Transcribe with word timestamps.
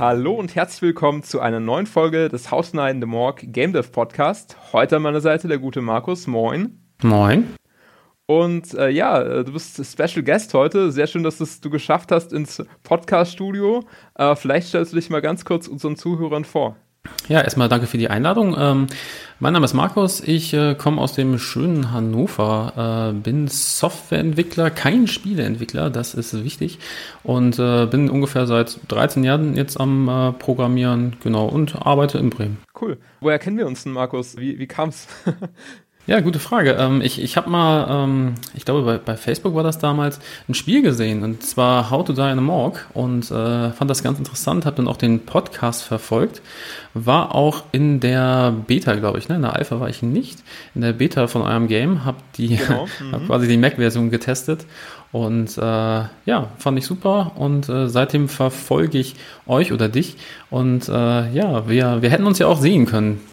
Hallo 0.00 0.32
und 0.32 0.54
herzlich 0.54 0.80
willkommen 0.80 1.22
zu 1.22 1.40
einer 1.40 1.60
neuen 1.60 1.84
Folge 1.84 2.30
des 2.30 2.50
in 2.50 3.02
the 3.02 3.06
Morgue 3.06 3.46
Game 3.50 3.74
Dev 3.74 3.90
Podcast. 3.92 4.56
Heute 4.72 4.96
an 4.96 5.02
meiner 5.02 5.20
Seite 5.20 5.46
der 5.46 5.58
gute 5.58 5.82
Markus. 5.82 6.26
Moin. 6.26 6.80
Moin. 7.02 7.52
Und 8.24 8.72
äh, 8.72 8.88
ja, 8.88 9.20
äh, 9.20 9.44
du 9.44 9.52
bist 9.52 9.84
Special 9.84 10.22
Guest 10.22 10.54
heute. 10.54 10.90
Sehr 10.90 11.06
schön, 11.06 11.22
dass 11.22 11.38
es 11.40 11.60
du 11.60 11.68
geschafft 11.68 12.12
hast 12.12 12.32
ins 12.32 12.64
Podcast-Studio. 12.82 13.84
Äh, 14.14 14.36
vielleicht 14.36 14.68
stellst 14.68 14.92
du 14.92 14.96
dich 14.96 15.10
mal 15.10 15.20
ganz 15.20 15.44
kurz 15.44 15.68
unseren 15.68 15.96
Zuhörern 15.96 16.46
vor. 16.46 16.76
Ja, 17.30 17.40
erstmal 17.40 17.68
danke 17.68 17.86
für 17.86 17.96
die 17.96 18.10
Einladung. 18.10 18.56
Ähm, 18.58 18.86
mein 19.38 19.52
Name 19.52 19.64
ist 19.64 19.72
Markus, 19.72 20.20
ich 20.20 20.52
äh, 20.52 20.74
komme 20.74 21.00
aus 21.00 21.12
dem 21.12 21.38
schönen 21.38 21.92
Hannover, 21.92 23.12
äh, 23.14 23.18
bin 23.18 23.46
Softwareentwickler, 23.46 24.70
kein 24.70 25.06
Spieleentwickler, 25.06 25.90
das 25.90 26.12
ist 26.14 26.42
wichtig 26.42 26.80
und 27.22 27.58
äh, 27.60 27.86
bin 27.86 28.10
ungefähr 28.10 28.48
seit 28.48 28.80
13 28.88 29.22
Jahren 29.22 29.54
jetzt 29.54 29.78
am 29.78 30.08
äh, 30.08 30.32
Programmieren, 30.32 31.16
genau, 31.22 31.46
und 31.46 31.86
arbeite 31.86 32.18
in 32.18 32.30
Bremen. 32.30 32.58
Cool. 32.78 32.98
Woher 33.20 33.38
kennen 33.38 33.58
wir 33.58 33.68
uns 33.68 33.84
denn, 33.84 33.92
Markus? 33.92 34.36
Wie, 34.36 34.58
wie 34.58 34.66
kam's? 34.66 35.06
Ja, 36.10 36.18
gute 36.18 36.40
Frage. 36.40 36.72
Ähm, 36.72 37.02
ich 37.02 37.22
ich 37.22 37.36
habe 37.36 37.48
mal, 37.48 37.86
ähm, 37.88 38.34
ich 38.54 38.64
glaube 38.64 38.82
bei, 38.82 38.98
bei 38.98 39.16
Facebook 39.16 39.54
war 39.54 39.62
das 39.62 39.78
damals, 39.78 40.18
ein 40.48 40.54
Spiel 40.54 40.82
gesehen 40.82 41.22
und 41.22 41.44
zwar 41.44 41.88
How 41.88 42.04
to 42.04 42.12
Die 42.12 42.20
in 42.22 42.38
a 42.38 42.40
Morgue 42.40 42.80
und 42.94 43.30
äh, 43.30 43.70
fand 43.70 43.88
das 43.88 44.02
ganz 44.02 44.18
interessant, 44.18 44.66
habe 44.66 44.74
dann 44.74 44.88
auch 44.88 44.96
den 44.96 45.20
Podcast 45.20 45.84
verfolgt, 45.84 46.42
war 46.94 47.32
auch 47.32 47.62
in 47.70 48.00
der 48.00 48.52
Beta, 48.66 48.96
glaube 48.96 49.20
ich, 49.20 49.28
ne? 49.28 49.36
in 49.36 49.42
der 49.42 49.54
Alpha 49.54 49.78
war 49.78 49.88
ich 49.88 50.02
nicht, 50.02 50.40
in 50.74 50.80
der 50.80 50.94
Beta 50.94 51.28
von 51.28 51.42
eurem 51.42 51.68
Game, 51.68 52.04
habe 52.04 52.18
die 52.36 52.56
genau. 52.56 52.88
hab 53.12 53.20
mhm. 53.20 53.26
quasi 53.26 53.46
die 53.46 53.56
Mac-Version 53.56 54.10
getestet 54.10 54.66
und 55.12 55.56
äh, 55.58 55.60
ja, 55.62 56.48
fand 56.58 56.76
ich 56.76 56.86
super 56.86 57.34
und 57.36 57.68
äh, 57.68 57.88
seitdem 57.88 58.28
verfolge 58.28 58.98
ich 58.98 59.14
euch 59.46 59.72
oder 59.72 59.88
dich 59.88 60.16
und 60.50 60.88
äh, 60.88 60.92
ja, 61.30 61.68
wir, 61.68 62.02
wir 62.02 62.10
hätten 62.10 62.26
uns 62.26 62.40
ja 62.40 62.48
auch 62.48 62.60
sehen 62.60 62.86
können. 62.86 63.29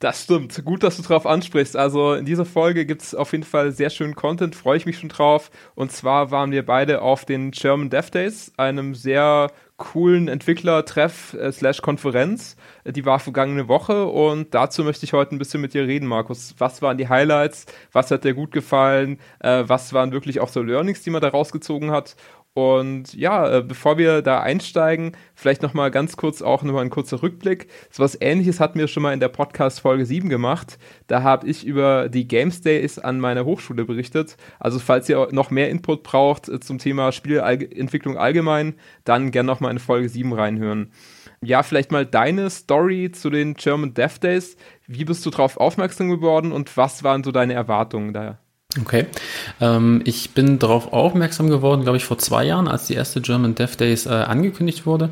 Das 0.00 0.22
stimmt. 0.22 0.64
Gut, 0.64 0.82
dass 0.82 0.96
du 0.96 1.02
drauf 1.02 1.26
ansprichst. 1.26 1.76
Also 1.76 2.14
in 2.14 2.24
dieser 2.24 2.46
Folge 2.46 2.86
gibt 2.86 3.02
es 3.02 3.14
auf 3.14 3.32
jeden 3.32 3.44
Fall 3.44 3.70
sehr 3.70 3.90
schönen 3.90 4.14
Content, 4.14 4.56
freue 4.56 4.78
ich 4.78 4.86
mich 4.86 4.98
schon 4.98 5.10
drauf. 5.10 5.50
Und 5.74 5.92
zwar 5.92 6.30
waren 6.30 6.52
wir 6.52 6.64
beide 6.64 7.02
auf 7.02 7.26
den 7.26 7.50
German 7.50 7.90
Dev 7.90 8.10
Days, 8.10 8.50
einem 8.56 8.94
sehr 8.94 9.48
coolen 9.76 10.28
Entwicklertreff 10.28 11.34
äh, 11.34 11.52
slash 11.52 11.82
Konferenz. 11.82 12.56
Die 12.86 13.04
war 13.04 13.18
vergangene 13.18 13.68
Woche 13.68 14.06
und 14.06 14.54
dazu 14.54 14.84
möchte 14.84 15.04
ich 15.04 15.12
heute 15.12 15.34
ein 15.34 15.38
bisschen 15.38 15.60
mit 15.60 15.74
dir 15.74 15.86
reden, 15.86 16.06
Markus. 16.06 16.54
Was 16.58 16.80
waren 16.80 16.96
die 16.96 17.08
Highlights? 17.08 17.66
Was 17.92 18.10
hat 18.10 18.24
dir 18.24 18.34
gut 18.34 18.52
gefallen? 18.52 19.18
Äh, 19.40 19.64
was 19.66 19.92
waren 19.92 20.12
wirklich 20.12 20.40
auch 20.40 20.48
so 20.48 20.62
Learnings, 20.62 21.02
die 21.02 21.10
man 21.10 21.20
da 21.20 21.28
rausgezogen 21.28 21.90
hat? 21.90 22.16
Und 22.54 23.14
ja, 23.14 23.58
äh, 23.58 23.62
bevor 23.62 23.96
wir 23.96 24.22
da 24.22 24.40
einsteigen, 24.40 25.16
vielleicht 25.34 25.62
nochmal 25.62 25.92
ganz 25.92 26.16
kurz 26.16 26.42
auch 26.42 26.64
nochmal 26.64 26.84
ein 26.84 26.90
kurzer 26.90 27.22
Rückblick. 27.22 27.68
So 27.90 28.02
was 28.02 28.20
ähnliches 28.20 28.58
hatten 28.58 28.78
wir 28.78 28.88
schon 28.88 29.04
mal 29.04 29.14
in 29.14 29.20
der 29.20 29.28
Podcast 29.28 29.80
Folge 29.80 30.04
7 30.04 30.28
gemacht. 30.28 30.76
Da 31.06 31.22
habe 31.22 31.46
ich 31.46 31.64
über 31.64 32.08
die 32.08 32.26
Games 32.26 32.60
Days 32.60 32.98
an 32.98 33.20
meiner 33.20 33.44
Hochschule 33.44 33.84
berichtet. 33.84 34.36
Also 34.58 34.80
falls 34.80 35.08
ihr 35.08 35.28
noch 35.30 35.50
mehr 35.50 35.70
Input 35.70 36.02
braucht 36.02 36.48
äh, 36.48 36.58
zum 36.58 36.78
Thema 36.78 37.12
Spielentwicklung 37.12 38.16
allgemein, 38.18 38.74
dann 39.04 39.30
gerne 39.30 39.46
nochmal 39.46 39.70
in 39.70 39.78
Folge 39.78 40.08
7 40.08 40.32
reinhören. 40.32 40.90
Ja, 41.42 41.62
vielleicht 41.62 41.92
mal 41.92 42.04
deine 42.04 42.50
Story 42.50 43.12
zu 43.12 43.30
den 43.30 43.54
German 43.54 43.94
Dev 43.94 44.18
Days. 44.18 44.56
Wie 44.88 45.04
bist 45.04 45.24
du 45.24 45.30
darauf 45.30 45.56
aufmerksam 45.56 46.10
geworden 46.10 46.50
und 46.50 46.76
was 46.76 47.04
waren 47.04 47.22
so 47.22 47.30
deine 47.30 47.54
Erwartungen 47.54 48.12
da? 48.12 48.40
Okay. 48.78 49.06
Ähm, 49.60 50.00
ich 50.04 50.30
bin 50.30 50.60
darauf 50.60 50.92
aufmerksam 50.92 51.50
geworden, 51.50 51.82
glaube 51.82 51.96
ich, 51.96 52.04
vor 52.04 52.18
zwei 52.18 52.44
Jahren, 52.44 52.68
als 52.68 52.86
die 52.86 52.94
erste 52.94 53.20
German 53.20 53.56
Dev 53.56 53.76
Days 53.76 54.06
äh, 54.06 54.10
angekündigt 54.10 54.86
wurde. 54.86 55.10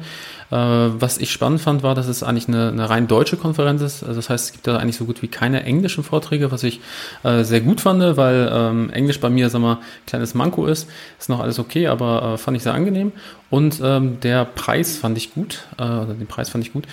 Äh, 0.50 0.56
was 0.56 1.18
ich 1.18 1.32
spannend 1.32 1.60
fand, 1.60 1.82
war, 1.82 1.96
dass 1.96 2.06
es 2.06 2.22
eigentlich 2.22 2.46
eine, 2.46 2.68
eine 2.68 2.88
rein 2.88 3.08
deutsche 3.08 3.36
Konferenz 3.36 3.82
ist. 3.82 4.04
Also 4.04 4.14
das 4.14 4.30
heißt, 4.30 4.44
es 4.46 4.52
gibt 4.52 4.68
da 4.68 4.76
eigentlich 4.76 4.96
so 4.96 5.06
gut 5.06 5.22
wie 5.22 5.28
keine 5.28 5.64
englischen 5.64 6.04
Vorträge, 6.04 6.52
was 6.52 6.62
ich 6.62 6.80
äh, 7.24 7.42
sehr 7.42 7.60
gut 7.60 7.80
fand, 7.80 8.16
weil 8.16 8.48
ähm, 8.52 8.90
Englisch 8.90 9.18
bei 9.18 9.28
mir, 9.28 9.50
sag 9.50 9.60
mal, 9.60 9.78
kleines 10.06 10.34
Manko 10.34 10.66
ist. 10.66 10.88
Ist 11.18 11.28
noch 11.28 11.40
alles 11.40 11.58
okay, 11.58 11.88
aber 11.88 12.34
äh, 12.34 12.38
fand 12.38 12.56
ich 12.56 12.62
sehr 12.62 12.74
angenehm. 12.74 13.10
Und 13.50 13.80
ähm, 13.82 14.20
der 14.20 14.44
Preis 14.44 14.98
fand 14.98 15.18
ich 15.18 15.34
gut, 15.34 15.64
äh, 15.78 16.06
den 16.06 16.28
Preis 16.28 16.48
fand 16.48 16.64
ich 16.64 16.72
gut. 16.72 16.84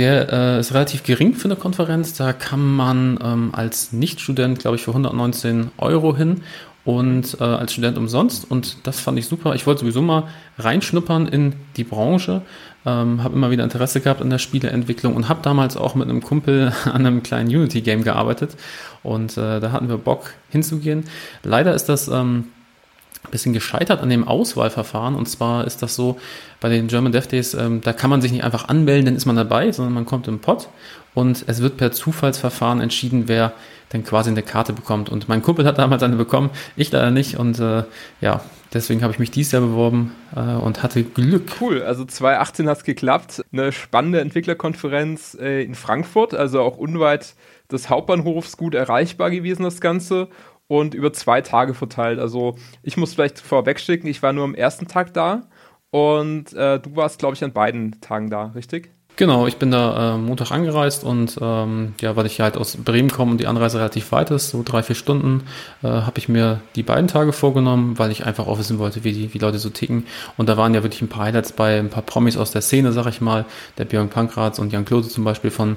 Der 0.00 0.32
äh, 0.32 0.60
ist 0.60 0.72
relativ 0.72 1.02
gering 1.02 1.34
für 1.34 1.44
eine 1.44 1.56
Konferenz. 1.56 2.14
Da 2.14 2.32
kann 2.32 2.66
man 2.74 3.18
ähm, 3.22 3.50
als 3.52 3.92
Nichtstudent, 3.92 4.58
glaube 4.58 4.76
ich, 4.76 4.82
für 4.82 4.92
119 4.92 5.72
Euro 5.76 6.16
hin 6.16 6.40
und 6.86 7.36
äh, 7.38 7.44
als 7.44 7.74
Student 7.74 7.98
umsonst. 7.98 8.50
Und 8.50 8.78
das 8.86 8.98
fand 8.98 9.18
ich 9.18 9.26
super. 9.26 9.54
Ich 9.54 9.66
wollte 9.66 9.80
sowieso 9.80 10.00
mal 10.00 10.28
reinschnuppern 10.58 11.28
in 11.28 11.52
die 11.76 11.84
Branche. 11.84 12.40
Ähm, 12.86 13.22
habe 13.22 13.34
immer 13.34 13.50
wieder 13.50 13.62
Interesse 13.62 14.00
gehabt 14.00 14.22
an 14.22 14.30
der 14.30 14.38
Spieleentwicklung 14.38 15.14
und 15.14 15.28
habe 15.28 15.42
damals 15.42 15.76
auch 15.76 15.94
mit 15.94 16.08
einem 16.08 16.22
Kumpel 16.22 16.72
an 16.86 17.04
einem 17.04 17.22
kleinen 17.22 17.50
Unity-Game 17.50 18.02
gearbeitet. 18.02 18.56
Und 19.02 19.36
äh, 19.36 19.60
da 19.60 19.70
hatten 19.70 19.90
wir 19.90 19.98
Bock 19.98 20.32
hinzugehen. 20.48 21.04
Leider 21.42 21.74
ist 21.74 21.90
das... 21.90 22.08
Ähm, 22.08 22.44
bisschen 23.30 23.52
gescheitert 23.52 24.00
an 24.00 24.08
dem 24.08 24.26
Auswahlverfahren. 24.26 25.14
Und 25.14 25.28
zwar 25.28 25.66
ist 25.66 25.82
das 25.82 25.94
so, 25.94 26.18
bei 26.60 26.68
den 26.68 26.88
German 26.88 27.12
Dev 27.12 27.26
Days, 27.28 27.54
ähm, 27.54 27.80
da 27.82 27.92
kann 27.92 28.10
man 28.10 28.22
sich 28.22 28.32
nicht 28.32 28.44
einfach 28.44 28.68
anmelden, 28.68 29.06
dann 29.06 29.16
ist 29.16 29.26
man 29.26 29.36
dabei, 29.36 29.72
sondern 29.72 29.94
man 29.94 30.06
kommt 30.06 30.28
im 30.28 30.40
Pod 30.40 30.68
und 31.14 31.44
es 31.46 31.60
wird 31.60 31.76
per 31.76 31.92
Zufallsverfahren 31.92 32.80
entschieden, 32.80 33.24
wer 33.26 33.52
dann 33.90 34.04
quasi 34.04 34.30
eine 34.30 34.42
Karte 34.42 34.72
bekommt. 34.72 35.08
Und 35.08 35.28
mein 35.28 35.42
Kumpel 35.42 35.64
hat 35.66 35.78
damals 35.78 36.02
eine 36.02 36.16
bekommen, 36.16 36.50
ich 36.76 36.92
leider 36.92 37.10
nicht. 37.10 37.38
Und 37.38 37.58
äh, 37.58 37.82
ja, 38.20 38.40
deswegen 38.72 39.02
habe 39.02 39.12
ich 39.12 39.18
mich 39.18 39.32
dieses 39.32 39.52
Jahr 39.52 39.62
beworben 39.62 40.14
äh, 40.34 40.40
und 40.40 40.82
hatte 40.82 41.02
Glück. 41.02 41.56
Cool, 41.60 41.82
also 41.82 42.04
2018 42.04 42.68
hat 42.68 42.78
es 42.78 42.84
geklappt. 42.84 43.44
Eine 43.52 43.72
spannende 43.72 44.20
Entwicklerkonferenz 44.20 45.36
äh, 45.40 45.64
in 45.64 45.74
Frankfurt, 45.74 46.34
also 46.34 46.60
auch 46.60 46.76
unweit 46.76 47.34
des 47.72 47.90
Hauptbahnhofs 47.90 48.56
gut 48.56 48.74
erreichbar 48.74 49.30
gewesen, 49.30 49.64
das 49.64 49.80
Ganze 49.80 50.28
und 50.70 50.94
über 50.94 51.12
zwei 51.12 51.40
Tage 51.40 51.74
verteilt. 51.74 52.20
Also 52.20 52.56
ich 52.84 52.96
muss 52.96 53.14
vielleicht 53.14 53.40
vorwegschicken, 53.40 54.08
ich 54.08 54.22
war 54.22 54.32
nur 54.32 54.44
am 54.44 54.54
ersten 54.54 54.86
Tag 54.86 55.12
da 55.12 55.48
und 55.90 56.52
äh, 56.52 56.78
du 56.78 56.94
warst, 56.94 57.18
glaube 57.18 57.34
ich, 57.34 57.42
an 57.42 57.52
beiden 57.52 58.00
Tagen 58.00 58.30
da, 58.30 58.52
richtig? 58.54 58.92
Genau, 59.16 59.48
ich 59.48 59.56
bin 59.56 59.72
da 59.72 60.14
äh, 60.14 60.18
Montag 60.18 60.52
angereist 60.52 61.02
und 61.02 61.36
ähm, 61.42 61.94
ja, 62.00 62.14
weil 62.14 62.26
ich 62.26 62.40
halt 62.40 62.56
aus 62.56 62.76
Bremen 62.76 63.10
komme 63.10 63.32
und 63.32 63.38
die 63.38 63.48
Anreise 63.48 63.78
relativ 63.78 64.12
weit 64.12 64.30
ist, 64.30 64.50
so 64.50 64.62
drei, 64.64 64.84
vier 64.84 64.94
Stunden, 64.94 65.42
äh, 65.82 65.88
habe 65.88 66.18
ich 66.18 66.28
mir 66.28 66.60
die 66.76 66.84
beiden 66.84 67.08
Tage 67.08 67.32
vorgenommen, 67.32 67.98
weil 67.98 68.12
ich 68.12 68.24
einfach 68.24 68.46
auch 68.46 68.60
wissen 68.60 68.78
wollte, 68.78 69.02
wie 69.02 69.12
die 69.12 69.34
wie 69.34 69.38
Leute 69.38 69.58
so 69.58 69.70
ticken. 69.70 70.06
Und 70.36 70.48
da 70.48 70.56
waren 70.56 70.72
ja 70.72 70.84
wirklich 70.84 71.02
ein 71.02 71.08
paar 71.08 71.24
Highlights 71.24 71.50
bei, 71.50 71.80
ein 71.80 71.90
paar 71.90 72.04
Promis 72.04 72.36
aus 72.36 72.52
der 72.52 72.62
Szene, 72.62 72.92
sag 72.92 73.08
ich 73.08 73.20
mal, 73.20 73.44
der 73.76 73.86
Björn 73.86 74.08
Pankratz 74.08 74.60
und 74.60 74.72
Jan 74.72 74.84
Klose 74.84 75.08
zum 75.08 75.24
Beispiel 75.24 75.50
von 75.50 75.76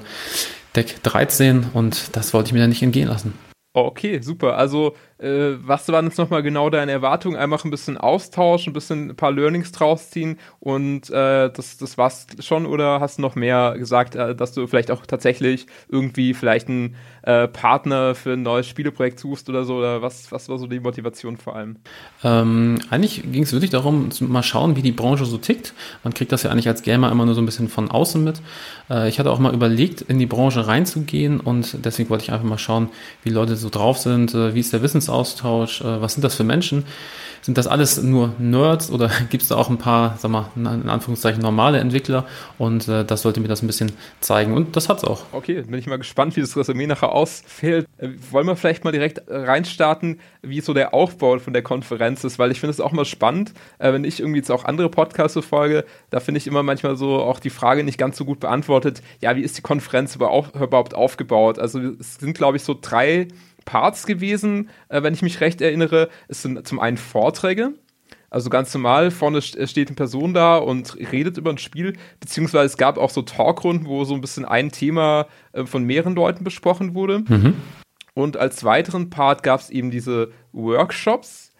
Deck 0.76 1.02
13 1.02 1.66
und 1.72 2.16
das 2.16 2.32
wollte 2.32 2.46
ich 2.46 2.52
mir 2.52 2.60
dann 2.60 2.70
nicht 2.70 2.82
entgehen 2.84 3.08
lassen. 3.08 3.34
Okay, 3.76 4.20
super. 4.22 4.56
Also 4.56 4.94
äh, 5.24 5.56
was 5.66 5.88
waren 5.88 6.04
jetzt 6.06 6.18
nochmal 6.18 6.42
genau 6.42 6.70
deine 6.70 6.92
Erwartungen? 6.92 7.36
Einfach 7.36 7.64
ein 7.64 7.70
bisschen 7.70 7.96
Austausch, 7.96 8.66
ein 8.66 8.72
bisschen 8.72 9.10
ein 9.10 9.16
paar 9.16 9.32
Learnings 9.32 9.72
draus 9.72 10.10
ziehen 10.10 10.38
und 10.60 11.10
äh, 11.10 11.50
das, 11.50 11.78
das 11.78 11.96
war's 11.96 12.26
schon 12.40 12.66
oder 12.66 13.00
hast 13.00 13.18
du 13.18 13.22
noch 13.22 13.34
mehr 13.34 13.74
gesagt, 13.78 14.14
äh, 14.14 14.34
dass 14.34 14.52
du 14.52 14.66
vielleicht 14.66 14.90
auch 14.90 15.06
tatsächlich 15.06 15.66
irgendwie 15.88 16.34
vielleicht 16.34 16.68
einen 16.68 16.96
äh, 17.22 17.48
Partner 17.48 18.14
für 18.14 18.34
ein 18.34 18.42
neues 18.42 18.66
Spieleprojekt 18.66 19.18
suchst 19.18 19.48
oder 19.48 19.64
so? 19.64 19.76
Oder 19.76 20.02
was, 20.02 20.30
was 20.30 20.48
war 20.48 20.58
so 20.58 20.66
die 20.66 20.80
Motivation 20.80 21.36
vor 21.36 21.56
allem? 21.56 21.76
Ähm, 22.22 22.78
eigentlich 22.90 23.22
ging 23.30 23.42
es 23.42 23.52
wirklich 23.52 23.70
darum, 23.70 24.10
mal 24.20 24.42
schauen, 24.42 24.76
wie 24.76 24.82
die 24.82 24.92
Branche 24.92 25.24
so 25.24 25.38
tickt. 25.38 25.72
Man 26.02 26.12
kriegt 26.12 26.32
das 26.32 26.42
ja 26.42 26.50
eigentlich 26.50 26.68
als 26.68 26.82
Gamer 26.82 27.10
immer 27.10 27.24
nur 27.24 27.34
so 27.34 27.40
ein 27.40 27.46
bisschen 27.46 27.68
von 27.68 27.90
außen 27.90 28.22
mit. 28.22 28.42
Äh, 28.90 29.08
ich 29.08 29.18
hatte 29.18 29.30
auch 29.30 29.38
mal 29.38 29.54
überlegt, 29.54 30.02
in 30.02 30.18
die 30.18 30.26
Branche 30.26 30.66
reinzugehen 30.66 31.40
und 31.40 31.84
deswegen 31.84 32.10
wollte 32.10 32.24
ich 32.24 32.32
einfach 32.32 32.46
mal 32.46 32.58
schauen, 32.58 32.90
wie 33.22 33.30
Leute 33.30 33.56
so 33.56 33.70
drauf 33.70 33.98
sind, 33.98 34.34
äh, 34.34 34.54
wie 34.54 34.60
ist 34.60 34.72
der 34.72 34.82
Wissens 34.82 35.08
Wissensaustausch? 35.14 35.80
Äh, 35.80 36.00
was 36.00 36.14
sind 36.14 36.22
das 36.22 36.34
für 36.34 36.44
Menschen? 36.44 36.84
Sind 37.42 37.58
das 37.58 37.66
alles 37.66 38.02
nur 38.02 38.32
Nerds 38.38 38.90
oder 38.90 39.10
gibt 39.30 39.42
es 39.42 39.50
da 39.50 39.56
auch 39.56 39.68
ein 39.68 39.76
paar, 39.76 40.16
sag 40.18 40.30
mal, 40.30 40.48
in 40.56 40.66
Anführungszeichen 40.66 41.42
normale 41.42 41.78
Entwickler? 41.78 42.26
Und 42.56 42.88
äh, 42.88 43.04
das 43.04 43.20
sollte 43.20 43.40
mir 43.40 43.48
das 43.48 43.62
ein 43.62 43.66
bisschen 43.66 43.92
zeigen. 44.20 44.54
Und 44.54 44.76
das 44.76 44.88
hat 44.88 44.98
es 44.98 45.04
auch. 45.04 45.24
Okay, 45.32 45.60
bin 45.60 45.78
ich 45.78 45.86
mal 45.86 45.98
gespannt, 45.98 46.36
wie 46.36 46.40
das 46.40 46.56
Resümee 46.56 46.86
nachher 46.86 47.12
ausfällt. 47.12 47.86
Äh, 47.98 48.08
wollen 48.30 48.46
wir 48.46 48.56
vielleicht 48.56 48.84
mal 48.84 48.92
direkt 48.92 49.28
äh, 49.28 49.36
reinstarten, 49.36 50.20
wie 50.40 50.60
so 50.62 50.72
der 50.72 50.94
Aufbau 50.94 51.38
von 51.38 51.52
der 51.52 51.62
Konferenz 51.62 52.24
ist, 52.24 52.38
weil 52.38 52.50
ich 52.50 52.60
finde 52.60 52.70
es 52.70 52.80
auch 52.80 52.92
mal 52.92 53.04
spannend, 53.04 53.52
äh, 53.78 53.92
wenn 53.92 54.04
ich 54.04 54.20
irgendwie 54.20 54.38
jetzt 54.38 54.50
auch 54.50 54.64
andere 54.64 54.88
Podcasts 54.88 55.38
folge, 55.44 55.84
da 56.08 56.20
finde 56.20 56.38
ich 56.38 56.46
immer 56.46 56.62
manchmal 56.62 56.96
so 56.96 57.20
auch 57.20 57.40
die 57.40 57.50
Frage 57.50 57.84
nicht 57.84 57.98
ganz 57.98 58.16
so 58.16 58.24
gut 58.24 58.40
beantwortet, 58.40 59.02
ja, 59.20 59.36
wie 59.36 59.42
ist 59.42 59.58
die 59.58 59.62
Konferenz 59.62 60.16
überhaupt 60.16 60.94
aufgebaut? 60.94 61.58
Also 61.58 61.78
es 62.00 62.14
sind, 62.16 62.34
glaube 62.34 62.56
ich, 62.56 62.62
so 62.62 62.78
drei 62.80 63.28
Parts 63.64 64.06
gewesen, 64.06 64.70
äh, 64.88 65.02
wenn 65.02 65.14
ich 65.14 65.22
mich 65.22 65.40
recht 65.40 65.60
erinnere. 65.60 66.08
Es 66.28 66.42
sind 66.42 66.66
zum 66.66 66.80
einen 66.80 66.96
Vorträge, 66.96 67.74
also 68.34 68.50
ganz 68.50 68.74
normal, 68.74 69.12
vorne 69.12 69.38
äh, 69.38 69.66
steht 69.68 69.86
eine 69.86 69.94
Person 69.94 70.34
da 70.34 70.56
und 70.56 70.96
redet 71.12 71.38
über 71.38 71.50
ein 71.50 71.58
Spiel, 71.58 71.96
beziehungsweise 72.18 72.66
es 72.66 72.76
gab 72.76 72.98
auch 72.98 73.10
so 73.10 73.22
Talkrunden, 73.22 73.86
wo 73.86 74.02
so 74.02 74.12
ein 74.12 74.20
bisschen 74.20 74.44
ein 74.44 74.72
Thema 74.72 75.28
äh, 75.52 75.66
von 75.66 75.84
mehreren 75.84 76.16
Leuten 76.16 76.42
besprochen 76.42 76.96
wurde. 76.96 77.20
Mhm. 77.20 77.54
Und 78.14 78.36
als 78.36 78.64
weiteren 78.64 79.08
Part 79.08 79.44
gab 79.44 79.60
es 79.60 79.70
eben 79.70 79.92
diese 79.92 80.32
Workshops 80.50 81.52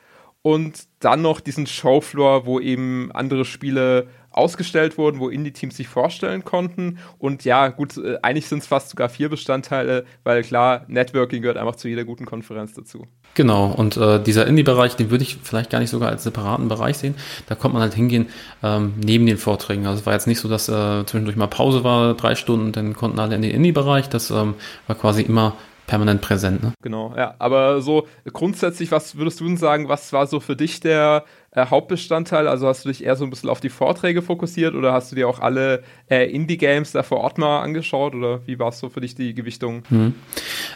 und 0.43 0.89
dann 0.99 1.23
noch 1.23 1.39
diesen 1.39 1.69
Showfloor, 1.69 2.45
wo 2.45 2.59
eben 2.59 3.12
andere 3.12 3.45
Spiele 3.45 4.09
ausgestellt 4.35 4.99
wurden, 4.99 5.21
wo 5.21 5.29
Indie-Teams 5.29 5.77
sich 5.77 5.89
vorstellen 5.89 6.45
konnten. 6.45 6.99
Und 7.19 7.45
ja, 7.45 7.69
gut, 7.69 7.97
äh, 7.97 8.19
eigentlich 8.23 8.49
sind 8.49 8.59
es 8.59 8.67
fast 8.67 8.91
sogar 8.91 9.09
vier 9.09 9.29
Bestandteile, 9.29 10.05
weil 10.25 10.43
klar, 10.43 10.85
Networking 10.89 11.41
gehört 11.41 11.57
einfach 11.57 11.77
zu 11.77 11.89
jeder 11.89 12.05
guten 12.05 12.27
Konferenz 12.27 12.75
dazu. 12.75 13.07
Genau, 13.35 13.67
und 13.73 13.97
äh, 13.97 14.23
dieser 14.23 14.47
Indie-Bereich, 14.47 14.97
den 14.97 15.11
würde 15.11 15.23
ich 15.25 15.39
vielleicht 15.43 15.71
gar 15.71 15.79
nicht 15.79 15.91
sogar 15.91 16.09
als 16.11 16.25
separaten 16.25 16.69
Bereich 16.69 16.99
sehen. 16.99 17.15
Da 17.47 17.55
kommt 17.55 17.75
man 17.75 17.83
halt 17.83 17.95
hingehen 17.95 18.27
ähm, 18.63 18.95
neben 18.97 19.27
den 19.27 19.39
Vorträgen. 19.39 19.87
Also 19.87 20.01
es 20.01 20.07
war 20.07 20.13
jetzt 20.13 20.27
nicht 20.27 20.41
so, 20.41 20.49
dass 20.49 20.69
äh, 20.69 21.05
zwischendurch 21.07 21.37
mal 21.37 21.47
Pause 21.47 21.85
war, 21.85 22.15
drei 22.15 22.35
Stunden, 22.35 22.73
dann 22.73 22.95
konnten 22.95 23.19
alle 23.21 23.37
in 23.37 23.43
den 23.43 23.53
Indie-Bereich. 23.53 24.09
Das 24.09 24.31
ähm, 24.31 24.55
war 24.87 24.97
quasi 24.97 25.23
immer 25.23 25.55
permanent 25.87 26.21
präsent. 26.21 26.63
Ne? 26.63 26.73
Genau, 26.83 27.15
ja. 27.17 27.35
Aber 27.39 27.81
so 27.83 28.07
grundsätzlich, 28.33 28.91
was 28.91 29.17
würdest 29.17 29.41
du 29.41 29.45
denn 29.45 29.57
sagen, 29.57 29.89
was 29.89 30.13
war 30.13 30.27
so 30.27 30.41
für 30.41 30.57
dich 30.57 30.81
der 30.81 31.25
äh, 31.55 31.67
Hauptbestandteil? 31.67 32.49
Also 32.49 32.67
hast 32.67 32.85
du 32.85 32.89
dich 32.89 33.05
eher 33.05 33.17
so 33.17 33.25
ein 33.25 33.31
bisschen 33.31 33.49
auf 33.49 33.61
die 33.61 33.69
Vorträge 33.69 34.23
fokussiert 34.23 34.75
oder 34.75 34.93
hast 34.93 35.11
du 35.12 35.17
dir 35.17 35.29
auch 35.29 35.41
alle 35.41 35.83
äh, 36.11 36.31
Indie-Games 36.31 36.93
da 36.93 37.03
vor 37.03 37.19
Ort 37.19 37.39
mal 37.39 37.61
angeschaut 37.61 38.15
oder 38.15 38.41
wie 38.47 38.59
war 38.59 38.69
es 38.69 38.79
so 38.79 38.89
für 38.89 39.01
dich 39.01 39.15
die 39.15 39.35
Gewichtung? 39.35 39.83
Mhm. 39.91 40.15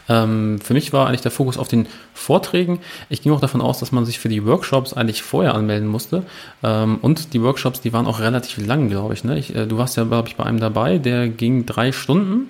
Ähm, 0.09 0.59
für 0.63 0.75
mich 0.75 0.93
war 0.93 1.07
eigentlich 1.07 1.21
der 1.21 1.31
Fokus 1.31 1.59
auf 1.59 1.69
den 1.69 1.87
Vorträgen. 2.15 2.81
Ich 3.09 3.23
ging 3.23 3.33
auch 3.33 3.41
davon 3.41 3.61
aus, 3.61 3.79
dass 3.79 3.93
man 3.93 4.05
sich 4.05 4.19
für 4.19 4.29
die 4.29 4.45
Workshops 4.47 4.93
eigentlich 4.95 5.23
vorher 5.23 5.55
anmelden 5.55 5.89
musste. 5.89 6.23
Ähm, 6.63 6.99
und 7.03 7.35
die 7.35 7.43
Workshops, 7.43 7.81
die 7.81 7.93
waren 7.93 8.07
auch 8.07 8.21
relativ 8.21 8.65
lang, 8.67 8.89
glaube 8.89 9.15
ich, 9.15 9.25
ne? 9.25 9.39
ich 9.39 9.55
äh, 9.55 9.67
du 9.67 9.79
warst 9.79 9.97
ja, 9.97 10.05
glaube 10.05 10.29
ich, 10.29 10.37
bei 10.37 10.45
einem 10.45 10.61
dabei, 10.61 10.99
der 10.99 11.29
ging 11.29 11.67
drei 11.67 11.93
Stunden. 11.93 12.49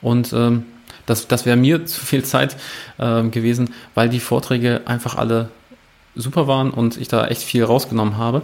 Und 0.00 0.32
ähm, 0.32 0.64
das, 1.06 1.28
das 1.28 1.46
wäre 1.46 1.56
mir 1.56 1.84
zu 1.86 2.04
viel 2.04 2.24
Zeit 2.24 2.56
äh, 2.98 3.22
gewesen, 3.24 3.70
weil 3.94 4.08
die 4.08 4.20
Vorträge 4.20 4.82
einfach 4.86 5.16
alle 5.16 5.50
super 6.14 6.46
waren 6.46 6.70
und 6.70 6.96
ich 6.96 7.08
da 7.08 7.26
echt 7.26 7.42
viel 7.42 7.64
rausgenommen 7.64 8.16
habe. 8.16 8.42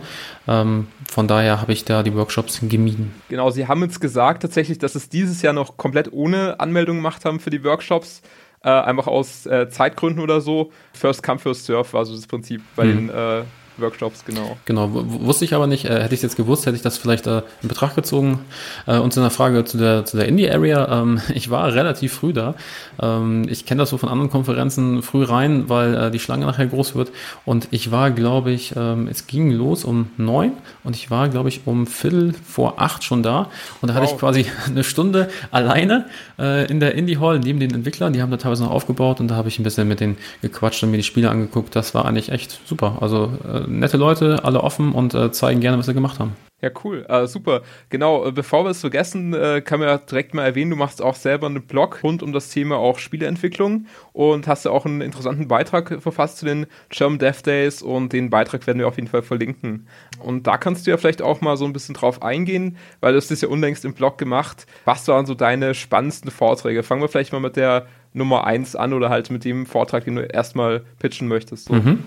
Ähm, 0.48 0.88
von 1.08 1.28
daher 1.28 1.60
habe 1.60 1.72
ich 1.72 1.84
da 1.84 2.02
die 2.02 2.14
Workshops 2.14 2.60
gemieden. 2.62 3.14
Genau, 3.28 3.50
Sie 3.50 3.68
haben 3.68 3.82
jetzt 3.82 4.00
gesagt 4.00 4.42
tatsächlich, 4.42 4.78
dass 4.78 4.94
es 4.94 5.08
dieses 5.08 5.42
Jahr 5.42 5.52
noch 5.52 5.76
komplett 5.76 6.12
ohne 6.12 6.58
Anmeldung 6.60 6.96
gemacht 6.96 7.24
haben 7.24 7.40
für 7.40 7.50
die 7.50 7.62
Workshops. 7.64 8.22
Äh, 8.62 8.68
einfach 8.68 9.06
aus 9.06 9.46
äh, 9.46 9.70
Zeitgründen 9.70 10.22
oder 10.22 10.40
so. 10.40 10.70
First 10.92 11.22
come, 11.22 11.38
first 11.38 11.64
serve 11.64 11.90
war 11.94 12.04
so 12.04 12.14
das 12.14 12.26
Prinzip 12.26 12.60
bei 12.76 12.84
mhm. 12.84 13.08
den 13.08 13.08
äh, 13.08 13.42
Workshops, 13.80 14.24
genau. 14.24 14.56
Genau, 14.64 14.90
wusste 14.92 15.44
ich 15.44 15.54
aber 15.54 15.66
nicht. 15.66 15.84
Äh, 15.84 16.02
hätte 16.02 16.14
ich 16.14 16.18
es 16.18 16.22
jetzt 16.22 16.36
gewusst, 16.36 16.66
hätte 16.66 16.76
ich 16.76 16.82
das 16.82 16.98
vielleicht 16.98 17.26
äh, 17.26 17.42
in 17.62 17.68
Betracht 17.68 17.96
gezogen. 17.96 18.40
Äh, 18.86 18.98
und 18.98 19.12
zu 19.12 19.20
einer 19.20 19.30
Frage 19.30 19.64
zu 19.64 19.78
der, 19.78 20.04
zu 20.04 20.16
der 20.16 20.26
Indie-Area. 20.28 21.02
Ähm, 21.02 21.20
ich 21.34 21.50
war 21.50 21.72
relativ 21.72 22.12
früh 22.12 22.32
da. 22.32 22.54
Ähm, 23.00 23.46
ich 23.48 23.66
kenne 23.66 23.80
das 23.80 23.90
so 23.90 23.98
von 23.98 24.08
anderen 24.08 24.30
Konferenzen 24.30 25.02
früh 25.02 25.24
rein, 25.24 25.68
weil 25.68 25.94
äh, 25.94 26.10
die 26.10 26.18
Schlange 26.18 26.46
nachher 26.46 26.66
groß 26.66 26.94
wird. 26.94 27.10
Und 27.44 27.68
ich 27.70 27.90
war, 27.90 28.10
glaube 28.10 28.50
ich, 28.50 28.74
ähm, 28.76 29.08
es 29.08 29.26
ging 29.26 29.50
los 29.50 29.84
um 29.84 30.10
neun 30.16 30.52
und 30.84 30.96
ich 30.96 31.10
war, 31.10 31.28
glaube 31.28 31.48
ich, 31.48 31.62
um 31.66 31.86
Viertel 31.86 32.34
vor 32.44 32.74
acht 32.80 33.04
schon 33.04 33.22
da. 33.22 33.50
Und 33.80 33.88
da 33.88 33.94
wow. 33.94 34.02
hatte 34.02 34.12
ich 34.12 34.18
quasi 34.18 34.46
eine 34.66 34.84
Stunde 34.84 35.30
alleine 35.50 36.06
äh, 36.38 36.70
in 36.70 36.80
der 36.80 36.94
Indie-Hall 36.94 37.38
neben 37.40 37.60
den 37.60 37.74
Entwicklern. 37.74 38.12
Die 38.12 38.22
haben 38.22 38.30
da 38.30 38.36
teilweise 38.36 38.64
noch 38.64 38.70
aufgebaut 38.70 39.20
und 39.20 39.28
da 39.28 39.36
habe 39.36 39.48
ich 39.48 39.58
ein 39.58 39.62
bisschen 39.62 39.88
mit 39.88 40.00
denen 40.00 40.16
gequatscht 40.42 40.82
und 40.82 40.90
mir 40.90 40.96
die 40.96 41.02
Spiele 41.02 41.30
angeguckt. 41.30 41.74
Das 41.76 41.94
war 41.94 42.04
eigentlich 42.04 42.30
echt 42.30 42.60
super. 42.64 42.98
Also 43.00 43.32
äh, 43.44 43.66
nette 43.70 43.96
Leute, 43.96 44.44
alle 44.44 44.62
offen 44.62 44.92
und 44.92 45.14
äh, 45.14 45.32
zeigen 45.32 45.60
gerne, 45.60 45.78
was 45.78 45.86
sie 45.86 45.94
gemacht 45.94 46.18
haben. 46.18 46.36
Ja, 46.62 46.70
cool. 46.84 47.06
Uh, 47.10 47.24
super. 47.26 47.62
Genau, 47.88 48.26
äh, 48.26 48.32
bevor 48.32 48.64
wir 48.64 48.70
es 48.70 48.80
vergessen, 48.80 49.32
äh, 49.32 49.62
kann 49.62 49.80
man 49.80 49.88
ja 49.88 49.96
direkt 49.96 50.34
mal 50.34 50.44
erwähnen, 50.44 50.70
du 50.70 50.76
machst 50.76 51.00
auch 51.00 51.14
selber 51.14 51.46
einen 51.46 51.62
Blog 51.62 52.00
rund 52.02 52.22
um 52.22 52.34
das 52.34 52.50
Thema 52.50 52.76
auch 52.76 52.98
Spieleentwicklung 52.98 53.86
und 54.12 54.46
hast 54.46 54.66
ja 54.66 54.70
auch 54.70 54.84
einen 54.84 55.00
interessanten 55.00 55.48
Beitrag 55.48 56.02
verfasst 56.02 56.36
zu 56.36 56.44
den 56.44 56.66
German 56.90 57.18
Dev 57.18 57.42
Days 57.42 57.80
und 57.80 58.12
den 58.12 58.28
Beitrag 58.28 58.66
werden 58.66 58.78
wir 58.78 58.88
auf 58.88 58.96
jeden 58.96 59.08
Fall 59.08 59.22
verlinken. 59.22 59.86
Und 60.18 60.46
da 60.46 60.58
kannst 60.58 60.86
du 60.86 60.90
ja 60.90 60.98
vielleicht 60.98 61.22
auch 61.22 61.40
mal 61.40 61.56
so 61.56 61.64
ein 61.64 61.72
bisschen 61.72 61.94
drauf 61.94 62.22
eingehen, 62.22 62.76
weil 63.00 63.12
du 63.12 63.16
hast 63.16 63.30
das 63.30 63.40
ja 63.40 63.48
unlängst 63.48 63.86
im 63.86 63.94
Blog 63.94 64.18
gemacht. 64.18 64.66
Was 64.84 65.08
waren 65.08 65.24
so 65.24 65.34
deine 65.34 65.72
spannendsten 65.72 66.30
Vorträge? 66.30 66.82
Fangen 66.82 67.00
wir 67.00 67.08
vielleicht 67.08 67.32
mal 67.32 67.40
mit 67.40 67.56
der 67.56 67.86
Nummer 68.12 68.44
eins 68.44 68.74
an 68.74 68.92
oder 68.92 69.08
halt 69.08 69.30
mit 69.30 69.44
dem 69.44 69.66
Vortrag, 69.66 70.04
den 70.04 70.16
du 70.16 70.22
erstmal 70.22 70.82
pitchen 70.98 71.28
möchtest. 71.28 71.66
So. 71.66 71.74
Mhm. 71.74 72.00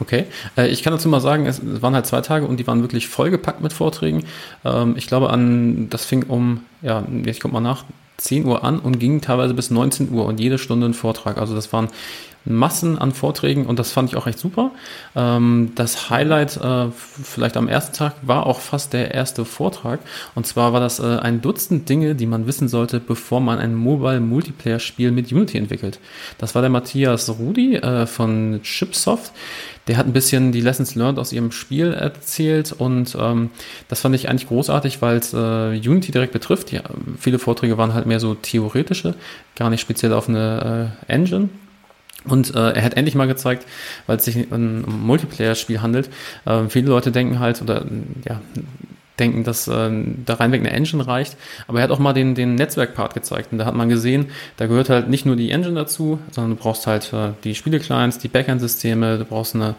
Okay. 0.00 0.24
Äh, 0.56 0.68
ich 0.68 0.82
kann 0.82 0.92
dazu 0.92 1.08
mal 1.08 1.20
sagen, 1.20 1.46
es 1.46 1.60
waren 1.82 1.94
halt 1.94 2.06
zwei 2.06 2.20
Tage 2.20 2.46
und 2.46 2.58
die 2.60 2.66
waren 2.66 2.82
wirklich 2.82 3.08
vollgepackt 3.08 3.62
mit 3.62 3.72
Vorträgen. 3.72 4.24
Ähm, 4.64 4.94
ich 4.96 5.06
glaube 5.06 5.30
an, 5.30 5.88
das 5.88 6.04
fing 6.04 6.24
um, 6.24 6.62
ja, 6.82 7.04
ich 7.24 7.40
komme 7.40 7.54
mal 7.54 7.60
nach, 7.60 7.84
10 8.16 8.44
Uhr 8.46 8.64
an 8.64 8.78
und 8.78 8.98
ging 8.98 9.20
teilweise 9.20 9.54
bis 9.54 9.70
19 9.70 10.10
Uhr 10.10 10.24
und 10.26 10.40
jede 10.40 10.58
Stunde 10.58 10.86
ein 10.86 10.94
Vortrag. 10.94 11.38
Also 11.38 11.54
das 11.54 11.72
waren 11.72 11.88
Massen 12.46 12.96
an 12.98 13.12
Vorträgen 13.12 13.66
und 13.66 13.78
das 13.78 13.90
fand 13.90 14.08
ich 14.08 14.16
auch 14.16 14.26
echt 14.26 14.38
super. 14.38 14.70
Ähm, 15.14 15.72
das 15.74 16.10
Highlight 16.10 16.56
äh, 16.58 16.86
vielleicht 16.92 17.56
am 17.56 17.68
ersten 17.68 17.94
Tag 17.94 18.14
war 18.22 18.46
auch 18.46 18.60
fast 18.60 18.92
der 18.92 19.12
erste 19.12 19.44
Vortrag 19.44 20.00
und 20.34 20.46
zwar 20.46 20.72
war 20.72 20.80
das 20.80 21.00
äh, 21.00 21.18
ein 21.18 21.42
Dutzend 21.42 21.88
Dinge, 21.88 22.14
die 22.14 22.26
man 22.26 22.46
wissen 22.46 22.68
sollte, 22.68 23.00
bevor 23.00 23.40
man 23.40 23.58
ein 23.58 23.74
Mobile 23.74 24.20
Multiplayer 24.20 24.78
Spiel 24.78 25.10
mit 25.10 25.32
Unity 25.32 25.58
entwickelt. 25.58 25.98
Das 26.38 26.54
war 26.54 26.62
der 26.62 26.70
Matthias 26.70 27.28
Rudi 27.28 27.76
äh, 27.76 28.06
von 28.06 28.60
Chipsoft. 28.62 29.32
Der 29.88 29.96
hat 29.96 30.06
ein 30.06 30.12
bisschen 30.12 30.52
die 30.52 30.60
Lessons 30.60 30.94
learned 30.94 31.18
aus 31.18 31.32
ihrem 31.32 31.52
Spiel 31.52 31.92
erzählt 31.92 32.72
und 32.72 33.16
ähm, 33.20 33.50
das 33.88 34.00
fand 34.00 34.14
ich 34.14 34.28
eigentlich 34.28 34.48
großartig, 34.48 35.00
weil 35.00 35.18
es 35.18 35.32
äh, 35.32 35.36
Unity 35.36 36.10
direkt 36.10 36.32
betrifft. 36.32 36.72
Ja, 36.72 36.82
viele 37.18 37.38
Vorträge 37.38 37.78
waren 37.78 37.94
halt 37.94 38.06
mehr 38.06 38.20
so 38.20 38.34
theoretische, 38.34 39.14
gar 39.54 39.70
nicht 39.70 39.80
speziell 39.80 40.12
auf 40.12 40.28
eine 40.28 40.92
äh, 41.08 41.12
Engine. 41.12 41.48
Und 42.24 42.54
äh, 42.56 42.72
er 42.72 42.82
hat 42.82 42.94
endlich 42.94 43.14
mal 43.14 43.28
gezeigt, 43.28 43.66
weil 44.06 44.16
es 44.16 44.24
sich 44.24 44.50
um 44.50 44.52
ein 44.52 45.06
Multiplayer-Spiel 45.06 45.80
handelt. 45.80 46.10
Äh, 46.44 46.68
viele 46.68 46.88
Leute 46.88 47.12
denken 47.12 47.38
halt 47.38 47.62
oder 47.62 47.84
ja 48.24 48.40
denken, 49.18 49.44
dass 49.44 49.68
äh, 49.68 49.90
da 50.24 50.34
reinweg 50.34 50.60
eine 50.60 50.70
Engine 50.70 51.06
reicht. 51.06 51.36
Aber 51.66 51.78
er 51.78 51.84
hat 51.84 51.90
auch 51.90 51.98
mal 51.98 52.12
den, 52.12 52.34
den 52.34 52.54
Netzwerk-Part 52.54 53.14
gezeigt. 53.14 53.52
Und 53.52 53.58
da 53.58 53.64
hat 53.64 53.74
man 53.74 53.88
gesehen, 53.88 54.26
da 54.56 54.66
gehört 54.66 54.88
halt 54.88 55.08
nicht 55.08 55.26
nur 55.26 55.36
die 55.36 55.50
Engine 55.50 55.74
dazu, 55.74 56.18
sondern 56.30 56.56
du 56.56 56.62
brauchst 56.62 56.86
halt 56.86 57.12
äh, 57.12 57.30
die 57.44 57.54
Spiele-Clients, 57.54 58.18
die 58.18 58.28
Backend-Systeme, 58.28 59.18
du 59.18 59.24
brauchst 59.24 59.54
eine, 59.54 59.74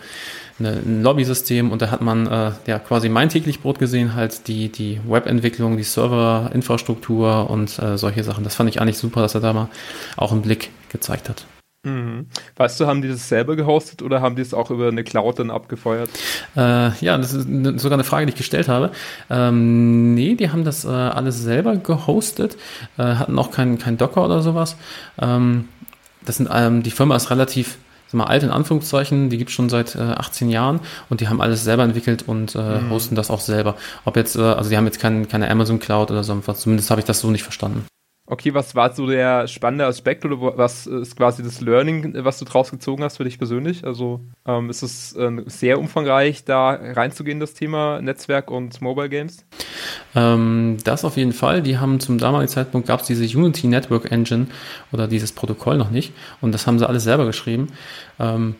eine, 0.59 0.71
ein 0.71 1.03
Lobby-System 1.03 1.71
und 1.71 1.81
da 1.81 1.91
hat 1.91 2.01
man 2.01 2.27
äh, 2.27 2.51
ja 2.65 2.79
quasi 2.79 3.09
mein 3.09 3.29
täglich 3.29 3.61
Brot 3.61 3.79
gesehen, 3.79 4.15
halt 4.15 4.47
die, 4.47 4.69
die 4.69 4.99
Web-Entwicklung, 5.07 5.77
die 5.77 5.83
Server-Infrastruktur 5.83 7.49
und 7.49 7.77
äh, 7.79 7.97
solche 7.97 8.23
Sachen. 8.23 8.43
Das 8.43 8.55
fand 8.55 8.69
ich 8.69 8.81
eigentlich 8.81 8.97
super, 8.97 9.21
dass 9.21 9.35
er 9.35 9.41
da 9.41 9.53
mal 9.53 9.69
auch 10.15 10.31
einen 10.31 10.41
Blick 10.41 10.69
gezeigt 10.89 11.29
hat. 11.29 11.45
Mhm. 11.87 12.25
Weißt 12.55 12.79
du, 12.79 12.87
haben 12.87 13.01
die 13.01 13.07
das 13.07 13.29
selber 13.29 13.55
gehostet 13.55 14.01
oder 14.01 14.21
haben 14.21 14.35
die 14.35 14.41
es 14.41 14.53
auch 14.53 14.69
über 14.69 14.89
eine 14.89 15.03
Cloud 15.03 15.39
dann 15.39 15.51
abgefeuert? 15.51 16.09
Äh, 16.55 16.91
ja, 16.99 17.17
das 17.17 17.33
ist 17.33 17.47
ne, 17.47 17.79
sogar 17.79 17.95
eine 17.95 18.03
Frage, 18.03 18.25
die 18.25 18.31
ich 18.31 18.37
gestellt 18.37 18.67
habe. 18.67 18.91
Ähm, 19.29 20.13
nee, 20.13 20.35
die 20.35 20.49
haben 20.49 20.63
das 20.63 20.85
äh, 20.85 20.89
alles 20.89 21.41
selber 21.41 21.77
gehostet, 21.77 22.57
äh, 22.97 23.03
hatten 23.03 23.39
auch 23.39 23.51
kein, 23.51 23.77
kein 23.77 23.97
Docker 23.97 24.25
oder 24.25 24.41
sowas. 24.41 24.75
Ähm, 25.19 25.69
das 26.25 26.37
sind, 26.37 26.49
ähm, 26.53 26.83
die 26.83 26.91
Firma 26.91 27.15
ist 27.15 27.29
relativ 27.29 27.77
mal, 28.13 28.25
alt 28.25 28.43
in 28.43 28.51
Anführungszeichen, 28.51 29.29
die 29.29 29.37
gibt 29.37 29.49
es 29.49 29.55
schon 29.55 29.69
seit 29.69 29.95
äh, 29.95 29.99
18 29.99 30.49
Jahren 30.49 30.79
und 31.09 31.21
die 31.21 31.27
haben 31.27 31.41
alles 31.41 31.63
selber 31.63 31.83
entwickelt 31.83 32.23
und 32.25 32.55
äh, 32.55 32.79
mhm. 32.79 32.89
hosten 32.89 33.15
das 33.15 33.29
auch 33.29 33.41
selber. 33.41 33.75
Ob 34.05 34.15
jetzt, 34.15 34.35
äh, 34.37 34.41
also 34.41 34.69
die 34.69 34.77
haben 34.77 34.85
jetzt 34.85 34.99
kein, 34.99 35.27
keine 35.27 35.49
Amazon 35.49 35.79
Cloud 35.79 36.11
oder 36.11 36.23
so, 36.23 36.39
zumindest 36.39 36.89
habe 36.89 37.01
ich 37.01 37.05
das 37.05 37.19
so 37.19 37.29
nicht 37.29 37.43
verstanden. 37.43 37.85
Okay, 38.29 38.53
was 38.53 38.75
war 38.75 38.93
so 38.93 39.07
der 39.07 39.47
spannende 39.47 39.85
Aspekt 39.85 40.25
oder 40.25 40.57
was 40.57 40.85
ist 40.85 41.15
quasi 41.15 41.43
das 41.43 41.61
Learning, 41.61 42.13
was 42.25 42.39
du 42.39 42.43
draus 42.43 42.71
gezogen 42.71 43.01
hast 43.01 43.15
für 43.15 43.23
dich 43.23 43.37
persönlich? 43.37 43.85
Also 43.85 44.19
ähm, 44.45 44.69
ist 44.69 44.81
es 44.81 45.15
äh, 45.15 45.31
sehr 45.45 45.79
umfangreich, 45.79 46.43
da 46.43 46.71
reinzugehen, 46.71 47.39
das 47.39 47.53
Thema 47.53 48.01
Netzwerk 48.01 48.51
und 48.51 48.81
Mobile 48.81 49.07
Games? 49.07 49.45
Ähm, 50.13 50.75
das 50.83 51.05
auf 51.05 51.15
jeden 51.15 51.31
Fall. 51.31 51.61
Die 51.61 51.77
haben 51.77 52.01
zum 52.01 52.17
damaligen 52.17 52.51
Zeitpunkt 52.51 52.85
gab 52.85 52.99
es 52.99 53.07
diese 53.07 53.23
Unity 53.23 53.67
Network 53.67 54.11
Engine 54.11 54.47
oder 54.91 55.07
dieses 55.07 55.31
Protokoll 55.31 55.77
noch 55.77 55.89
nicht 55.89 56.11
und 56.41 56.51
das 56.51 56.67
haben 56.67 56.79
sie 56.79 56.87
alles 56.87 57.05
selber 57.05 57.25
geschrieben. 57.25 57.67
Ähm, 58.19 58.55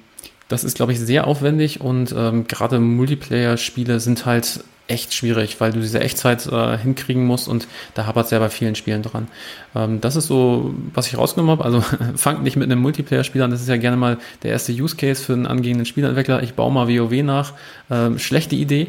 das 0.48 0.64
ist, 0.64 0.76
glaube 0.78 0.94
ich, 0.94 1.00
sehr 1.00 1.28
aufwendig 1.28 1.82
und 1.82 2.14
ähm, 2.18 2.48
gerade 2.48 2.80
Multiplayer-Spiele 2.80 4.00
sind 4.00 4.26
halt 4.26 4.62
echt 4.88 5.14
schwierig, 5.14 5.60
weil 5.60 5.74
du 5.74 5.80
diese 5.82 6.00
Echtzeit 6.00 6.46
äh, 6.48 6.78
hinkriegen 6.78 7.26
musst 7.26 7.48
und 7.48 7.68
da 7.94 8.06
hapert 8.06 8.26
es 8.26 8.32
ja 8.32 8.40
bei 8.40 8.50
vielen 8.50 8.76
Spielen 8.76 9.04
dran. 9.04 9.28
Ähm, 9.76 10.02
das 10.02 10.16
ist 10.16 10.28
so, 10.28 10.74
was 10.94 11.08
ich 11.08 11.18
rausgenommen 11.18 11.52
habe. 11.52 11.66
Also 11.66 11.82
fangt 12.16 12.44
nicht 12.44 12.56
mit 12.56 12.72
einem 12.72 12.82
Multiplayer-Spiel 12.82 13.42
an, 13.42 13.52
das 13.52 13.62
ist 13.62 13.68
ja 13.68 13.78
gerne 13.78 13.98
mal 13.98 14.18
der 14.44 14.52
erste 14.52 14.72
Use 14.72 14.96
Case 14.96 15.24
für 15.24 15.34
einen 15.34 15.46
angehenden 15.46 15.86
Spielentwickler. 15.86 16.42
Ich 16.44 16.54
baue 16.54 16.72
mal 16.72 16.88
WoW 16.88 17.24
nach. 17.24 17.54
Ähm, 17.90 18.18
schlechte 18.20 18.56
Idee. 18.56 18.88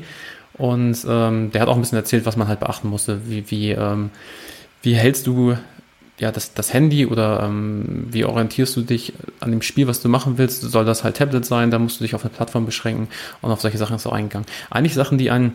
Und 0.55 1.05
ähm, 1.09 1.53
der 1.53 1.63
hat 1.63 1.69
auch 1.69 1.75
ein 1.75 1.81
bisschen 1.81 1.99
erzählt, 1.99 2.27
was 2.27 2.37
man 2.37 2.49
halt 2.49 2.61
beachten 2.61 2.89
musste. 2.89 3.21
Wie, 3.29 3.49
wie, 3.51 3.71
ähm, 3.71 4.11
wie 4.83 4.95
hältst 4.95 5.27
du 5.27 5.57
ja, 6.19 6.33
das, 6.33 6.53
das 6.53 6.73
Handy 6.75 7.07
oder 7.07 7.43
ähm, 7.45 8.09
wie 8.11 8.25
orientierst 8.25 8.77
du 8.77 8.83
dich 8.83 9.13
an 9.41 9.51
dem 9.51 9.63
Spiel, 9.63 9.87
was 9.87 10.03
du 10.03 10.09
machen 10.09 10.37
willst? 10.37 10.63
Soll 10.63 10.85
das 10.85 11.05
halt 11.05 11.17
Tablet 11.17 11.45
sein? 11.45 11.71
Da 11.71 11.79
musst 11.79 12.01
du 12.01 12.05
dich 12.05 12.15
auf 12.15 12.23
eine 12.23 12.31
Plattform 12.31 12.67
beschränken 12.67 13.09
und 13.41 13.51
auf 13.51 13.61
solche 13.61 13.79
Sachen 13.79 13.97
ist 13.97 14.07
auch 14.07 14.13
eingegangen. 14.13 14.47
Eigentlich 14.71 14.95
Sachen, 14.95 15.19
die 15.19 15.31
einen 15.31 15.55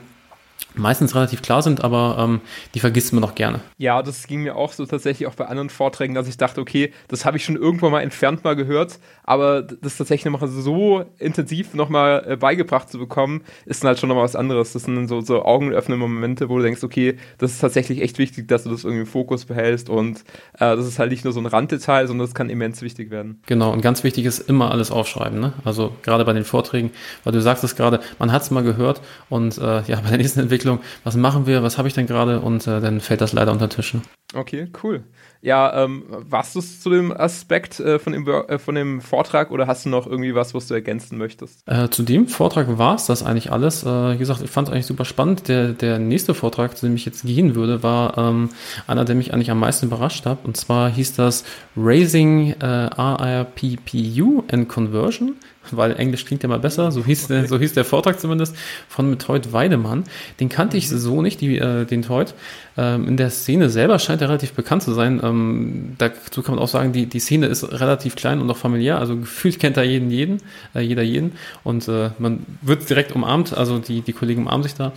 meistens 0.76 1.16
relativ 1.16 1.42
klar 1.42 1.62
sind, 1.62 1.84
aber 1.84 2.18
ähm, 2.20 2.42
die 2.74 2.80
vergisst 2.80 3.14
man 3.14 3.22
noch 3.22 3.36
gerne. 3.36 3.62
Ja, 3.78 4.02
das 4.02 4.28
ging 4.28 4.44
mir 4.44 4.56
auch 4.56 4.74
so 4.74 4.86
tatsächlich 4.86 5.28
auch 5.28 5.36
bei 5.36 5.46
anderen 5.46 5.70
Vorträgen, 5.70 6.14
dass 6.14 6.28
ich 6.28 6.38
dachte, 6.38 6.62
okay, 6.62 6.92
das 7.08 7.26
habe 7.26 7.38
ich 7.38 7.46
schon 7.46 7.56
irgendwann 7.56 7.92
mal 7.92 8.02
entfernt 8.02 8.44
mal 8.44 8.56
gehört, 8.56 9.00
aber 9.24 9.62
das 9.62 9.98
tatsächlich 9.98 10.32
nochmal 10.32 10.50
so 10.50 11.06
intensiv 11.20 11.74
nochmal 11.74 12.24
äh, 12.28 12.36
beigebracht 12.36 12.90
zu 12.90 12.98
bekommen, 12.98 13.42
ist 13.66 13.84
dann 13.84 13.90
halt 13.90 14.00
schon 14.00 14.10
nochmal 14.10 14.26
was 14.26 14.36
anderes. 14.36 14.74
Das 14.74 14.84
sind 14.84 15.08
so, 15.08 15.22
so 15.22 15.44
augenöffnende 15.44 15.98
Momente, 15.98 16.50
wo 16.50 16.58
du 16.58 16.64
denkst, 16.64 16.84
okay, 16.84 17.18
das 17.38 17.52
ist 17.52 17.60
tatsächlich 17.60 18.02
echt 18.02 18.18
wichtig, 18.18 18.48
dass 18.48 18.64
du 18.64 18.70
das 18.70 18.84
irgendwie 18.84 19.02
im 19.02 19.08
Fokus 19.08 19.46
behältst 19.46 19.90
und 19.90 20.20
äh, 20.54 20.76
das 20.76 20.86
ist 20.86 21.00
halt 21.00 21.12
nicht 21.12 21.24
nur 21.24 21.34
so 21.34 21.40
ein 21.40 21.46
Randdetail, 21.46 22.08
sondern 22.08 22.28
das 22.28 22.36
kann 22.36 22.50
immens 22.50 22.82
wichtig 22.82 23.12
werden. 23.12 23.42
Genau, 23.46 23.72
und 23.72 23.82
ganz 23.82 24.04
wichtig 24.04 24.26
ist 24.26 24.40
immer 24.50 24.72
alles 24.72 24.92
aufschreiben, 24.92 25.40
ne? 25.40 25.54
Also 25.64 25.94
gerade 26.02 26.26
bei 26.26 26.34
den 26.34 26.46
Vorträgen, 26.46 26.92
weil 27.24 27.34
du 27.34 27.42
sagst 27.42 27.64
es 27.64 27.76
gerade, 27.76 28.00
man 28.20 28.32
hat 28.32 28.42
es 28.42 28.52
mal 28.52 28.64
gehört 28.64 29.02
und 29.30 29.58
äh, 29.58 29.82
ja, 29.84 30.02
bei 30.02 30.10
der 30.10 30.18
nächsten 30.18 30.40
Entwicklung, 30.40 30.63
was 31.04 31.16
machen 31.16 31.46
wir, 31.46 31.64
was 31.64 31.78
habe 31.78 31.88
ich 31.88 31.94
denn 31.94 32.08
gerade 32.08 32.40
und 32.40 32.68
äh, 32.68 32.82
dann 32.82 33.00
fällt 33.00 33.22
das 33.22 33.34
leider 33.34 33.52
unter 33.52 33.68
den 33.68 33.76
Tisch. 33.76 33.94
Ne? 33.94 34.02
Okay, 34.34 34.68
cool. 34.84 35.04
Ja, 35.42 35.84
ähm, 35.84 36.06
warst 36.10 36.56
du 36.56 36.62
zu 36.62 36.90
dem 36.90 37.12
Aspekt 37.12 37.80
äh, 37.80 38.00
von, 38.00 38.14
dem, 38.14 38.28
äh, 38.28 38.58
von 38.58 38.76
dem 38.76 39.02
Vortrag 39.02 39.52
oder 39.52 39.68
hast 39.68 39.86
du 39.86 39.90
noch 39.90 40.08
irgendwie 40.08 40.34
was, 40.36 40.54
was 40.54 40.68
du 40.68 40.74
ergänzen 40.74 41.18
möchtest? 41.18 41.68
Äh, 41.68 41.90
zu 41.90 42.04
dem 42.04 42.28
Vortrag 42.28 42.78
war 42.78 42.96
es 42.96 43.06
das 43.06 43.24
eigentlich 43.24 43.52
alles. 43.52 43.84
Äh, 43.84 44.14
wie 44.14 44.18
gesagt, 44.18 44.42
ich 44.42 44.50
fand 44.50 44.70
es 44.70 44.74
eigentlich 44.74 44.86
super 44.86 45.06
spannend. 45.06 45.50
Der, 45.50 45.74
der 45.74 46.00
nächste 46.00 46.34
Vortrag, 46.34 46.78
zu 46.78 46.86
dem 46.86 46.96
ich 46.96 47.06
jetzt 47.06 47.26
gehen 47.26 47.56
würde, 47.56 47.84
war 47.84 48.18
ähm, 48.18 48.50
einer, 48.88 49.04
der 49.06 49.16
mich 49.16 49.34
eigentlich 49.34 49.52
am 49.52 49.60
meisten 49.60 49.88
überrascht 49.88 50.26
hat. 50.26 50.46
Und 50.46 50.56
zwar 50.56 50.90
hieß 50.90 51.14
das 51.16 51.44
Raising 51.76 52.52
äh, 52.62 52.66
RRPPU 52.66 54.46
and 54.50 54.70
Conversion 54.70 55.36
weil 55.78 55.96
Englisch 55.98 56.26
klingt 56.26 56.44
ja 56.44 56.50
mal 56.50 56.60
besser, 56.60 56.92
so 56.92 57.04
hieß, 57.04 57.26
okay. 57.26 57.48
so 57.48 57.60
hieß 57.60 57.74
der 57.74 57.86
Vortrag 57.86 58.20
zumindest, 58.20 58.56
von 58.88 59.10
mit 59.10 59.22
Teut 59.22 59.54
Weidemann. 59.54 60.04
Den 60.40 60.50
kannte 60.50 60.78
ich 60.78 60.90
mhm. 60.92 60.98
so 60.98 61.22
nicht, 61.22 61.42
die, 61.42 61.58
äh, 61.58 61.86
den 61.86 62.02
Teut. 62.02 62.34
Ähm, 62.78 63.08
in 63.08 63.18
der 63.18 63.30
Szene 63.30 63.70
selber 63.70 64.00
scheint 64.00 64.22
er 64.22 64.30
relativ 64.30 64.54
bekannt 64.54 64.84
zu 64.84 64.94
sein. 64.94 65.22
Ähm, 65.24 65.96
dazu 65.98 66.42
kann 66.42 66.56
man 66.56 66.64
auch 66.64 66.70
sagen, 66.70 66.92
die, 66.92 67.06
die 67.06 67.20
Szene 67.20 67.48
ist 67.48 67.64
relativ 67.72 68.16
klein 68.16 68.40
und 68.40 68.50
auch 68.50 68.58
familiär, 68.58 69.00
also 69.00 69.16
gefühlt 69.18 69.60
kennt 69.60 69.78
da 69.78 69.84
jeden 69.84 70.10
jeden, 70.10 70.42
äh, 70.74 70.82
jeder 70.82 71.04
jeden 71.04 71.34
und 71.64 71.88
äh, 71.88 72.12
man 72.20 72.46
wird 72.62 72.90
direkt 72.90 73.14
umarmt, 73.14 73.56
also 73.56 73.80
die, 73.80 74.02
die 74.02 74.14
Kollegen 74.14 74.42
umarmen 74.44 74.64
sich 74.64 74.76
da 74.76 74.94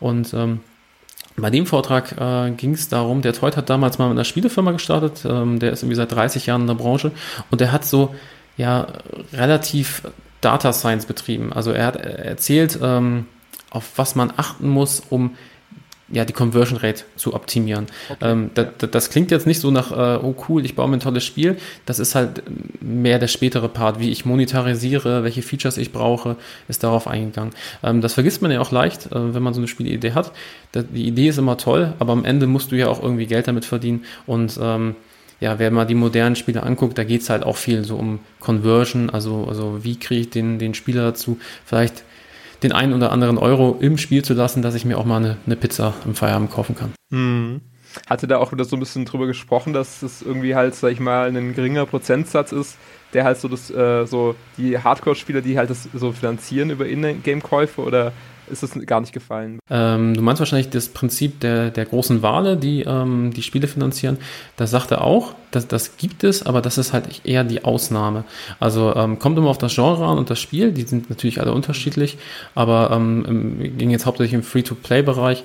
und 0.00 0.34
ähm, 0.34 0.60
bei 1.36 1.50
dem 1.50 1.66
Vortrag 1.66 2.12
äh, 2.18 2.52
ging 2.52 2.74
es 2.74 2.88
darum, 2.88 3.22
der 3.22 3.32
Teut 3.32 3.56
hat 3.56 3.68
damals 3.68 3.98
mal 3.98 4.08
mit 4.08 4.16
einer 4.16 4.24
Spielefirma 4.24 4.72
gestartet, 4.72 5.24
ähm, 5.24 5.58
der 5.58 5.72
ist 5.72 5.82
irgendwie 5.82 5.96
seit 5.96 6.12
30 6.12 6.46
Jahren 6.46 6.62
in 6.62 6.66
der 6.68 6.74
Branche 6.74 7.10
und 7.50 7.60
der 7.60 7.72
hat 7.72 7.84
so 7.84 8.14
ja 8.56 8.86
relativ 9.32 10.02
Data 10.40 10.72
Science 10.72 11.06
betrieben. 11.06 11.52
Also 11.52 11.72
er 11.72 11.86
hat 11.86 11.96
erzählt, 11.96 12.78
ähm, 12.82 13.26
auf 13.70 13.92
was 13.96 14.14
man 14.14 14.32
achten 14.36 14.68
muss, 14.68 15.02
um 15.10 15.36
ja, 16.08 16.24
die 16.24 16.34
Conversion 16.34 16.78
Rate 16.78 17.04
zu 17.16 17.34
optimieren. 17.34 17.86
Okay, 18.10 18.30
ähm, 18.30 18.50
ja. 18.56 18.64
das, 18.78 18.90
das, 18.90 19.10
klingt 19.10 19.30
jetzt 19.30 19.46
nicht 19.46 19.58
so 19.58 19.70
nach, 19.70 19.90
äh, 19.90 20.22
oh 20.22 20.34
cool, 20.48 20.64
ich 20.64 20.76
baue 20.76 20.86
mir 20.88 20.98
ein 20.98 21.00
tolles 21.00 21.24
Spiel. 21.24 21.56
Das 21.86 21.98
ist 21.98 22.14
halt 22.14 22.42
mehr 22.82 23.18
der 23.18 23.26
spätere 23.26 23.68
Part, 23.68 24.00
wie 24.00 24.10
ich 24.10 24.26
monetarisiere, 24.26 25.24
welche 25.24 25.40
Features 25.40 25.78
ich 25.78 25.92
brauche, 25.92 26.36
ist 26.68 26.84
darauf 26.84 27.08
eingegangen. 27.08 27.54
Ähm, 27.82 28.02
das 28.02 28.12
vergisst 28.14 28.42
man 28.42 28.50
ja 28.50 28.60
auch 28.60 28.70
leicht, 28.70 29.06
äh, 29.06 29.34
wenn 29.34 29.42
man 29.42 29.54
so 29.54 29.60
eine 29.60 29.68
Spielidee 29.68 30.12
hat. 30.12 30.32
Die 30.74 31.06
Idee 31.06 31.28
ist 31.28 31.38
immer 31.38 31.56
toll, 31.56 31.94
aber 31.98 32.12
am 32.12 32.24
Ende 32.24 32.46
musst 32.46 32.70
du 32.70 32.76
ja 32.76 32.88
auch 32.88 33.02
irgendwie 33.02 33.26
Geld 33.26 33.48
damit 33.48 33.64
verdienen 33.64 34.04
und 34.26 34.58
ähm, 34.60 34.96
ja, 35.44 35.58
wer 35.58 35.70
mal 35.70 35.84
die 35.84 35.94
modernen 35.94 36.36
Spiele 36.36 36.62
anguckt, 36.62 36.96
da 36.96 37.04
geht 37.04 37.20
es 37.20 37.28
halt 37.28 37.44
auch 37.44 37.58
viel 37.58 37.84
so 37.84 37.96
um 37.96 38.20
Conversion, 38.40 39.10
also, 39.10 39.44
also 39.46 39.84
wie 39.84 39.98
kriege 39.98 40.22
ich 40.22 40.30
den, 40.30 40.58
den 40.58 40.72
Spieler 40.72 41.02
dazu, 41.02 41.38
vielleicht 41.66 42.02
den 42.62 42.72
einen 42.72 42.94
oder 42.94 43.12
anderen 43.12 43.36
Euro 43.36 43.76
im 43.78 43.98
Spiel 43.98 44.24
zu 44.24 44.32
lassen, 44.32 44.62
dass 44.62 44.74
ich 44.74 44.86
mir 44.86 44.96
auch 44.96 45.04
mal 45.04 45.18
eine, 45.18 45.36
eine 45.44 45.56
Pizza 45.56 45.92
im 46.06 46.14
Feierabend 46.14 46.50
kaufen 46.50 46.74
kann. 46.74 46.94
Mhm. 47.10 47.60
Hatte 48.08 48.26
da 48.26 48.38
auch 48.38 48.52
wieder 48.52 48.64
so 48.64 48.74
ein 48.74 48.80
bisschen 48.80 49.04
drüber 49.04 49.26
gesprochen, 49.26 49.74
dass 49.74 50.02
es 50.02 50.22
irgendwie 50.22 50.54
halt, 50.54 50.74
sag 50.74 50.92
ich 50.92 50.98
mal, 50.98 51.28
ein 51.28 51.54
geringer 51.54 51.84
Prozentsatz 51.84 52.50
ist, 52.50 52.78
der 53.12 53.24
halt 53.24 53.38
so 53.38 53.46
das, 53.46 53.70
äh, 53.70 54.06
so 54.06 54.34
die 54.56 54.78
Hardcore-Spieler, 54.78 55.42
die 55.42 55.58
halt 55.58 55.68
das 55.68 55.88
so 55.92 56.10
finanzieren 56.12 56.70
über 56.70 56.86
In-Game-Käufe 56.86 57.82
oder 57.82 58.12
ist 58.50 58.62
es 58.62 58.86
gar 58.86 59.00
nicht 59.00 59.12
gefallen. 59.12 59.58
Ähm, 59.70 60.14
du 60.14 60.22
meinst 60.22 60.40
wahrscheinlich 60.40 60.70
das 60.70 60.88
Prinzip 60.88 61.40
der, 61.40 61.70
der 61.70 61.84
großen 61.84 62.22
Wale, 62.22 62.56
die 62.56 62.82
ähm, 62.82 63.32
die 63.32 63.42
Spiele 63.42 63.66
finanzieren. 63.66 64.18
Das 64.56 64.70
sagt 64.70 64.90
er 64.90 65.02
auch, 65.02 65.34
das, 65.54 65.68
das 65.68 65.96
gibt 65.96 66.24
es, 66.24 66.44
aber 66.44 66.60
das 66.60 66.78
ist 66.78 66.92
halt 66.92 67.24
eher 67.24 67.44
die 67.44 67.64
Ausnahme. 67.64 68.24
Also 68.60 68.94
ähm, 68.96 69.18
kommt 69.18 69.38
immer 69.38 69.50
auf 69.50 69.58
das 69.58 69.74
Genre 69.74 70.04
an 70.04 70.18
und 70.18 70.30
das 70.30 70.40
Spiel, 70.40 70.72
die 70.72 70.82
sind 70.82 71.10
natürlich 71.10 71.40
alle 71.40 71.52
unterschiedlich, 71.52 72.18
aber 72.54 72.90
ähm, 72.92 73.76
ging 73.76 73.90
jetzt 73.90 74.06
hauptsächlich 74.06 74.34
im 74.34 74.42
Free-to-Play-Bereich. 74.42 75.44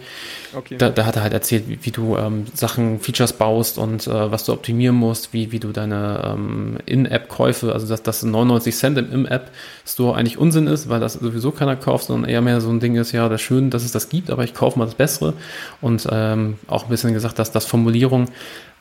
Okay. 0.56 0.78
Da, 0.78 0.90
da, 0.90 1.06
hat 1.06 1.16
er 1.16 1.22
halt 1.22 1.34
erzählt, 1.34 1.66
wie, 1.68 1.78
wie 1.84 1.92
du 1.92 2.18
ähm, 2.18 2.46
Sachen, 2.54 3.00
Features 3.00 3.34
baust 3.34 3.78
und 3.78 4.08
äh, 4.08 4.32
was 4.32 4.46
du 4.46 4.54
optimieren 4.54 4.96
musst, 4.96 5.32
wie, 5.32 5.52
wie 5.52 5.60
du 5.60 5.72
deine 5.72 6.34
ähm, 6.34 6.78
In-App-Käufe, 6.88 7.72
also 7.72 7.88
dass 7.88 8.02
das 8.02 8.24
99 8.24 8.76
Cent 8.76 8.98
im 8.98 9.12
In-App-Store 9.12 10.18
eigentlich 10.18 10.40
Unsinn 10.40 10.66
ist, 10.66 10.90
weil 10.90 11.00
das 11.00 11.14
sowieso 11.14 11.52
keiner 11.52 11.76
kauft, 11.76 12.06
sondern 12.06 12.30
eher 12.30 12.42
mehr 12.42 12.62
so 12.62 12.70
ein 12.70 12.80
Ding 12.80 12.89
ist, 12.96 13.12
ja, 13.12 13.30
das 13.30 13.42
ist 13.42 13.48
schön, 13.48 13.70
dass 13.70 13.84
es 13.84 13.92
das 13.92 14.10
gibt, 14.10 14.30
aber 14.30 14.44
ich 14.44 14.54
kaufe 14.54 14.78
mal 14.80 14.86
das 14.86 14.96
Bessere. 14.96 15.34
Und 15.82 16.08
ähm, 16.12 16.58
auch 16.68 16.84
ein 16.84 16.90
bisschen 16.90 17.14
gesagt, 17.14 17.40
dass, 17.40 17.52
dass 17.52 17.66
Formulierungen 17.66 18.30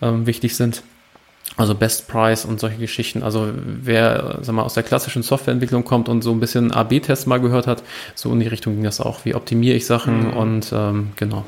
ähm, 0.03 0.27
wichtig 0.27 0.57
sind. 0.57 0.83
Also 1.57 1.75
Best 1.75 2.09
Price 2.09 2.45
und 2.45 2.61
solche 2.61 2.79
Geschichten. 2.79 3.23
Also 3.23 3.49
wer 3.55 4.39
sag 4.43 4.55
mal, 4.55 4.63
aus 4.63 4.75
der 4.75 4.83
klassischen 4.83 5.23
Softwareentwicklung 5.23 5.85
kommt 5.85 6.09
und 6.09 6.23
so 6.23 6.31
ein 6.31 6.41
bisschen 6.41 6.73
AB-Tests 6.73 7.27
mal 7.27 7.41
gehört 7.41 7.67
hat, 7.67 7.83
so 8.15 8.33
in 8.33 8.41
die 8.41 8.47
Richtung 8.47 8.75
ging 8.75 8.85
das 8.85 9.01
auch. 9.01 9.25
Wie 9.25 9.35
optimiere 9.35 9.77
ich 9.77 9.87
Sachen 9.87 10.29
mhm. 10.29 10.37
und 10.37 10.73
ähm, 10.73 11.09
genau. 11.17 11.45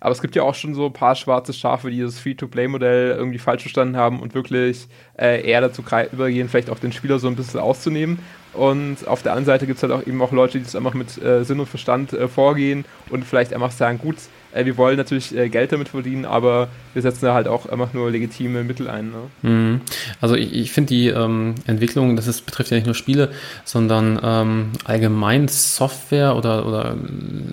Aber 0.00 0.12
es 0.12 0.20
gibt 0.20 0.36
ja 0.36 0.42
auch 0.42 0.54
schon 0.54 0.74
so 0.74 0.86
ein 0.86 0.92
paar 0.92 1.14
schwarze 1.14 1.52
Schafe, 1.52 1.90
die 1.90 2.00
das 2.00 2.18
Free-to-Play-Modell 2.18 3.16
irgendwie 3.16 3.38
falsch 3.38 3.62
verstanden 3.62 3.96
haben 3.96 4.20
und 4.20 4.34
wirklich 4.34 4.86
äh, 5.18 5.42
eher 5.48 5.60
dazu 5.60 5.82
übergehen, 6.12 6.48
vielleicht 6.48 6.70
auch 6.70 6.78
den 6.78 6.92
Spieler 6.92 7.18
so 7.18 7.28
ein 7.28 7.36
bisschen 7.36 7.60
auszunehmen. 7.60 8.18
Und 8.54 9.06
auf 9.06 9.22
der 9.22 9.32
anderen 9.32 9.46
Seite 9.46 9.66
gibt 9.66 9.76
es 9.76 9.82
halt 9.82 9.92
auch 9.92 10.06
eben 10.06 10.20
auch 10.22 10.32
Leute, 10.32 10.58
die 10.58 10.64
das 10.64 10.76
einfach 10.76 10.94
mit 10.94 11.20
äh, 11.22 11.44
Sinn 11.44 11.60
und 11.60 11.68
Verstand 11.68 12.12
äh, 12.12 12.28
vorgehen 12.28 12.84
und 13.10 13.24
vielleicht 13.24 13.52
einfach 13.52 13.70
sagen, 13.70 13.98
gut, 13.98 14.16
äh, 14.52 14.64
wir 14.64 14.76
wollen 14.76 14.96
natürlich 14.96 15.36
äh, 15.36 15.48
Geld 15.48 15.72
damit 15.72 15.88
verdienen, 15.88 16.24
aber 16.24 16.68
wir 16.94 17.02
setzen 17.02 17.26
da 17.26 17.34
halt 17.34 17.48
auch 17.48 17.66
einfach 17.66 17.92
nur 17.92 18.10
legitime 18.10 18.64
Mittel 18.64 18.88
ein. 18.88 19.10
Ne? 19.10 19.50
Mhm. 19.50 19.80
Also 20.20 20.34
ich, 20.34 20.54
ich 20.54 20.72
finde 20.72 20.88
die 20.88 21.08
ähm, 21.08 21.54
Entwicklung, 21.66 22.16
das 22.16 22.26
ist, 22.26 22.46
betrifft 22.46 22.70
ja 22.70 22.76
nicht 22.76 22.86
nur 22.86 22.94
Spiele, 22.94 23.30
sondern 23.64 24.18
ähm, 24.22 24.70
allgemein 24.84 25.48
Software 25.48 26.36
oder, 26.36 26.66
oder 26.66 26.96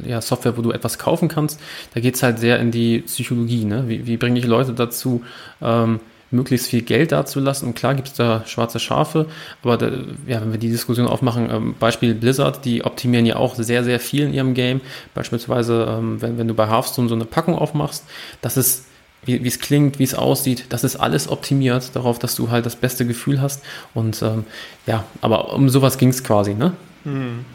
ja, 0.05 0.21
Software, 0.21 0.57
wo 0.57 0.61
du 0.61 0.71
etwas 0.71 0.97
kaufen 0.97 1.27
kannst, 1.27 1.59
da 1.93 1.99
geht 1.99 2.15
es 2.15 2.23
halt 2.23 2.39
sehr 2.39 2.59
in 2.59 2.71
die 2.71 2.99
Psychologie. 2.99 3.65
Ne? 3.65 3.85
Wie, 3.87 4.07
wie 4.07 4.17
bringe 4.17 4.39
ich 4.39 4.45
Leute 4.45 4.73
dazu, 4.73 5.23
ähm, 5.61 5.99
möglichst 6.35 6.67
viel 6.67 6.81
Geld 6.81 7.11
dazulassen. 7.11 7.69
Und 7.69 7.75
klar 7.75 7.95
gibt 7.95 8.09
es 8.09 8.13
da 8.13 8.43
schwarze 8.45 8.79
Schafe, 8.79 9.27
aber 9.63 9.77
da, 9.77 9.87
ja, 10.27 10.41
wenn 10.41 10.51
wir 10.51 10.59
die 10.59 10.69
Diskussion 10.69 11.07
aufmachen, 11.07 11.49
ähm, 11.49 11.75
Beispiel 11.79 12.13
Blizzard, 12.13 12.65
die 12.65 12.83
optimieren 12.83 13.25
ja 13.25 13.37
auch 13.37 13.55
sehr, 13.55 13.83
sehr 13.83 13.99
viel 13.99 14.23
in 14.23 14.33
ihrem 14.33 14.53
Game. 14.53 14.81
Beispielsweise, 15.13 15.87
ähm, 15.89 16.21
wenn, 16.21 16.37
wenn 16.37 16.47
du 16.47 16.53
bei 16.53 16.67
Hearthstone 16.67 17.09
so 17.09 17.15
eine 17.15 17.25
Packung 17.25 17.55
aufmachst, 17.55 18.03
das 18.41 18.57
ist 18.57 18.85
wie 19.25 19.47
es 19.47 19.59
klingt, 19.59 19.99
wie 19.99 20.03
es 20.03 20.13
aussieht, 20.13 20.65
das 20.69 20.83
ist 20.83 20.97
alles 20.97 21.29
optimiert 21.29 21.95
darauf, 21.95 22.19
dass 22.19 22.35
du 22.35 22.51
halt 22.51 22.65
das 22.65 22.75
beste 22.75 23.05
Gefühl 23.05 23.41
hast. 23.41 23.63
Und 23.93 24.21
ähm, 24.21 24.45
ja, 24.85 25.03
aber 25.21 25.53
um 25.53 25.69
sowas 25.69 25.97
ging 25.97 26.09
es 26.09 26.23
quasi, 26.23 26.53
ne? 26.53 26.73
Hm. 27.03 27.45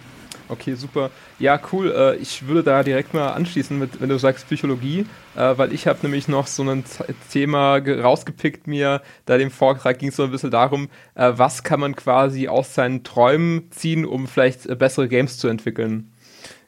Okay, 0.50 0.74
super. 0.74 1.10
Ja, 1.38 1.60
cool. 1.72 1.94
Äh, 1.96 2.16
ich 2.16 2.48
würde 2.48 2.64
da 2.64 2.82
direkt 2.82 3.14
mal 3.14 3.28
anschließen, 3.30 3.78
mit, 3.78 4.00
wenn 4.00 4.08
du 4.08 4.18
sagst 4.18 4.46
Psychologie, 4.46 5.06
äh, 5.36 5.56
weil 5.56 5.72
ich 5.72 5.86
habe 5.86 6.00
nämlich 6.02 6.26
noch 6.26 6.48
so 6.48 6.64
ein 6.64 6.82
Thema 7.30 7.76
rausgepickt 7.76 8.66
mir. 8.66 9.00
Da 9.26 9.38
dem 9.38 9.52
Vortrag 9.52 10.00
ging 10.00 10.08
es 10.08 10.16
so 10.16 10.24
ein 10.24 10.32
bisschen 10.32 10.50
darum, 10.50 10.88
äh, 11.14 11.32
was 11.36 11.62
kann 11.62 11.78
man 11.78 11.94
quasi 11.94 12.48
aus 12.48 12.74
seinen 12.74 13.04
Träumen 13.04 13.70
ziehen, 13.70 14.04
um 14.04 14.26
vielleicht 14.26 14.76
bessere 14.76 15.08
Games 15.08 15.38
zu 15.38 15.46
entwickeln. 15.46 16.10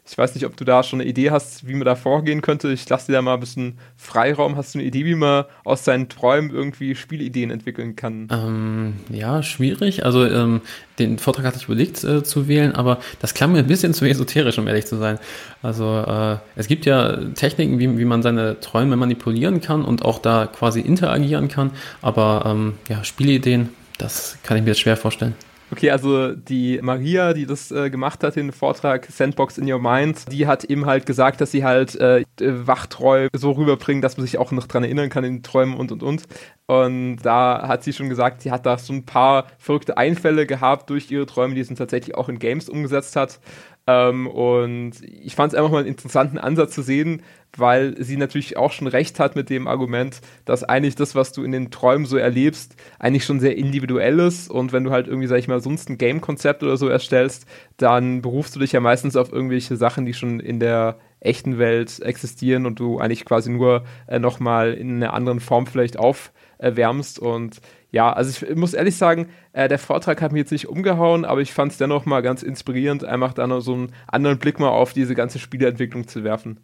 Ich 0.05 0.19
weiß 0.19 0.35
nicht, 0.35 0.45
ob 0.47 0.57
du 0.57 0.65
da 0.65 0.83
schon 0.83 1.01
eine 1.01 1.09
Idee 1.09 1.31
hast, 1.31 1.67
wie 1.67 1.75
man 1.75 1.85
da 1.85 1.95
vorgehen 1.95 2.43
könnte. 2.43 2.73
Ich 2.73 2.89
lasse 2.89 3.07
dir 3.07 3.13
da 3.13 3.23
mal 3.23 3.35
ein 3.35 3.41
bisschen 3.41 3.79
Freiraum. 3.97 4.57
Hast 4.57 4.75
du 4.75 4.81
eine 4.81 4.89
Idee, 4.89 5.05
wie 5.05 5.15
man 5.15 5.45
aus 5.65 5.85
seinen 5.85 6.09
Träumen 6.09 6.51
irgendwie 6.51 6.97
Spielideen 6.97 7.53
entwickeln 7.53 7.95
kann? 7.95 8.27
Ähm, 8.33 8.95
ja, 9.11 9.45
schwierig. 9.45 10.05
Also 10.05 10.27
ähm, 10.27 10.61
den 10.99 11.19
Vortrag 11.19 11.45
hatte 11.47 11.59
ich 11.59 11.65
überlegt 11.65 12.03
äh, 12.03 12.25
zu 12.25 12.49
wählen, 12.49 12.75
aber 12.75 12.99
das 13.21 13.33
klang 13.33 13.53
mir 13.53 13.61
ein 13.61 13.69
bisschen 13.69 13.95
zu 13.95 14.05
esoterisch, 14.05 14.59
um 14.59 14.67
ehrlich 14.67 14.87
zu 14.87 14.97
sein. 14.97 15.21
Also 15.63 15.99
äh, 16.01 16.39
es 16.57 16.67
gibt 16.67 16.85
ja 16.85 17.17
Techniken, 17.35 17.79
wie, 17.79 17.97
wie 17.97 18.05
man 18.05 18.23
seine 18.23 18.59
Träume 18.59 18.97
manipulieren 18.97 19.61
kann 19.61 19.85
und 19.85 20.05
auch 20.05 20.19
da 20.19 20.47
quasi 20.47 20.81
interagieren 20.81 21.47
kann. 21.47 21.71
Aber 22.03 22.43
ähm, 22.47 22.75
ja, 22.89 23.05
Spielideen, 23.05 23.69
das 23.99 24.37
kann 24.43 24.57
ich 24.57 24.65
mir 24.65 24.71
jetzt 24.71 24.81
schwer 24.81 24.97
vorstellen. 24.97 25.37
Okay, 25.73 25.91
also 25.91 26.35
die 26.35 26.79
Maria, 26.83 27.33
die 27.33 27.47
das 27.47 27.71
äh, 27.71 27.89
gemacht 27.89 28.23
hat, 28.23 28.37
den 28.37 28.53
Vortrag 28.53 29.07
Sandbox 29.11 29.57
in 29.57 29.73
Your 29.73 29.79
Mind, 29.79 30.31
die 30.31 30.47
hat 30.47 30.65
eben 30.65 30.85
halt 30.85 31.07
gesagt, 31.07 31.41
dass 31.41 31.51
sie 31.51 31.65
halt 31.65 31.97
äh, 31.97 32.25
Wachträume 32.39 33.31
so 33.33 33.53
rüberbringen, 33.53 34.03
dass 34.03 34.19
man 34.19 34.27
sich 34.27 34.37
auch 34.37 34.53
noch 34.53 34.67
dran 34.67 34.85
erinnern 34.85 35.09
kann 35.09 35.25
in 35.25 35.43
Träumen 35.43 35.75
und 35.75 35.91
und 35.91 36.03
und. 36.03 36.25
Und 36.67 37.17
da 37.23 37.67
hat 37.67 37.85
sie 37.85 37.95
schon 37.95 38.11
gesagt, 38.11 38.43
sie 38.43 38.51
hat 38.51 38.67
da 38.67 38.77
so 38.77 38.93
ein 38.93 39.07
paar 39.07 39.47
verrückte 39.57 39.97
Einfälle 39.97 40.47
gehabt 40.47 40.91
durch 40.91 41.11
ihre 41.11 41.25
Träume, 41.25 41.55
die 41.55 41.65
sie 41.65 41.75
tatsächlich 41.75 42.17
auch 42.17 42.29
in 42.29 42.39
Games 42.39 42.69
umgesetzt 42.69 43.17
hat. 43.17 43.41
Ähm, 43.87 44.27
und 44.27 44.93
ich 45.03 45.35
fand 45.35 45.53
es 45.53 45.59
einfach 45.59 45.71
mal 45.71 45.79
einen 45.79 45.89
interessanten 45.89 46.39
Ansatz 46.39 46.73
zu 46.75 46.83
sehen, 46.83 47.23
weil 47.57 48.03
sie 48.03 48.17
natürlich 48.17 48.57
auch 48.57 48.73
schon 48.73 48.87
recht 48.87 49.19
hat 49.19 49.37
mit 49.37 49.51
dem 49.51 49.67
Argument, 49.67 50.21
dass 50.45 50.65
eigentlich 50.65 50.95
das, 50.95 51.15
was 51.15 51.33
du 51.33 51.43
in 51.43 51.53
den 51.53 51.71
Träumen 51.71 52.07
so 52.07 52.17
erlebst, 52.17 52.77
eigentlich 52.99 53.25
schon 53.25 53.41
sehr 53.41 53.57
individuell 53.57 54.21
ist. 54.21 54.51
Und 54.51 54.73
wenn 54.73 54.85
du 54.85 54.91
halt 54.91 55.09
irgendwie, 55.09 55.27
sag 55.27 55.39
ich 55.39 55.49
mal, 55.49 55.61
sonst 55.61 55.91
ein 55.91 55.99
Game-Konzept 55.99 56.63
oder 56.63 56.77
so 56.77 56.89
erstellst, 56.89 57.47
dann 57.77 58.23
berufst 58.23 58.55
du 58.55 58.61
dich 58.61 58.73
ja 58.73 58.81
meistens 58.81 59.17
auf 59.17 59.33
irgendwelche 59.33 59.77
Sachen, 59.77 60.07
die 60.07 60.15
schon 60.15 60.41
in 60.41 60.61
der 60.61 60.99
echten 61.23 61.59
Welt 61.59 62.01
existieren 62.01 62.67
und 62.67 62.79
du 62.79 62.99
eigentlich 62.99 63.25
quasi 63.25 63.51
nur 63.51 63.85
äh, 64.07 64.19
nochmal 64.19 64.75
in 64.75 64.97
einer 64.97 65.15
anderen 65.15 65.41
Form 65.41 65.67
vielleicht 65.67 65.99
aufwärmst. 65.99 67.19
Und 67.19 67.61
ja, 67.91 68.13
also 68.13 68.47
ich 68.47 68.57
muss 68.57 68.75
ehrlich 68.75 68.97
sagen, 68.97 69.29
äh, 69.53 69.69
der 69.69 69.79
Vortrag 69.79 70.21
hat 70.21 70.33
mich 70.33 70.41
jetzt 70.41 70.53
nicht 70.53 70.69
umgehauen, 70.69 71.25
aber 71.25 71.41
ich 71.41 71.53
fand 71.53 71.73
es 71.73 71.79
dennoch 71.79 72.07
mal 72.07 72.23
ganz 72.23 72.43
inspirierend, 72.43 73.05
einfach 73.05 73.33
da 73.33 73.47
noch 73.47 73.61
so 73.61 73.75
einen 73.75 73.93
anderen 74.07 74.39
Blick 74.39 74.59
mal 74.59 74.71
auf 74.71 74.93
diese 74.93 75.15
ganze 75.15 75.39
Spieleentwicklung 75.39 76.09
zu 76.09 76.25
werfen. 76.25 76.59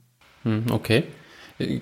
Hm, 0.44 0.64
okay. 0.70 1.04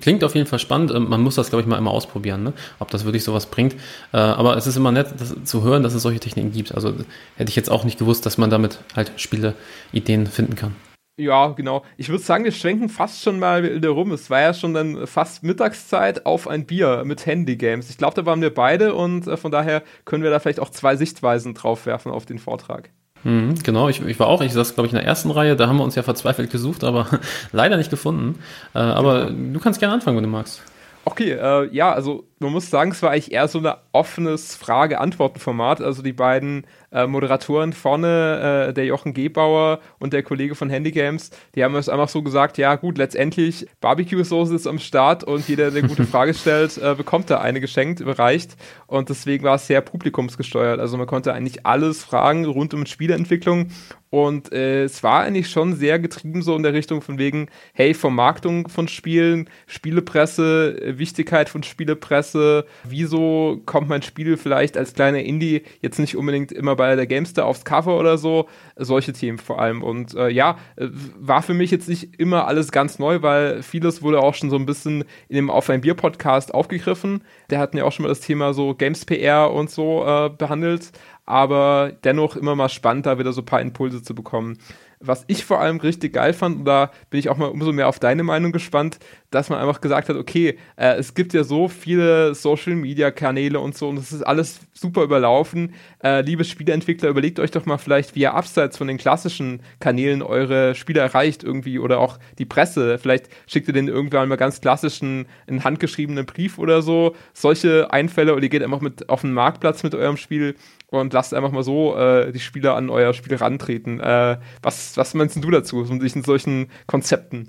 Klingt 0.01 0.25
auf 0.25 0.35
jeden 0.35 0.47
Fall 0.47 0.59
spannend. 0.59 0.91
Ähm, 0.91 1.09
man 1.09 1.21
muss 1.21 1.35
das, 1.35 1.51
glaube 1.51 1.61
ich, 1.61 1.67
mal 1.67 1.77
immer 1.77 1.91
ausprobieren, 1.91 2.43
ne? 2.43 2.53
ob 2.79 2.91
das 2.91 3.05
wirklich 3.05 3.25
sowas 3.25 3.47
bringt. 3.47 3.75
Äh, 4.13 4.17
aber 4.17 4.57
es 4.57 4.67
ist 4.67 4.77
immer 4.77 4.91
nett 4.91 5.09
zu 5.45 5.63
hören, 5.63 5.83
dass 5.83 5.95
es 5.95 6.03
solche 6.03 6.21
Techniken 6.21 6.51
gibt. 6.51 6.75
Also 6.75 6.95
hätte 7.37 7.51
ich 7.51 7.57
jetzt 7.57 7.71
auch 7.71 7.85
nicht 7.85 7.99
gewusst, 7.99 8.25
dass 8.25 8.39
man 8.39 8.49
damit 8.49 8.79
halt 8.95 9.13
Spieleideen 9.17 10.27
finden 10.27 10.57
kann. 10.57 10.75
Ja, 11.19 11.49
genau. 11.49 11.83
Ich 11.97 12.11
würde 12.11 12.23
sagen, 12.23 12.45
wir 12.45 12.53
schwenken 12.53 12.91
fast 12.91 13.23
schon 13.23 13.39
mal 13.39 13.63
wieder 13.63 13.89
rum. 13.89 14.13
Es 14.13 14.29
war 14.29 14.41
ja 14.41 14.53
schon 14.53 14.75
dann 14.75 15.07
fast 15.07 15.43
Mittagszeit 15.43 16.27
auf 16.27 16.47
ein 16.47 16.67
Bier 16.67 17.05
mit 17.07 17.25
Handy-Games. 17.25 17.89
Ich 17.89 17.97
glaube, 17.97 18.15
da 18.15 18.27
waren 18.27 18.43
wir 18.43 18.53
beide 18.53 18.95
und 18.95 19.27
äh, 19.27 19.39
von 19.39 19.51
daher 19.51 19.83
können 20.05 20.23
wir 20.23 20.31
da 20.31 20.41
vielleicht 20.41 20.61
auch 20.61 20.69
zwei 20.69 20.97
Sichtweisen 20.97 21.55
drauf 21.55 21.87
werfen 21.87 22.13
auf 22.13 22.27
den 22.27 22.39
Vortrag. 22.39 22.91
Mhm, 23.25 23.55
genau, 23.63 23.89
ich, 23.89 24.03
ich, 24.03 24.21
war 24.21 24.27
auch, 24.27 24.43
ich 24.43 24.53
saß, 24.53 24.75
glaube 24.75 24.89
ich, 24.89 24.93
in 24.93 24.99
der 24.99 25.07
ersten 25.07 25.31
Reihe, 25.31 25.57
da 25.57 25.69
haben 25.69 25.79
wir 25.79 25.85
uns 25.85 25.95
ja 25.95 26.03
verzweifelt 26.03 26.51
gesucht, 26.51 26.85
aber 26.85 27.07
leider 27.53 27.79
nicht 27.79 27.91
gefunden. 27.91 28.39
Äh, 28.75 28.79
aber 28.79 29.31
du 29.31 29.59
kannst 29.59 29.81
gerne 29.81 29.95
anfangen, 29.95 30.19
wenn 30.19 30.25
du 30.25 30.31
magst. 30.31 30.63
Okay, 31.07 31.33
äh, 31.33 31.73
ja, 31.75 31.93
also 31.93 32.25
man 32.39 32.53
muss 32.53 32.69
sagen, 32.69 32.91
es 32.91 33.03
war 33.03 33.13
eigentlich 33.13 33.33
eher 33.33 33.49
so 33.49 33.59
ein 33.61 33.75
offenes 33.93 34.57
Frage-Antworten-Format. 34.57 35.81
Also 35.81 36.03
die 36.03 36.13
beiden 36.13 36.67
äh, 36.93 37.07
Moderatoren 37.07 37.73
vorne, 37.73 38.69
äh, 38.69 38.75
der 38.75 38.85
Jochen 38.85 39.15
Gebauer 39.15 39.81
und 39.99 40.13
der 40.13 40.23
Kollege 40.23 40.55
von 40.55 40.69
Handygames, 40.69 41.31
die 41.55 41.65
haben 41.65 41.75
es 41.77 41.89
einfach 41.89 42.11
so 42.11 42.23
gesagt, 42.23 42.59
ja 42.59 42.75
gut, 42.75 42.99
letztendlich 42.99 43.67
Barbecue-Soße 43.81 44.55
ist 44.55 44.67
am 44.67 44.79
Start 44.79 45.25
und 45.25 45.49
jeder, 45.49 45.71
der 45.71 45.81
eine 45.81 45.89
gute 45.89 46.05
Frage 46.07 46.35
stellt, 46.35 46.77
äh, 46.77 46.95
bekommt 46.95 47.31
da 47.31 47.41
eine 47.41 47.61
geschenkt, 47.61 48.01
überreicht. 48.01 48.57
Und 48.87 49.09
deswegen 49.09 49.45
war 49.45 49.55
es 49.55 49.67
sehr 49.67 49.81
publikumsgesteuert. 49.81 50.79
Also 50.79 50.99
man 50.99 51.07
konnte 51.07 51.33
eigentlich 51.33 51.65
alles 51.65 52.05
fragen 52.05 52.45
rund 52.45 52.75
um 52.75 52.85
Spieleentwicklung. 52.85 53.69
Und 54.09 54.53
äh, 54.53 54.85
es 54.85 55.03
war 55.03 55.25
eigentlich 55.25 55.51
schon 55.51 55.75
sehr 55.75 55.99
getrieben 55.99 56.41
so 56.41 56.57
in 56.57 56.63
der 56.63 56.73
Richtung 56.73 57.03
von 57.03 57.19
wegen, 57.19 57.49
hey, 57.75 57.93
Vermarktung 57.93 58.69
von 58.69 58.89
Spielen, 58.89 59.51
Spielepresse, 59.67 60.81
äh, 60.81 60.99
Wichtigkeit 60.99 61.49
von 61.49 61.63
Spielepresse, 61.65 62.26
Interesse? 62.27 62.67
Wieso 62.85 63.61
kommt 63.67 63.89
mein 63.89 64.03
Spiel 64.03 64.37
vielleicht 64.37 64.77
als 64.77 64.95
kleiner 64.95 65.21
Indie 65.21 65.63
jetzt 65.81 65.99
nicht 65.99 66.17
unbedingt 66.17 66.53
immer 66.53 66.77
bei 66.77 66.95
der 66.97 67.07
Gamestar 67.07 67.47
aufs 67.47 67.65
Cover 67.65 67.99
oder 67.99 68.19
so? 68.19 68.49
Solche 68.77 69.13
Themen 69.13 69.39
vor 69.39 69.61
allem. 69.61 69.83
Und 69.83 70.15
äh, 70.15 70.29
ja, 70.29 70.59
war 70.77 71.43
für 71.43 71.55
mich 71.55 71.71
jetzt 71.71 71.89
nicht 71.89 72.19
immer 72.19 72.47
alles 72.47 72.73
ganz 72.73 72.99
neu, 72.99 73.23
weil 73.23 73.63
vieles 73.63 74.03
wurde 74.03 74.21
auch 74.21 74.35
schon 74.35 74.51
so 74.51 74.57
ein 74.57 74.67
bisschen 74.67 75.05
in 75.29 75.37
dem 75.37 75.51
Auf 75.51 75.71
ein 75.71 75.81
Bier 75.81 75.95
Podcast 75.95 76.53
aufgegriffen. 76.53 77.23
Der 77.51 77.59
hatten 77.59 77.77
ja 77.77 77.85
auch 77.85 77.93
schon 77.93 78.05
mal 78.05 78.09
das 78.09 78.21
Thema 78.21 78.53
so 78.53 78.75
Games 78.75 79.05
PR 79.05 79.53
und 79.53 79.71
so 79.71 80.05
äh, 80.05 80.31
behandelt. 80.31 80.93
Aber 81.25 81.93
dennoch 82.05 82.37
immer 82.37 82.55
mal 82.55 82.69
spannend, 82.69 83.07
da 83.07 83.19
wieder 83.19 83.33
so 83.33 83.43
ein 83.43 83.47
paar 83.47 83.61
Impulse 83.61 84.03
zu 84.03 84.15
bekommen 84.15 84.59
was 85.01 85.25
ich 85.27 85.45
vor 85.45 85.61
allem 85.61 85.79
richtig 85.79 86.15
geil 86.15 86.33
fand, 86.33 86.59
und 86.59 86.65
da 86.65 86.91
bin 87.11 87.21
ich 87.21 87.29
auch 87.29 87.37
mal 87.37 87.49
umso 87.49 87.73
mehr 87.73 87.89
auf 87.89 87.99
deine 87.99 88.23
Meinung 88.23 88.53
gespannt, 88.53 88.99
dass 89.31 89.51
man 89.51 89.59
einfach 89.59 89.81
gesagt 89.81 90.09
hat, 90.09 90.17
okay, 90.17 90.59
äh, 90.77 90.95
es 90.97 91.15
gibt 91.15 91.35
ja 91.35 91.45
so 91.45 91.69
viele 91.69 92.35
Social-Media-Kanäle 92.35 93.61
und 93.61 93.77
so, 93.77 93.89
und 93.89 93.97
das 93.97 94.13
ist 94.13 94.23
alles 94.23 94.61
super 94.73 95.03
überlaufen. 95.03 95.75
Äh, 96.03 96.23
liebe 96.23 96.45
Spieleentwickler, 96.45 97.09
überlegt 97.09 97.41
euch 97.41 97.51
doch 97.51 97.67
mal 97.67 97.79
vielleicht, 97.79 98.15
wie 98.15 98.21
ihr 98.21 98.35
abseits 98.35 98.77
von 98.77 98.89
den 98.89 98.99
klassischen 98.99 99.61
Kanälen 99.81 100.23
eure 100.23 100.75
Spiele 100.75 101.01
erreicht 101.01 101.45
irgendwie 101.45 101.79
oder 101.79 101.99
auch 101.99 102.19
die 102.39 102.45
Presse. 102.45 102.99
Vielleicht 102.99 103.29
schickt 103.47 103.69
ihr 103.69 103.75
den 103.75 103.89
irgendwann 103.89 104.29
mal 104.29 104.37
ganz 104.37 104.61
klassischen, 104.61 105.27
einen 105.47 105.65
handgeschriebenen 105.65 106.27
Brief 106.27 106.59
oder 106.59 106.83
so. 106.83 107.15
Solche 107.33 107.93
Einfälle 107.93 108.35
oder 108.35 108.43
ihr 108.43 108.49
geht 108.49 108.63
einfach 108.63 108.81
mit 108.81 109.09
auf 109.09 109.23
den 109.23 109.33
Marktplatz 109.33 109.83
mit 109.83 109.95
eurem 109.95 110.17
Spiel 110.17 110.55
und 110.89 111.13
lasst 111.13 111.35
einfach 111.35 111.51
mal 111.51 111.63
so 111.63 111.97
äh, 111.97 112.33
die 112.33 112.41
Spieler 112.41 112.77
an 112.77 112.91
euer 112.91 113.13
Spiel 113.13 113.37
rantreten. 113.37 114.01
Äh, 114.01 114.39
was, 114.63 114.97
was 114.97 115.15
meinst 115.15 115.43
du 115.43 115.51
dazu, 115.51 115.83
in 115.85 116.23
solchen 116.23 116.69
Konzepten? 116.87 117.49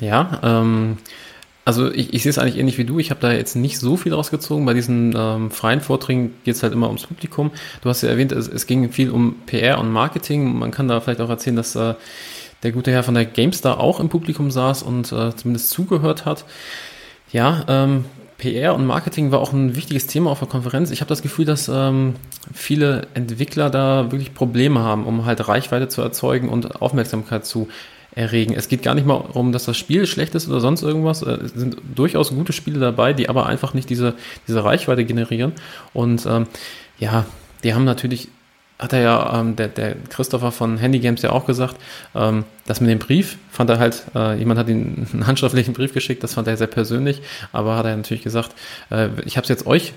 Ja, 0.00 0.40
ähm, 0.42 0.98
also 1.64 1.90
ich, 1.92 2.14
ich 2.14 2.22
sehe 2.22 2.30
es 2.30 2.38
eigentlich 2.38 2.58
ähnlich 2.58 2.78
wie 2.78 2.84
du. 2.84 3.00
Ich 3.00 3.10
habe 3.10 3.20
da 3.20 3.32
jetzt 3.32 3.56
nicht 3.56 3.80
so 3.80 3.96
viel 3.96 4.14
rausgezogen. 4.14 4.64
Bei 4.64 4.72
diesen 4.72 5.14
ähm, 5.18 5.50
freien 5.50 5.80
Vorträgen 5.80 6.34
geht 6.44 6.54
es 6.54 6.62
halt 6.62 6.72
immer 6.72 6.86
ums 6.86 7.06
Publikum. 7.06 7.50
Du 7.82 7.88
hast 7.88 8.02
ja 8.02 8.08
erwähnt, 8.08 8.30
es, 8.30 8.46
es, 8.46 8.66
ging 8.66 8.92
viel 8.92 9.10
um 9.10 9.40
PR 9.46 9.80
und 9.80 9.90
Marketing. 9.90 10.56
Man 10.56 10.70
kann 10.70 10.86
da 10.86 11.00
vielleicht 11.00 11.20
auch 11.20 11.28
erzählen, 11.28 11.56
dass 11.56 11.74
äh, 11.74 11.94
der 12.62 12.70
gute 12.70 12.92
Herr 12.92 13.02
von 13.02 13.14
der 13.14 13.24
GameStar 13.24 13.80
auch 13.80 13.98
im 13.98 14.08
Publikum 14.08 14.52
saß 14.52 14.84
und 14.84 15.10
äh, 15.10 15.34
zumindest 15.34 15.70
zugehört 15.70 16.24
hat. 16.24 16.44
Ja, 17.32 17.64
ähm, 17.66 18.04
PR 18.38 18.74
und 18.74 18.86
Marketing 18.86 19.30
war 19.30 19.40
auch 19.40 19.52
ein 19.52 19.76
wichtiges 19.76 20.06
Thema 20.06 20.30
auf 20.30 20.40
der 20.40 20.48
Konferenz. 20.48 20.90
Ich 20.90 21.00
habe 21.00 21.08
das 21.08 21.22
Gefühl, 21.22 21.44
dass 21.46 21.68
ähm, 21.68 22.14
viele 22.52 23.06
Entwickler 23.14 23.70
da 23.70 24.10
wirklich 24.12 24.34
Probleme 24.34 24.80
haben, 24.80 25.06
um 25.06 25.24
halt 25.24 25.46
Reichweite 25.48 25.88
zu 25.88 26.02
erzeugen 26.02 26.48
und 26.48 26.82
Aufmerksamkeit 26.82 27.46
zu 27.46 27.68
erregen. 28.16 28.54
Es 28.54 28.68
geht 28.68 28.82
gar 28.82 28.94
nicht 28.94 29.06
mal 29.06 29.22
darum, 29.26 29.52
dass 29.52 29.66
das 29.66 29.76
Spiel 29.76 30.06
schlecht 30.06 30.34
ist 30.34 30.48
oder 30.48 30.60
sonst 30.60 30.82
irgendwas. 30.82 31.22
Äh, 31.22 31.32
es 31.32 31.52
sind 31.52 31.76
durchaus 31.94 32.30
gute 32.30 32.52
Spiele 32.52 32.80
dabei, 32.80 33.12
die 33.12 33.28
aber 33.28 33.46
einfach 33.46 33.74
nicht 33.74 33.88
diese, 33.88 34.14
diese 34.48 34.64
Reichweite 34.64 35.04
generieren. 35.04 35.52
Und 35.92 36.26
ähm, 36.26 36.46
ja, 36.98 37.26
die 37.62 37.74
haben 37.74 37.84
natürlich, 37.84 38.28
hat 38.78 38.92
er 38.92 39.00
ja, 39.00 39.40
ähm, 39.40 39.56
der, 39.56 39.68
der 39.68 39.96
Christopher 40.10 40.52
von 40.52 40.78
Handy 40.78 40.98
Games 40.98 41.22
ja 41.22 41.30
auch 41.30 41.46
gesagt, 41.46 41.76
ähm, 42.14 42.44
das 42.66 42.80
mit 42.80 42.90
dem 42.90 42.98
Brief 42.98 43.38
fand 43.50 43.70
er 43.70 43.78
halt, 43.78 44.04
äh, 44.14 44.38
jemand 44.38 44.60
hat 44.60 44.68
ihm 44.68 45.06
einen 45.12 45.26
handschriftlichen 45.26 45.72
Brief 45.72 45.92
geschickt, 45.92 46.22
das 46.22 46.34
fand 46.34 46.48
er 46.48 46.56
sehr 46.56 46.66
persönlich, 46.66 47.22
aber 47.52 47.76
hat 47.76 47.86
er 47.86 47.96
natürlich 47.96 48.22
gesagt, 48.22 48.52
äh, 48.90 49.08
ich 49.24 49.36
habe 49.36 49.44
es 49.44 49.48
jetzt 49.48 49.66
euch 49.66 49.94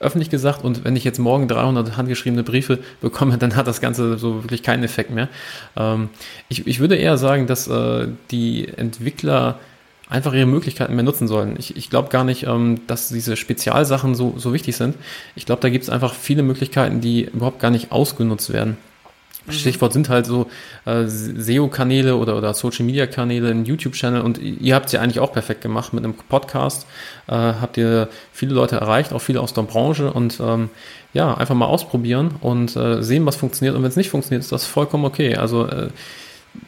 öffentlich 0.00 0.30
gesagt 0.30 0.62
und 0.62 0.84
wenn 0.84 0.94
ich 0.94 1.04
jetzt 1.04 1.18
morgen 1.18 1.48
300 1.48 1.96
handgeschriebene 1.96 2.44
Briefe 2.44 2.78
bekomme, 3.00 3.38
dann 3.38 3.56
hat 3.56 3.66
das 3.66 3.80
Ganze 3.80 4.18
so 4.18 4.44
wirklich 4.44 4.62
keinen 4.62 4.84
Effekt 4.84 5.10
mehr. 5.10 5.28
Ähm, 5.76 6.10
ich, 6.48 6.66
ich 6.66 6.80
würde 6.80 6.96
eher 6.96 7.18
sagen, 7.18 7.46
dass 7.46 7.66
äh, 7.66 8.08
die 8.30 8.68
Entwickler 8.68 9.58
einfach 10.08 10.32
ihre 10.32 10.46
Möglichkeiten 10.46 10.94
mehr 10.94 11.04
nutzen 11.04 11.28
sollen. 11.28 11.56
Ich, 11.58 11.76
ich 11.76 11.90
glaube 11.90 12.08
gar 12.08 12.24
nicht, 12.24 12.44
ähm, 12.44 12.80
dass 12.86 13.08
diese 13.08 13.36
Spezialsachen 13.36 14.14
so, 14.14 14.34
so 14.36 14.52
wichtig 14.52 14.76
sind. 14.76 14.96
Ich 15.36 15.46
glaube, 15.46 15.60
da 15.60 15.68
gibt 15.68 15.84
es 15.84 15.90
einfach 15.90 16.14
viele 16.14 16.42
Möglichkeiten, 16.42 17.00
die 17.00 17.24
überhaupt 17.24 17.60
gar 17.60 17.70
nicht 17.70 17.92
ausgenutzt 17.92 18.52
werden. 18.52 18.78
Mhm. 19.48 19.52
Stichwort 19.52 19.92
sind 19.92 20.08
halt 20.08 20.26
so 20.26 20.46
äh, 20.84 21.04
SEO-Kanäle 21.06 22.16
oder, 22.16 22.36
oder 22.36 22.54
Social-Media-Kanäle, 22.54 23.50
ein 23.50 23.64
YouTube-Channel 23.64 24.22
und 24.22 24.38
ihr 24.38 24.74
habt 24.74 24.86
es 24.86 24.92
ja 24.92 25.00
eigentlich 25.00 25.20
auch 25.20 25.32
perfekt 25.32 25.60
gemacht 25.60 25.92
mit 25.92 26.04
einem 26.04 26.14
Podcast. 26.14 26.86
Äh, 27.26 27.34
habt 27.34 27.76
ihr 27.76 28.08
viele 28.32 28.54
Leute 28.54 28.76
erreicht, 28.76 29.12
auch 29.12 29.20
viele 29.20 29.40
aus 29.40 29.52
der 29.52 29.62
Branche 29.62 30.12
und 30.12 30.40
ähm, 30.40 30.70
ja, 31.12 31.34
einfach 31.34 31.54
mal 31.54 31.66
ausprobieren 31.66 32.34
und 32.40 32.76
äh, 32.76 33.02
sehen, 33.02 33.26
was 33.26 33.36
funktioniert 33.36 33.74
und 33.74 33.82
wenn 33.82 33.90
es 33.90 33.96
nicht 33.96 34.10
funktioniert, 34.10 34.42
ist 34.42 34.52
das 34.52 34.66
vollkommen 34.66 35.04
okay. 35.04 35.36
Also 35.36 35.66
äh, 35.66 35.88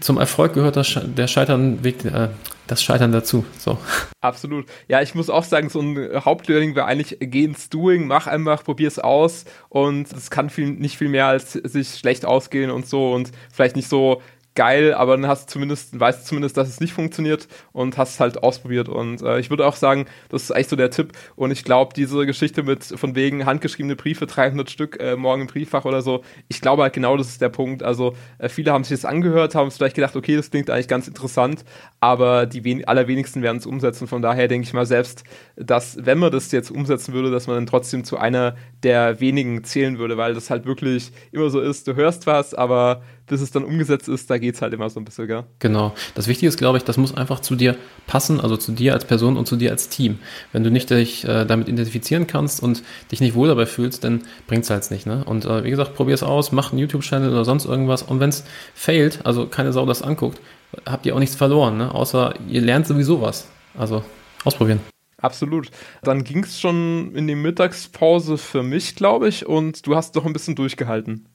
zum 0.00 0.18
Erfolg 0.18 0.54
gehört 0.54 0.76
das, 0.76 0.98
der 1.02 1.26
Scheiternweg, 1.26 2.04
äh, 2.04 2.28
das 2.66 2.82
Scheitern 2.82 3.12
dazu. 3.12 3.44
So. 3.58 3.78
Absolut. 4.20 4.66
Ja, 4.88 5.02
ich 5.02 5.14
muss 5.14 5.30
auch 5.30 5.44
sagen, 5.44 5.68
so 5.68 5.80
ein 5.80 6.24
Hauptlearning 6.24 6.74
wäre 6.74 6.86
eigentlich 6.86 7.16
geh 7.20 7.44
ins 7.44 7.68
Doing, 7.68 8.06
mach 8.06 8.26
einfach, 8.26 8.62
probier's 8.62 8.98
aus 8.98 9.44
und 9.68 10.12
es 10.12 10.30
kann 10.30 10.50
viel, 10.50 10.70
nicht 10.70 10.96
viel 10.96 11.08
mehr 11.08 11.26
als 11.26 11.52
sich 11.52 11.96
schlecht 11.98 12.24
ausgehen 12.24 12.70
und 12.70 12.86
so 12.86 13.12
und 13.12 13.32
vielleicht 13.52 13.76
nicht 13.76 13.88
so 13.88 14.22
geil, 14.54 14.94
aber 14.94 15.16
dann 15.16 15.26
hast 15.26 15.48
du 15.48 15.52
zumindest, 15.52 15.98
weißt 15.98 16.22
du 16.22 16.28
zumindest, 16.28 16.56
dass 16.56 16.68
es 16.68 16.80
nicht 16.80 16.92
funktioniert 16.92 17.46
und 17.72 17.96
hast 17.96 18.14
es 18.14 18.20
halt 18.20 18.42
ausprobiert. 18.42 18.88
Und 18.88 19.22
äh, 19.22 19.38
ich 19.38 19.48
würde 19.50 19.66
auch 19.66 19.76
sagen, 19.76 20.06
das 20.28 20.42
ist 20.42 20.50
eigentlich 20.50 20.68
so 20.68 20.76
der 20.76 20.90
Tipp. 20.90 21.12
Und 21.36 21.50
ich 21.50 21.64
glaube, 21.64 21.94
diese 21.94 22.26
Geschichte 22.26 22.62
mit 22.62 22.84
von 22.84 23.14
wegen 23.14 23.46
handgeschriebene 23.46 23.96
Briefe, 23.96 24.26
300 24.26 24.68
Stück 24.70 25.00
äh, 25.00 25.16
morgen 25.16 25.42
im 25.42 25.46
Brieffach 25.46 25.84
oder 25.84 26.02
so, 26.02 26.22
ich 26.48 26.60
glaube 26.60 26.82
halt 26.82 26.92
genau, 26.92 27.16
das 27.16 27.28
ist 27.28 27.40
der 27.40 27.48
Punkt. 27.48 27.82
Also 27.82 28.14
äh, 28.38 28.48
viele 28.48 28.72
haben 28.72 28.84
sich 28.84 29.00
das 29.00 29.04
angehört, 29.04 29.54
haben 29.54 29.70
vielleicht 29.70 29.96
gedacht, 29.96 30.16
okay, 30.16 30.36
das 30.36 30.50
klingt 30.50 30.68
eigentlich 30.68 30.88
ganz 30.88 31.06
interessant, 31.06 31.64
aber 32.00 32.46
die 32.46 32.64
wen 32.64 32.84
allerwenigsten 32.84 33.42
werden 33.42 33.58
es 33.58 33.66
umsetzen. 33.66 34.08
Von 34.08 34.20
daher 34.20 34.48
denke 34.48 34.66
ich 34.66 34.72
mal 34.72 34.86
selbst, 34.86 35.22
dass 35.56 36.04
wenn 36.04 36.18
man 36.18 36.32
das 36.32 36.50
jetzt 36.50 36.70
umsetzen 36.70 37.14
würde, 37.14 37.30
dass 37.30 37.46
man 37.46 37.56
dann 37.56 37.66
trotzdem 37.66 38.04
zu 38.04 38.18
einer 38.18 38.56
der 38.82 39.20
wenigen 39.20 39.62
zählen 39.62 39.98
würde, 39.98 40.16
weil 40.16 40.34
das 40.34 40.50
halt 40.50 40.66
wirklich 40.66 41.12
immer 41.30 41.50
so 41.50 41.60
ist, 41.60 41.86
du 41.86 41.94
hörst 41.94 42.26
was, 42.26 42.54
aber 42.54 43.02
bis 43.30 43.40
es 43.40 43.52
dann 43.52 43.64
umgesetzt 43.64 44.08
ist, 44.08 44.28
da 44.28 44.38
geht 44.38 44.56
es 44.56 44.62
halt 44.62 44.74
immer 44.74 44.90
so 44.90 44.98
ein 44.98 45.04
bisschen, 45.04 45.28
gell? 45.28 45.44
Genau. 45.60 45.94
Das 46.16 46.26
Wichtige 46.26 46.48
ist, 46.48 46.58
glaube 46.58 46.78
ich, 46.78 46.84
das 46.84 46.96
muss 46.96 47.16
einfach 47.16 47.38
zu 47.38 47.54
dir 47.54 47.76
passen, 48.08 48.40
also 48.40 48.56
zu 48.56 48.72
dir 48.72 48.92
als 48.92 49.04
Person 49.04 49.36
und 49.36 49.46
zu 49.46 49.54
dir 49.54 49.70
als 49.70 49.88
Team. 49.88 50.18
Wenn 50.52 50.64
du 50.64 50.70
nicht 50.70 50.90
dich 50.90 51.24
äh, 51.24 51.46
damit 51.46 51.68
identifizieren 51.68 52.26
kannst 52.26 52.60
und 52.60 52.82
dich 53.12 53.20
nicht 53.20 53.36
wohl 53.36 53.46
dabei 53.46 53.66
fühlst, 53.66 54.02
dann 54.02 54.22
bringt 54.48 54.64
es 54.64 54.70
halt 54.70 54.90
nicht. 54.90 55.06
Ne? 55.06 55.22
Und 55.24 55.44
äh, 55.44 55.62
wie 55.62 55.70
gesagt, 55.70 55.94
probier 55.94 56.14
es 56.14 56.24
aus, 56.24 56.50
mach 56.50 56.72
einen 56.72 56.80
YouTube-Channel 56.80 57.30
oder 57.30 57.44
sonst 57.44 57.66
irgendwas. 57.66 58.02
Und 58.02 58.18
wenn 58.18 58.30
es 58.30 58.44
failt, 58.74 59.24
also 59.24 59.46
keine 59.46 59.72
Sau 59.72 59.86
das 59.86 60.02
anguckt, 60.02 60.40
habt 60.84 61.06
ihr 61.06 61.14
auch 61.14 61.20
nichts 61.20 61.36
verloren, 61.36 61.76
ne? 61.76 61.94
außer 61.94 62.34
ihr 62.48 62.62
lernt 62.62 62.88
sowieso 62.88 63.22
was. 63.22 63.46
Also 63.78 64.02
ausprobieren. 64.44 64.80
Absolut. 65.18 65.70
Dann 66.02 66.24
ging 66.24 66.42
es 66.42 66.58
schon 66.58 67.14
in 67.14 67.28
die 67.28 67.34
Mittagspause 67.34 68.38
für 68.38 68.62
mich, 68.64 68.96
glaube 68.96 69.28
ich, 69.28 69.46
und 69.46 69.86
du 69.86 69.94
hast 69.94 70.16
doch 70.16 70.24
ein 70.24 70.32
bisschen 70.32 70.56
durchgehalten. 70.56 71.28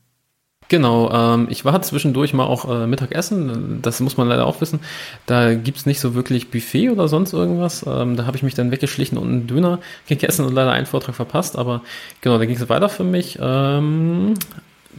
Genau, 0.68 1.12
ähm, 1.12 1.48
ich 1.50 1.64
war 1.64 1.80
zwischendurch 1.82 2.34
mal 2.34 2.46
auch 2.46 2.70
äh, 2.70 2.88
Mittagessen, 2.88 3.82
das 3.82 4.00
muss 4.00 4.18
man 4.18 4.28
leider 4.28 4.48
auch 4.48 4.62
wissen. 4.62 4.80
Da 5.28 5.54
gibt's 5.54 5.86
nicht 5.86 6.00
so 6.00 6.16
wirklich 6.16 6.50
Buffet 6.50 6.90
oder 6.90 7.08
sonst 7.08 7.34
irgendwas. 7.34 7.86
Ähm, 7.88 8.16
da 8.16 8.26
habe 8.26 8.36
ich 8.38 8.44
mich 8.44 8.56
dann 8.56 8.72
weggeschlichen 8.72 9.18
und 9.18 9.28
einen 9.28 9.48
Döner 9.48 9.80
gegessen 10.08 10.46
und 10.46 10.54
leider 10.54 10.72
einen 10.72 10.88
Vortrag 10.88 11.16
verpasst. 11.16 11.58
Aber 11.58 11.82
genau, 12.22 12.40
da 12.40 12.46
ging 12.46 12.56
es 12.56 12.68
weiter 12.68 12.90
für 12.90 13.04
mich. 13.04 13.38
Ähm, 13.40 14.34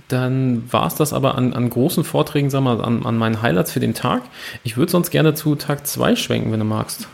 dann 0.08 0.70
war 0.72 0.86
es 0.86 0.94
das 0.94 1.12
aber 1.12 1.34
an, 1.36 1.52
an 1.52 1.70
großen 1.70 2.04
Vorträgen, 2.04 2.50
sag 2.50 2.60
mal, 2.60 2.80
an, 2.80 3.04
an 3.04 3.16
meinen 3.16 3.42
Highlights 3.42 3.72
für 3.72 3.80
den 3.80 3.94
Tag. 3.94 4.22
Ich 4.62 4.76
würde 4.76 4.92
sonst 4.92 5.10
gerne 5.10 5.34
zu 5.34 5.56
Tag 5.56 5.86
2 5.86 6.16
schwenken, 6.16 6.52
wenn 6.52 6.60
du 6.60 6.66
magst. 6.66 7.08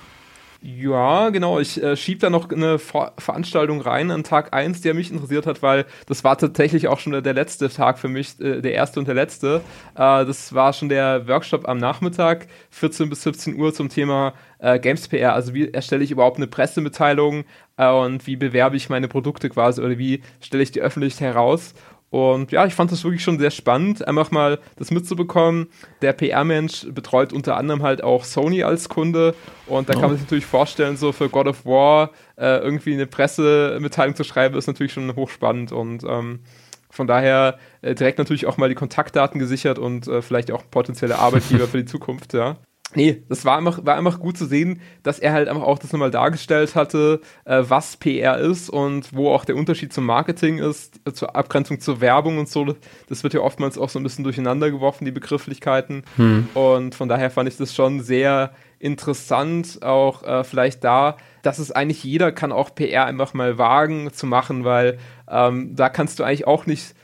Ja, 0.65 1.31
genau. 1.31 1.59
Ich 1.59 1.83
äh, 1.83 1.97
schieb 1.97 2.21
da 2.21 2.31
noch 2.31 2.49
eine 2.49 2.79
Ver 2.79 3.15
Veranstaltung 3.19 3.81
rein 3.81 4.13
an 4.13 4.23
Tag 4.23 4.55
1, 4.55 4.81
der 4.83 4.95
mich 4.95 5.11
interessiert 5.11 5.45
hat, 5.45 5.61
weil 5.61 5.87
das 6.07 6.23
war 6.23 6.39
tatsächlich 6.39 6.87
auch 6.87 7.01
schon 7.01 7.21
der, 7.21 7.35
letzte 7.35 7.69
Tag 7.69 7.99
für 7.99 8.07
mich, 8.07 8.39
äh, 8.39 8.61
der 8.61 8.73
erste 8.73 9.01
und 9.01 9.09
der 9.09 9.17
letzte. 9.17 9.61
Äh, 9.97 10.25
das 10.25 10.55
war 10.55 10.73
schon 10.73 10.89
der 10.89 11.27
Workshop 11.27 11.69
am 11.69 11.79
Nachmittag, 11.79 12.47
14 12.71 13.11
bis 13.11 13.23
17 13.25 13.57
Uhr 13.59 13.75
zum 13.75 13.89
Thema 13.89 14.35
äh, 14.61 14.79
Games 14.79 15.09
PR. 15.09 15.35
Also 15.35 15.53
wie 15.53 15.69
erstelle 15.69 16.05
ich 16.05 16.13
überhaupt 16.13 16.37
eine 16.37 16.47
Pressemitteilung 16.47 17.43
äh, 17.77 17.91
und 17.91 18.29
wie 18.29 18.37
bewerbe 18.37 18.77
ich 18.77 18.89
meine 18.89 19.09
Produkte 19.09 19.49
quasi 19.51 19.83
oder 19.83 19.99
wie 19.99 20.23
stelle 20.41 20.63
ich 20.63 20.71
die 20.71 20.81
öffentlich 20.81 21.21
heraus. 21.21 21.75
Und 22.13 22.53
ja, 22.53 22.67
ich 22.67 22.75
fand 22.75 22.93
das 22.93 23.05
wirklich 23.05 23.23
schon 23.23 23.39
sehr 23.39 23.51
spannend, 23.51 24.07
einfach 24.07 24.31
mal 24.31 24.59
das 24.77 24.91
mitzubekommen. 24.91 25.69
Der 26.03 26.13
PR-Mensch 26.13 26.87
betreut 26.91 27.33
unter 27.33 27.57
anderem 27.57 27.83
halt 27.83 28.05
auch 28.05 28.25
Sony 28.25 28.65
als 28.65 28.91
Kunde. 28.91 29.35
Und 29.67 29.89
da 29.89 29.95
oh. 29.95 30.01
kann 30.01 30.11
man 30.11 30.19
sich 30.19 30.27
natürlich 30.27 30.45
vorstellen, 30.45 30.99
so 30.99 31.13
für 31.13 31.31
God 31.31 31.47
of 31.47 31.65
War 31.65 32.11
äh, 32.37 32.59
irgendwie 32.59 32.93
eine 32.93 33.07
Pressemitteilung 33.07 34.15
zu 34.15 34.25
schreiben, 34.25 34.59
ist 34.59 34.67
natürlich 34.67 34.93
schon 34.93 35.17
hochspannend. 35.17 35.73
Und 35.73 36.05
ähm, 36.05 36.41
von 36.91 37.07
daher 37.07 37.59
äh, 37.81 37.95
direkt 37.95 38.19
natürlich 38.19 38.45
auch 38.45 38.59
mal 38.59 38.69
die 38.69 38.75
Kontaktdaten 38.75 39.39
gesichert 39.39 39.79
und 39.79 40.07
äh, 40.07 40.21
vielleicht 40.21 40.51
auch 40.51 40.65
potenzielle 40.71 41.19
Arbeitgeber 41.19 41.67
für 41.67 41.79
die 41.79 41.87
Zukunft, 41.87 42.35
ja. 42.35 42.59
Nee, 42.95 43.23
das 43.29 43.45
war 43.45 43.59
einfach, 43.59 43.85
war 43.85 43.97
einfach 43.97 44.21
gut 44.21 44.37
zu 44.37 44.47
sehen, 44.47 44.81
dass 45.03 45.19
er 45.19 45.33
halt 45.33 45.49
einfach 45.49 45.63
auch 45.63 45.79
das 45.79 45.93
nochmal 45.93 46.11
dargestellt 46.11 46.75
hatte, 46.75 47.21
äh, 47.45 47.63
was 47.67 47.97
PR 47.97 48.39
ist 48.39 48.69
und 48.69 49.15
wo 49.15 49.31
auch 49.31 49.45
der 49.45 49.57
Unterschied 49.57 49.93
zum 49.93 50.05
Marketing 50.05 50.59
ist, 50.59 51.01
äh, 51.07 51.13
zur 51.13 51.35
Abgrenzung 51.35 51.81
zur 51.81 52.01
Werbung 52.01 52.39
und 52.39 52.49
so. 52.49 52.75
Das 53.09 53.23
wird 53.23 53.35
ja 53.35 53.41
oftmals 53.41 53.79
auch 53.79 53.89
so 53.89 53.99
ein 53.99 54.03
bisschen 54.03 54.25
durcheinander 54.25 54.71
geworfen, 54.71 55.05
die 55.05 55.11
Begrifflichkeiten. 55.11 56.03
Hm. 56.17 56.49
Und 56.55 56.95
von 56.95 57.09
daher 57.09 57.31
fand 57.31 57.49
ich 57.49 57.57
das 57.57 57.75
schon 57.75 58.01
sehr 58.01 58.53
interessant, 58.79 59.79
auch 59.83 60.23
äh, 60.25 60.45
vielleicht 60.45 60.83
da, 60.85 61.17
dass 61.43 61.59
es 61.59 61.71
eigentlich 61.73 62.03
jeder 62.05 62.33
kann 62.33 62.53
auch 62.53 62.75
PR 62.75 63.07
einfach 63.07 63.33
mal 63.33 63.57
wagen 63.57 64.13
zu 64.13 64.27
machen, 64.27 64.65
weil 64.65 64.99
ähm, 65.31 65.75
da 65.77 65.89
kannst 65.89 66.19
du 66.19 66.25
eigentlich 66.25 66.47
auch 66.47 66.67
nicht 66.67 66.95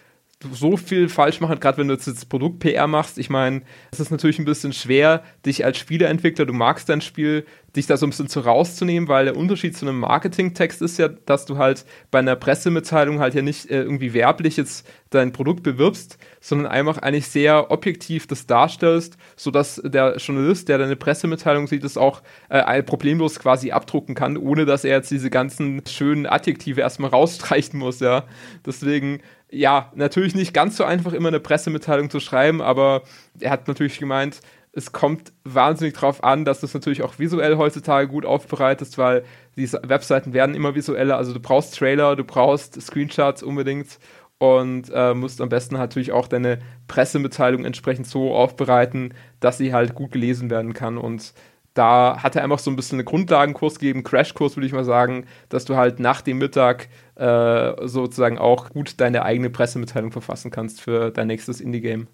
so 0.52 0.76
viel 0.76 1.08
falsch 1.08 1.40
machen, 1.40 1.58
gerade 1.58 1.78
wenn 1.78 1.88
du 1.88 1.94
jetzt 1.94 2.28
Produkt-PR 2.28 2.86
machst. 2.86 3.18
Ich 3.18 3.28
meine, 3.28 3.62
es 3.90 4.00
ist 4.00 4.10
natürlich 4.10 4.38
ein 4.38 4.44
bisschen 4.44 4.72
schwer, 4.72 5.24
dich 5.44 5.64
als 5.64 5.78
Spieleentwickler, 5.78 6.46
du 6.46 6.52
magst 6.52 6.88
dein 6.88 7.00
Spiel, 7.00 7.44
dich 7.76 7.86
da 7.86 7.96
so 7.96 8.06
ein 8.06 8.10
bisschen 8.10 8.28
zu 8.28 8.40
rauszunehmen, 8.40 9.08
weil 9.08 9.26
der 9.26 9.36
Unterschied 9.36 9.76
zu 9.76 9.86
einem 9.86 10.00
Marketingtext 10.00 10.80
ist 10.80 10.98
ja, 10.98 11.08
dass 11.08 11.44
du 11.44 11.58
halt 11.58 11.84
bei 12.10 12.18
einer 12.18 12.34
Pressemitteilung 12.34 13.20
halt 13.20 13.34
ja 13.34 13.42
nicht 13.42 13.70
äh, 13.70 13.82
irgendwie 13.82 14.14
werblich 14.14 14.56
jetzt 14.56 14.86
dein 15.10 15.32
Produkt 15.32 15.62
bewirbst, 15.62 16.18
sondern 16.40 16.66
einfach 16.66 16.98
eigentlich 16.98 17.28
sehr 17.28 17.70
objektiv 17.70 18.26
das 18.26 18.46
darstellst, 18.46 19.16
sodass 19.36 19.80
der 19.84 20.16
Journalist, 20.16 20.68
der 20.68 20.78
deine 20.78 20.96
Pressemitteilung 20.96 21.66
sieht, 21.66 21.84
es 21.84 21.96
auch 21.96 22.22
äh, 22.48 22.82
problemlos 22.82 23.38
quasi 23.38 23.70
abdrucken 23.70 24.14
kann, 24.14 24.36
ohne 24.36 24.64
dass 24.64 24.84
er 24.84 24.96
jetzt 24.96 25.10
diese 25.10 25.30
ganzen 25.30 25.82
schönen 25.86 26.26
Adjektive 26.26 26.80
erstmal 26.80 27.10
rausstreichen 27.10 27.78
muss, 27.78 28.00
ja. 28.00 28.24
Deswegen 28.64 29.20
ja, 29.50 29.90
natürlich 29.94 30.34
nicht 30.34 30.52
ganz 30.52 30.76
so 30.76 30.84
einfach, 30.84 31.12
immer 31.12 31.28
eine 31.28 31.40
Pressemitteilung 31.40 32.10
zu 32.10 32.20
schreiben, 32.20 32.60
aber 32.60 33.02
er 33.40 33.50
hat 33.50 33.66
natürlich 33.66 33.98
gemeint, 33.98 34.40
es 34.78 34.92
kommt 34.92 35.32
wahnsinnig 35.44 35.94
darauf 35.94 36.22
an, 36.22 36.44
dass 36.44 36.60
du 36.60 36.66
es 36.66 36.74
natürlich 36.74 37.02
auch 37.02 37.18
visuell 37.18 37.56
heutzutage 37.56 38.06
gut 38.06 38.24
aufbereitest, 38.24 38.96
weil 38.96 39.24
diese 39.56 39.82
Webseiten 39.84 40.32
werden 40.32 40.54
immer 40.54 40.76
visueller. 40.76 41.16
Also 41.16 41.34
du 41.34 41.40
brauchst 41.40 41.76
Trailer, 41.76 42.14
du 42.14 42.22
brauchst 42.22 42.80
Screenshots 42.80 43.42
unbedingt 43.42 43.98
und 44.38 44.90
äh, 44.94 45.14
musst 45.14 45.40
am 45.40 45.48
besten 45.48 45.74
natürlich 45.74 46.12
auch 46.12 46.28
deine 46.28 46.60
Pressemitteilung 46.86 47.64
entsprechend 47.64 48.06
so 48.06 48.34
aufbereiten, 48.34 49.14
dass 49.40 49.58
sie 49.58 49.74
halt 49.74 49.96
gut 49.96 50.12
gelesen 50.12 50.48
werden 50.48 50.74
kann. 50.74 50.96
Und 50.96 51.34
da 51.74 52.22
hat 52.22 52.36
er 52.36 52.44
einfach 52.44 52.60
so 52.60 52.70
ein 52.70 52.76
bisschen 52.76 53.00
einen 53.00 53.04
Grundlagenkurs 53.04 53.80
gegeben, 53.80 54.04
Crashkurs 54.04 54.56
würde 54.56 54.66
ich 54.66 54.72
mal 54.72 54.84
sagen, 54.84 55.26
dass 55.48 55.64
du 55.64 55.74
halt 55.74 55.98
nach 55.98 56.22
dem 56.22 56.38
Mittag 56.38 56.88
äh, 57.16 57.72
sozusagen 57.86 58.38
auch 58.38 58.70
gut 58.70 59.00
deine 59.00 59.24
eigene 59.24 59.50
Pressemitteilung 59.50 60.12
verfassen 60.12 60.52
kannst 60.52 60.80
für 60.80 61.10
dein 61.10 61.26
nächstes 61.26 61.60
Indie-Game. 61.60 62.06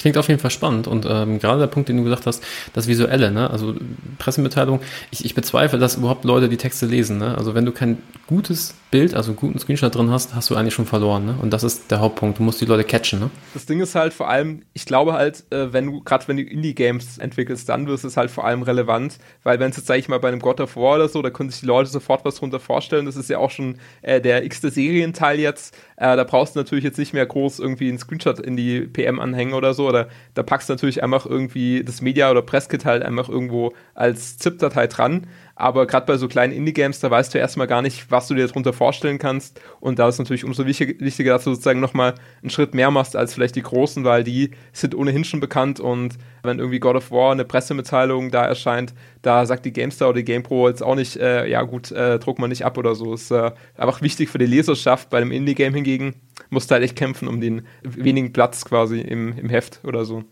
Klingt 0.00 0.16
auf 0.16 0.28
jeden 0.28 0.40
Fall 0.40 0.50
spannend 0.50 0.86
und 0.86 1.06
ähm, 1.06 1.38
gerade 1.40 1.60
der 1.60 1.66
Punkt, 1.66 1.90
den 1.90 1.98
du 1.98 2.04
gesagt 2.04 2.24
hast, 2.24 2.42
das 2.72 2.86
Visuelle, 2.86 3.30
ne? 3.30 3.50
also 3.50 3.74
Pressemitteilung, 4.18 4.80
ich, 5.10 5.26
ich 5.26 5.34
bezweifle, 5.34 5.78
dass 5.78 5.96
überhaupt 5.96 6.24
Leute 6.24 6.48
die 6.48 6.56
Texte 6.56 6.86
lesen. 6.86 7.18
Ne? 7.18 7.36
Also 7.36 7.54
wenn 7.54 7.66
du 7.66 7.72
kein 7.72 7.98
gutes 8.26 8.74
Bild, 8.90 9.14
also 9.14 9.30
einen 9.30 9.36
guten 9.36 9.58
Screenshot 9.58 9.94
drin 9.94 10.10
hast, 10.10 10.34
hast 10.34 10.50
du 10.50 10.56
eigentlich 10.56 10.74
schon 10.74 10.86
verloren. 10.86 11.24
Ne? 11.24 11.36
Und 11.40 11.52
das 11.52 11.62
ist 11.62 11.90
der 11.90 12.00
Hauptpunkt, 12.00 12.38
du 12.38 12.42
musst 12.42 12.60
die 12.60 12.64
Leute 12.64 12.82
catchen. 12.82 13.20
Ne? 13.20 13.30
Das 13.54 13.66
Ding 13.66 13.80
ist 13.80 13.94
halt 13.94 14.12
vor 14.12 14.28
allem, 14.28 14.62
ich 14.72 14.84
glaube 14.84 15.12
halt, 15.12 15.44
äh, 15.50 15.72
wenn 15.72 15.86
du, 15.86 16.00
gerade 16.00 16.26
wenn 16.26 16.36
du 16.36 16.42
Indie-Games 16.42 17.18
entwickelst, 17.18 17.68
dann 17.68 17.86
wird 17.86 18.02
es 18.02 18.16
halt 18.16 18.30
vor 18.30 18.44
allem 18.44 18.62
relevant, 18.62 19.18
weil 19.44 19.60
wenn 19.60 19.70
es 19.70 19.76
jetzt, 19.76 19.86
sag 19.86 19.98
ich 19.98 20.08
mal, 20.08 20.18
bei 20.18 20.28
einem 20.28 20.40
God 20.40 20.60
of 20.60 20.74
War 20.76 20.96
oder 20.96 21.08
so, 21.08 21.22
da 21.22 21.30
können 21.30 21.50
sich 21.50 21.60
die 21.60 21.66
Leute 21.66 21.88
sofort 21.88 22.24
was 22.24 22.36
drunter 22.36 22.58
vorstellen, 22.58 23.06
das 23.06 23.16
ist 23.16 23.30
ja 23.30 23.38
auch 23.38 23.50
schon 23.50 23.76
äh, 24.02 24.20
der 24.20 24.44
x-te 24.44 24.70
Serienteil 24.70 25.38
jetzt, 25.38 25.76
äh, 25.96 26.16
da 26.16 26.24
brauchst 26.24 26.56
du 26.56 26.60
natürlich 26.60 26.84
jetzt 26.84 26.98
nicht 26.98 27.12
mehr 27.12 27.26
groß 27.26 27.60
irgendwie 27.60 27.88
einen 27.88 27.98
Screenshot 27.98 28.40
in 28.40 28.56
die 28.56 28.80
PM 28.80 29.20
anhängen 29.20 29.54
oder 29.54 29.72
so, 29.72 29.86
oder 29.86 30.08
da 30.34 30.42
packst 30.42 30.68
du 30.68 30.72
natürlich 30.72 31.02
einfach 31.04 31.26
irgendwie 31.26 31.84
das 31.84 32.02
Media- 32.02 32.30
oder 32.30 32.42
Presskit 32.42 32.84
halt 32.84 33.04
einfach 33.04 33.28
irgendwo 33.28 33.72
als 33.94 34.36
ZIP-Datei 34.38 34.88
dran. 34.88 35.26
Aber 35.60 35.86
gerade 35.86 36.06
bei 36.06 36.16
so 36.16 36.26
kleinen 36.26 36.54
Indie-Games, 36.54 37.00
da 37.00 37.10
weißt 37.10 37.34
du 37.34 37.38
erstmal 37.38 37.66
gar 37.66 37.82
nicht, 37.82 38.10
was 38.10 38.28
du 38.28 38.34
dir 38.34 38.46
darunter 38.46 38.72
vorstellen 38.72 39.18
kannst. 39.18 39.60
Und 39.78 39.98
da 39.98 40.08
ist 40.08 40.18
natürlich 40.18 40.44
umso 40.44 40.64
wichtiger, 40.64 41.32
dass 41.34 41.44
du 41.44 41.50
sozusagen 41.50 41.80
nochmal 41.80 42.14
einen 42.40 42.48
Schritt 42.48 42.74
mehr 42.74 42.90
machst 42.90 43.14
als 43.14 43.34
vielleicht 43.34 43.56
die 43.56 43.62
großen, 43.62 44.02
weil 44.02 44.24
die 44.24 44.52
sind 44.72 44.94
ohnehin 44.94 45.22
schon 45.22 45.40
bekannt. 45.40 45.78
Und 45.78 46.16
wenn 46.42 46.58
irgendwie 46.58 46.80
God 46.80 46.96
of 46.96 47.10
War 47.10 47.32
eine 47.32 47.44
Pressemitteilung 47.44 48.30
da 48.30 48.44
erscheint, 48.44 48.94
da 49.20 49.44
sagt 49.44 49.66
die 49.66 49.72
GameStar 49.72 50.08
oder 50.08 50.20
die 50.20 50.24
GamePro 50.24 50.68
jetzt 50.68 50.82
auch 50.82 50.94
nicht, 50.94 51.18
äh, 51.18 51.46
ja 51.46 51.60
gut, 51.62 51.92
äh, 51.92 52.18
druck 52.18 52.38
mal 52.38 52.48
nicht 52.48 52.64
ab 52.64 52.78
oder 52.78 52.94
so. 52.94 53.12
Ist 53.12 53.30
äh, 53.30 53.52
einfach 53.76 54.00
wichtig 54.00 54.30
für 54.30 54.38
die 54.38 54.46
Leserschaft. 54.46 55.10
Bei 55.10 55.18
einem 55.18 55.30
Indie-Game 55.30 55.74
hingegen 55.74 56.14
musst 56.48 56.70
du 56.70 56.72
halt 56.72 56.84
echt 56.84 56.96
kämpfen 56.96 57.28
um 57.28 57.42
den 57.42 57.66
wenigen 57.82 58.32
Platz 58.32 58.64
quasi 58.64 59.00
im, 59.00 59.36
im 59.36 59.50
Heft 59.50 59.80
oder 59.84 60.06
so. 60.06 60.24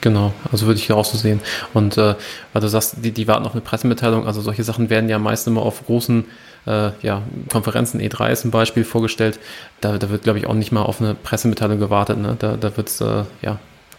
Genau, 0.00 0.32
also 0.52 0.66
würde 0.66 0.78
ich 0.78 0.92
auch 0.92 1.04
so 1.04 1.18
sehen. 1.18 1.40
Und 1.74 1.98
äh, 1.98 2.14
weil 2.52 2.62
du 2.62 2.68
sagst, 2.68 2.96
die, 2.98 3.10
die 3.10 3.26
warten 3.26 3.46
auf 3.46 3.52
eine 3.52 3.60
Pressemitteilung, 3.60 4.26
also 4.26 4.40
solche 4.40 4.62
Sachen 4.62 4.90
werden 4.90 5.08
ja 5.08 5.18
meist 5.18 5.46
immer 5.48 5.62
auf 5.62 5.86
großen 5.86 6.24
äh, 6.66 6.90
ja, 7.02 7.22
Konferenzen, 7.50 8.00
E3 8.00 8.30
ist 8.30 8.44
ein 8.44 8.50
Beispiel 8.50 8.84
vorgestellt. 8.84 9.40
Da, 9.80 9.98
da 9.98 10.10
wird, 10.10 10.22
glaube 10.22 10.38
ich, 10.38 10.46
auch 10.46 10.54
nicht 10.54 10.70
mal 10.70 10.82
auf 10.82 11.00
eine 11.00 11.14
Pressemitteilung 11.14 11.80
gewartet. 11.80 12.18
Ne? 12.18 12.36
Da, 12.38 12.56
da 12.56 12.76
wird 12.76 12.88
es 12.88 13.00
äh, 13.00 13.24
ja, 13.42 13.58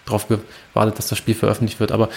drauf 0.09 0.27
gewartet, 0.27 0.97
dass 0.97 1.07
das 1.07 1.17
Spiel 1.17 1.35
veröffentlicht 1.35 1.79
wird. 1.79 1.91
Aber 1.91 2.09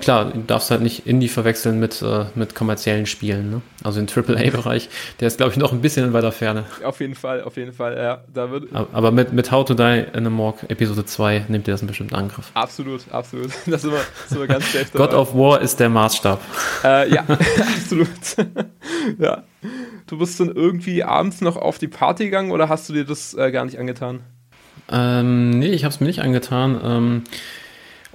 klar, 0.00 0.26
du 0.26 0.40
darfst 0.40 0.70
halt 0.70 0.82
nicht 0.82 1.06
Indie 1.06 1.28
verwechseln 1.28 1.78
mit, 1.78 2.02
äh, 2.02 2.26
mit 2.34 2.54
kommerziellen 2.54 3.06
Spielen. 3.06 3.50
Ne? 3.50 3.62
Also 3.82 4.00
den 4.00 4.08
AAA-Bereich, 4.08 4.88
der 5.20 5.28
ist, 5.28 5.36
glaube 5.36 5.52
ich, 5.52 5.58
noch 5.58 5.72
ein 5.72 5.80
bisschen 5.80 6.06
in 6.06 6.12
weiter 6.12 6.32
Ferne. 6.32 6.64
Auf 6.82 7.00
jeden 7.00 7.14
Fall, 7.14 7.42
auf 7.42 7.56
jeden 7.56 7.72
Fall, 7.72 7.96
ja. 7.96 8.24
Da 8.32 8.50
wird 8.50 8.68
aber 8.72 9.10
mit, 9.10 9.32
mit 9.32 9.50
How 9.50 9.64
to 9.64 9.74
Die 9.74 10.04
in 10.12 10.26
a 10.26 10.30
Morgue 10.30 10.68
Episode 10.68 11.04
2 11.04 11.46
nimmt 11.48 11.68
ihr 11.68 11.74
das 11.74 11.80
einen 11.80 11.88
bestimmten 11.88 12.14
Angriff. 12.14 12.50
Absolut, 12.54 13.02
absolut. 13.10 13.50
Das 13.74 13.82
ist 13.82 13.90
immer, 13.90 13.96
das 13.96 14.30
ist 14.30 14.36
immer 14.36 14.46
ganz 14.46 14.64
schlecht. 14.66 14.92
God 14.92 15.14
of 15.14 15.34
War 15.34 15.60
ist 15.60 15.80
der 15.80 15.88
Maßstab. 15.88 16.40
Äh, 16.84 17.12
ja, 17.12 17.24
absolut. 17.28 18.08
ja. 19.18 19.42
Du 20.06 20.18
bist 20.18 20.38
dann 20.38 20.52
irgendwie 20.54 21.02
abends 21.02 21.40
noch 21.40 21.56
auf 21.56 21.78
die 21.78 21.88
Party 21.88 22.26
gegangen 22.26 22.52
oder 22.52 22.68
hast 22.68 22.88
du 22.88 22.92
dir 22.92 23.04
das 23.04 23.34
äh, 23.34 23.50
gar 23.50 23.64
nicht 23.64 23.78
angetan? 23.78 24.20
Ähm, 24.90 25.50
nee, 25.58 25.70
ich 25.70 25.84
habe 25.84 25.94
es 25.94 26.00
mir 26.00 26.06
nicht 26.06 26.22
angetan. 26.22 26.80
Ähm, 26.84 27.22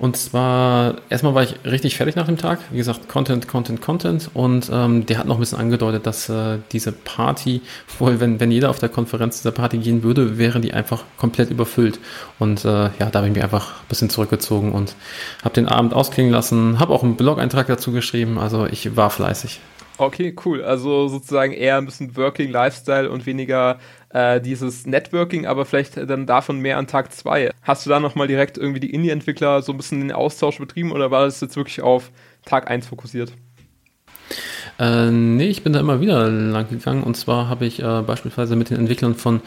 Und 0.01 0.15
zwar, 0.15 0.95
erstmal 1.09 1.35
war 1.35 1.43
ich 1.43 1.55
richtig 1.65 1.97
fertig 1.97 2.15
nach 2.15 2.25
dem 2.25 2.37
Tag. 2.37 2.59
Wie 2.71 2.77
gesagt, 2.77 3.09
Content, 3.09 3.49
Content, 3.49 3.81
Content. 3.81 4.29
Und 4.33 4.69
ähm, 4.71 5.05
der 5.05 5.17
hat 5.17 5.27
noch 5.27 5.35
ein 5.35 5.41
bisschen 5.41 5.59
angedeutet, 5.59 6.05
dass 6.05 6.29
äh, 6.29 6.59
diese 6.71 6.93
Party, 6.93 7.61
wohl, 7.97 8.21
wenn, 8.21 8.39
wenn 8.39 8.49
jeder 8.49 8.69
auf 8.69 8.79
der 8.79 8.87
Konferenz 8.87 9.41
dieser 9.41 9.51
Party 9.51 9.77
gehen 9.77 10.01
würde, 10.01 10.37
wäre 10.37 10.61
die 10.61 10.73
einfach 10.73 11.03
komplett 11.17 11.49
überfüllt. 11.49 11.99
Und 12.39 12.63
äh, 12.63 12.67
ja, 12.97 13.09
da 13.11 13.19
habe 13.19 13.27
ich 13.27 13.33
mich 13.33 13.43
einfach 13.43 13.71
ein 13.81 13.87
bisschen 13.89 14.09
zurückgezogen 14.09 14.71
und 14.71 14.95
habe 15.43 15.53
den 15.55 15.67
Abend 15.67 15.93
ausklingen 15.93 16.31
lassen, 16.31 16.79
habe 16.79 16.93
auch 16.93 17.03
einen 17.03 17.17
Blog-Eintrag 17.17 17.67
dazu 17.67 17.91
geschrieben. 17.91 18.39
Also 18.39 18.67
ich 18.67 18.95
war 18.95 19.09
fleißig. 19.09 19.59
Okay, 19.99 20.33
cool. 20.45 20.63
Also 20.63 21.09
sozusagen 21.09 21.51
eher 21.51 21.77
ein 21.77 21.85
bisschen 21.85 22.15
Working 22.15 22.51
Lifestyle 22.51 23.09
und 23.09 23.25
weniger 23.25 23.79
äh, 24.11 24.39
dieses 24.39 24.87
Networking, 24.87 25.45
aber 25.45 25.65
vielleicht 25.65 25.97
dann 25.97 26.25
davon 26.25 26.59
mehr 26.59 26.77
an 26.77 26.87
Tag 26.87 27.11
zwei. 27.11 27.51
Hast 27.63 27.85
du 27.85 27.89
da 27.89 27.99
nochmal 27.99 28.27
direkt 28.27 28.57
irgendwie 28.57 28.79
die 28.79 28.93
Indie-Entwickler 28.93 29.61
so 29.61 29.73
ein 29.73 29.77
bisschen 29.77 29.99
den 29.99 30.13
Austausch 30.13 30.57
betrieben 30.57 30.93
oder 30.93 31.11
war 31.11 31.25
das 31.25 31.41
jetzt 31.41 31.57
wirklich 31.57 31.81
auf 31.81 32.11
Tag 32.45 32.71
eins 32.71 32.87
fokussiert? 32.87 33.33
Äh, 34.79 35.11
nee, 35.11 35.49
ich 35.49 35.63
bin 35.63 35.73
da 35.73 35.81
immer 35.81 35.99
wieder 35.99 36.29
lang 36.29 36.69
gegangen 36.69 37.03
und 37.03 37.17
zwar 37.17 37.49
habe 37.49 37.65
ich 37.65 37.81
äh, 37.81 38.01
beispielsweise 38.01 38.55
mit 38.55 38.69
den 38.69 38.77
Entwicklern 38.77 39.15
von 39.15 39.41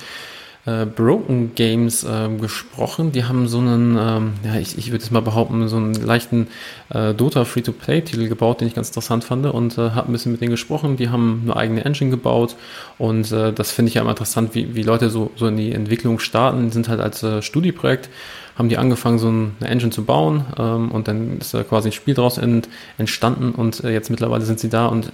äh, 0.64 0.86
Broken 0.86 1.54
Games 1.54 2.04
äh, 2.04 2.28
gesprochen. 2.40 3.12
Die 3.12 3.24
haben 3.24 3.48
so 3.48 3.58
einen, 3.58 3.96
ähm, 3.98 4.32
ja, 4.44 4.60
ich, 4.60 4.78
ich 4.78 4.90
würde 4.90 5.02
es 5.02 5.10
mal 5.10 5.20
behaupten, 5.20 5.66
so 5.68 5.76
einen 5.76 5.94
leichten 5.94 6.48
äh, 6.90 7.14
Dota 7.14 7.44
Free-to-Play-Titel 7.44 8.28
gebaut, 8.28 8.60
den 8.60 8.68
ich 8.68 8.74
ganz 8.74 8.88
interessant 8.88 9.24
fand 9.24 9.46
und 9.46 9.76
äh, 9.78 9.90
habe 9.90 10.10
ein 10.10 10.12
bisschen 10.12 10.32
mit 10.32 10.40
denen 10.40 10.52
gesprochen. 10.52 10.96
Die 10.96 11.08
haben 11.08 11.42
eine 11.44 11.56
eigene 11.56 11.84
Engine 11.84 12.10
gebaut 12.10 12.56
und 12.98 13.32
äh, 13.32 13.52
das 13.52 13.72
finde 13.72 13.88
ich 13.88 13.94
ja 13.94 14.02
immer 14.02 14.10
interessant, 14.10 14.54
wie, 14.54 14.74
wie 14.74 14.82
Leute 14.82 15.10
so, 15.10 15.32
so 15.36 15.48
in 15.48 15.56
die 15.56 15.72
Entwicklung 15.72 16.18
starten. 16.18 16.66
Die 16.66 16.72
sind 16.72 16.88
halt 16.88 17.00
als 17.00 17.22
äh, 17.22 17.42
Studieprojekt 17.42 18.08
haben 18.56 18.68
die 18.68 18.76
angefangen, 18.76 19.18
so 19.18 19.28
eine 19.28 19.50
Engine 19.62 19.90
zu 19.90 20.04
bauen 20.04 20.44
ähm, 20.58 20.90
und 20.90 21.08
dann 21.08 21.38
ist 21.38 21.54
da 21.54 21.64
quasi 21.64 21.88
ein 21.88 21.92
Spiel 21.92 22.14
daraus 22.14 22.38
ent, 22.38 22.68
entstanden 22.98 23.52
und 23.52 23.82
äh, 23.82 23.90
jetzt 23.90 24.10
mittlerweile 24.10 24.44
sind 24.44 24.60
sie 24.60 24.68
da 24.68 24.86
und 24.86 25.10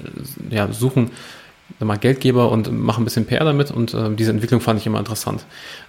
ja, 0.50 0.72
suchen 0.72 1.10
mal 1.80 1.98
Geldgeber 1.98 2.50
und 2.50 2.72
mache 2.72 3.00
ein 3.00 3.04
bisschen 3.04 3.26
PR 3.26 3.44
damit 3.44 3.70
und 3.70 3.94
äh, 3.94 4.14
diese 4.14 4.30
Entwicklung 4.30 4.60
fand 4.60 4.80
ich 4.80 4.86
immer 4.86 4.98
interessant. 4.98 5.44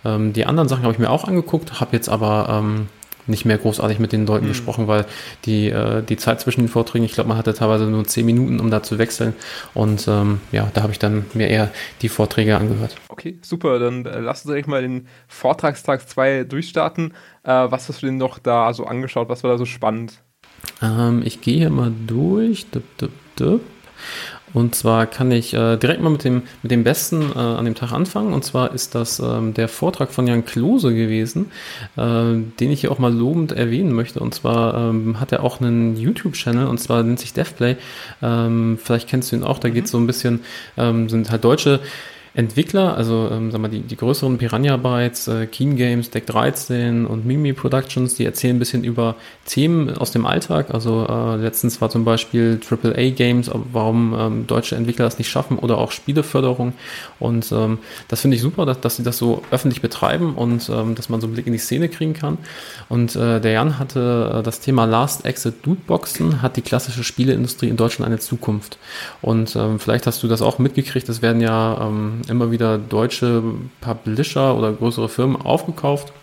Ähm, 0.06 0.34
die 0.34 0.46
anderen 0.46 0.70
Sachen 0.70 0.84
habe 0.84 0.94
ich 0.94 1.00
mir 1.00 1.10
auch 1.10 1.26
angeguckt, 1.26 1.80
habe 1.80 1.96
jetzt 1.96 2.10
aber 2.10 2.48
ähm, 2.50 2.88
nicht 3.30 3.46
mehr 3.46 3.58
großartig 3.58 4.00
mit 4.00 4.12
den 4.12 4.26
Leuten 4.26 4.46
mhm. 4.46 4.50
gesprochen, 4.50 4.88
weil 4.88 5.06
die, 5.46 5.70
äh, 5.70 6.04
die 6.04 6.18
Zeit 6.18 6.42
zwischen 6.42 6.62
den 6.62 6.68
Vorträgen, 6.68 7.06
ich 7.06 7.14
glaube, 7.14 7.30
man 7.30 7.38
hatte 7.38 7.54
teilweise 7.54 7.86
nur 7.86 8.04
zehn 8.06 8.26
Minuten, 8.26 8.60
um 8.60 8.72
da 8.72 8.84
zu 8.84 8.98
wechseln. 8.98 9.34
Und 9.74 10.08
ähm, 10.08 10.42
ja, 10.52 10.70
da 10.74 10.82
habe 10.82 10.92
ich 10.92 11.00
dann 11.00 11.26
mir 11.34 11.48
eher 11.48 11.72
die 12.02 12.10
Vorträge 12.10 12.58
angehört. 12.58 12.96
Okay, 13.08 13.38
super. 13.42 13.80
Dann 13.80 14.06
äh, 14.06 14.20
lass 14.20 14.40
uns 14.40 14.52
direkt 14.52 14.68
mal 14.68 14.82
den 14.82 15.08
Vortragstag 15.28 16.08
2 16.08 16.44
durchstarten. 16.44 17.14
Äh, 17.44 17.52
was 17.70 17.88
hast 17.88 18.02
du 18.02 18.08
denn 18.08 18.18
noch 18.18 18.40
da 18.40 18.74
so 18.74 18.86
angeschaut? 18.86 19.30
Was 19.30 19.44
war 19.44 19.52
da 19.52 19.58
so 19.58 19.66
spannend? 19.66 20.22
Ähm, 20.82 21.22
ich 21.24 21.42
gehe 21.42 21.58
hier 21.58 21.70
mal 21.70 21.94
durch. 22.08 22.70
Dup, 22.72 22.84
dup, 22.98 23.12
dup. 23.36 23.62
Und 24.54 24.76
zwar 24.76 25.06
kann 25.06 25.32
ich 25.32 25.54
äh, 25.54 25.78
direkt 25.78 26.02
mal 26.02 26.10
mit 26.10 26.24
dem, 26.24 26.44
mit 26.64 26.72
dem 26.72 26.84
Besten 26.84 27.32
äh, 27.36 27.40
an 27.40 27.66
dem 27.66 27.76
Tag 27.76 27.92
anfangen. 27.92 28.34
Und 28.34 28.44
zwar 28.44 28.74
ist 28.74 28.96
das 28.96 29.20
ähm, 29.20 29.54
der 29.54 29.68
Vortrag 29.68 30.12
von 30.12 30.28
Jan 30.28 30.46
Klose 30.46 30.94
gewesen, 30.94 31.52
äh, 31.98 32.02
den 32.02 32.72
ich 32.72 32.82
hier 32.82 32.92
auch 32.92 33.00
mal 33.00 33.14
lobend 33.14 33.52
erwähnen 33.52 33.94
möchte. 33.94 34.20
Und 34.20 34.34
zwar 34.34 34.76
ähm, 34.76 35.20
hat 35.20 35.32
er 35.32 35.44
auch 35.44 35.62
einen 35.62 35.98
YouTube-Channel 35.98 36.68
und 36.68 36.80
zwar 36.80 37.04
nennt 37.04 37.20
sich 37.20 37.34
DevPlay. 37.34 37.76
Ähm, 38.22 38.80
vielleicht 38.82 39.08
kennst 39.08 39.32
du 39.32 39.36
ihn 39.36 39.44
auch, 39.44 39.60
da 39.60 39.70
geht 39.70 39.86
es 39.86 39.92
mhm. 39.92 39.98
so 39.98 40.04
ein 40.04 40.08
bisschen, 40.08 40.40
ähm, 40.78 41.10
sind 41.10 41.30
halt 41.32 41.44
deutsche 41.44 41.80
Entwickler, 42.34 42.96
also 42.96 43.30
ähm, 43.32 43.52
sagen 43.52 43.64
wir 43.64 43.70
die, 43.70 43.82
die 43.82 43.96
größeren 43.96 44.38
Piranha 44.38 44.78
Bytes, 44.78 45.28
äh, 45.28 45.48
Keen 45.48 45.76
Games, 45.76 46.10
Deck 46.12 46.28
13 46.28 47.06
und 47.06 47.26
Mimi 47.26 47.54
Productions, 47.54 48.16
die 48.16 48.26
erzählen 48.26 48.56
ein 48.56 48.60
bisschen 48.60 48.84
über 48.84 49.16
Themen 49.46 49.98
aus 49.98 50.12
dem 50.12 50.26
Alltag. 50.26 50.74
Also 50.74 51.08
äh, 51.10 51.36
letztens 51.38 51.82
war 51.82 51.90
zum 51.90 52.06
Beispiel 52.06 52.60
AAA 52.70 53.10
Games, 53.12 53.50
warum 53.74 54.16
ähm, 54.18 54.48
deutsche 54.48 54.76
Entwickler 54.76 55.06
das 55.06 55.18
nicht 55.18 55.30
schaffen 55.30 55.58
oder 55.58 55.80
auch 55.80 55.92
Spieleförderung. 55.92 56.74
Und 57.20 57.52
ähm, 57.52 57.80
das 58.08 58.22
finde 58.22 58.36
ich 58.36 58.42
super, 58.42 58.66
dass, 58.66 58.80
dass 58.80 58.98
sie 58.98 59.04
das 59.04 59.18
so 59.18 59.42
öffentlich 59.50 59.82
betreiben 59.82 60.36
und 60.36 60.70
ähm, 60.70 60.96
dass 60.96 61.10
man 61.10 61.22
so 61.22 61.28
einen 61.28 61.34
Blick 61.34 61.48
in 61.48 61.54
die 61.54 61.60
Szene 61.60 61.90
kriegen 61.90 62.14
kann. 62.14 62.38
Und 62.90 63.16
äh, 63.16 63.42
der 63.42 63.52
Jan 63.52 63.80
hatte 63.80 64.36
äh, 64.36 64.44
das 64.44 64.60
Thema 64.60 64.86
Last 64.86 65.26
Exit 65.26 65.66
Lootboxen, 65.66 66.42
hat 66.42 66.58
die 66.58 66.62
klassische 66.62 67.04
Spieleindustrie 67.04 67.70
in 67.70 67.78
Deutschland 67.78 68.08
eine 68.08 68.20
Zukunft. 68.20 68.78
Und 69.22 69.56
ähm, 69.56 69.80
vielleicht 69.80 70.06
hast 70.08 70.22
du 70.22 70.28
das 70.28 70.42
auch 70.42 70.60
mitgekriegt, 70.60 71.10
es 71.10 71.22
werden 71.22 71.42
ja 71.42 71.88
ähm, 71.88 72.19
immer 72.28 72.52
wieder 72.52 72.78
deutsche 72.78 73.44
Publisher 73.82 74.56
oder 74.58 74.72
größere 74.74 75.10
Firmen 75.10 75.42
aufgekauft. 75.42 76.14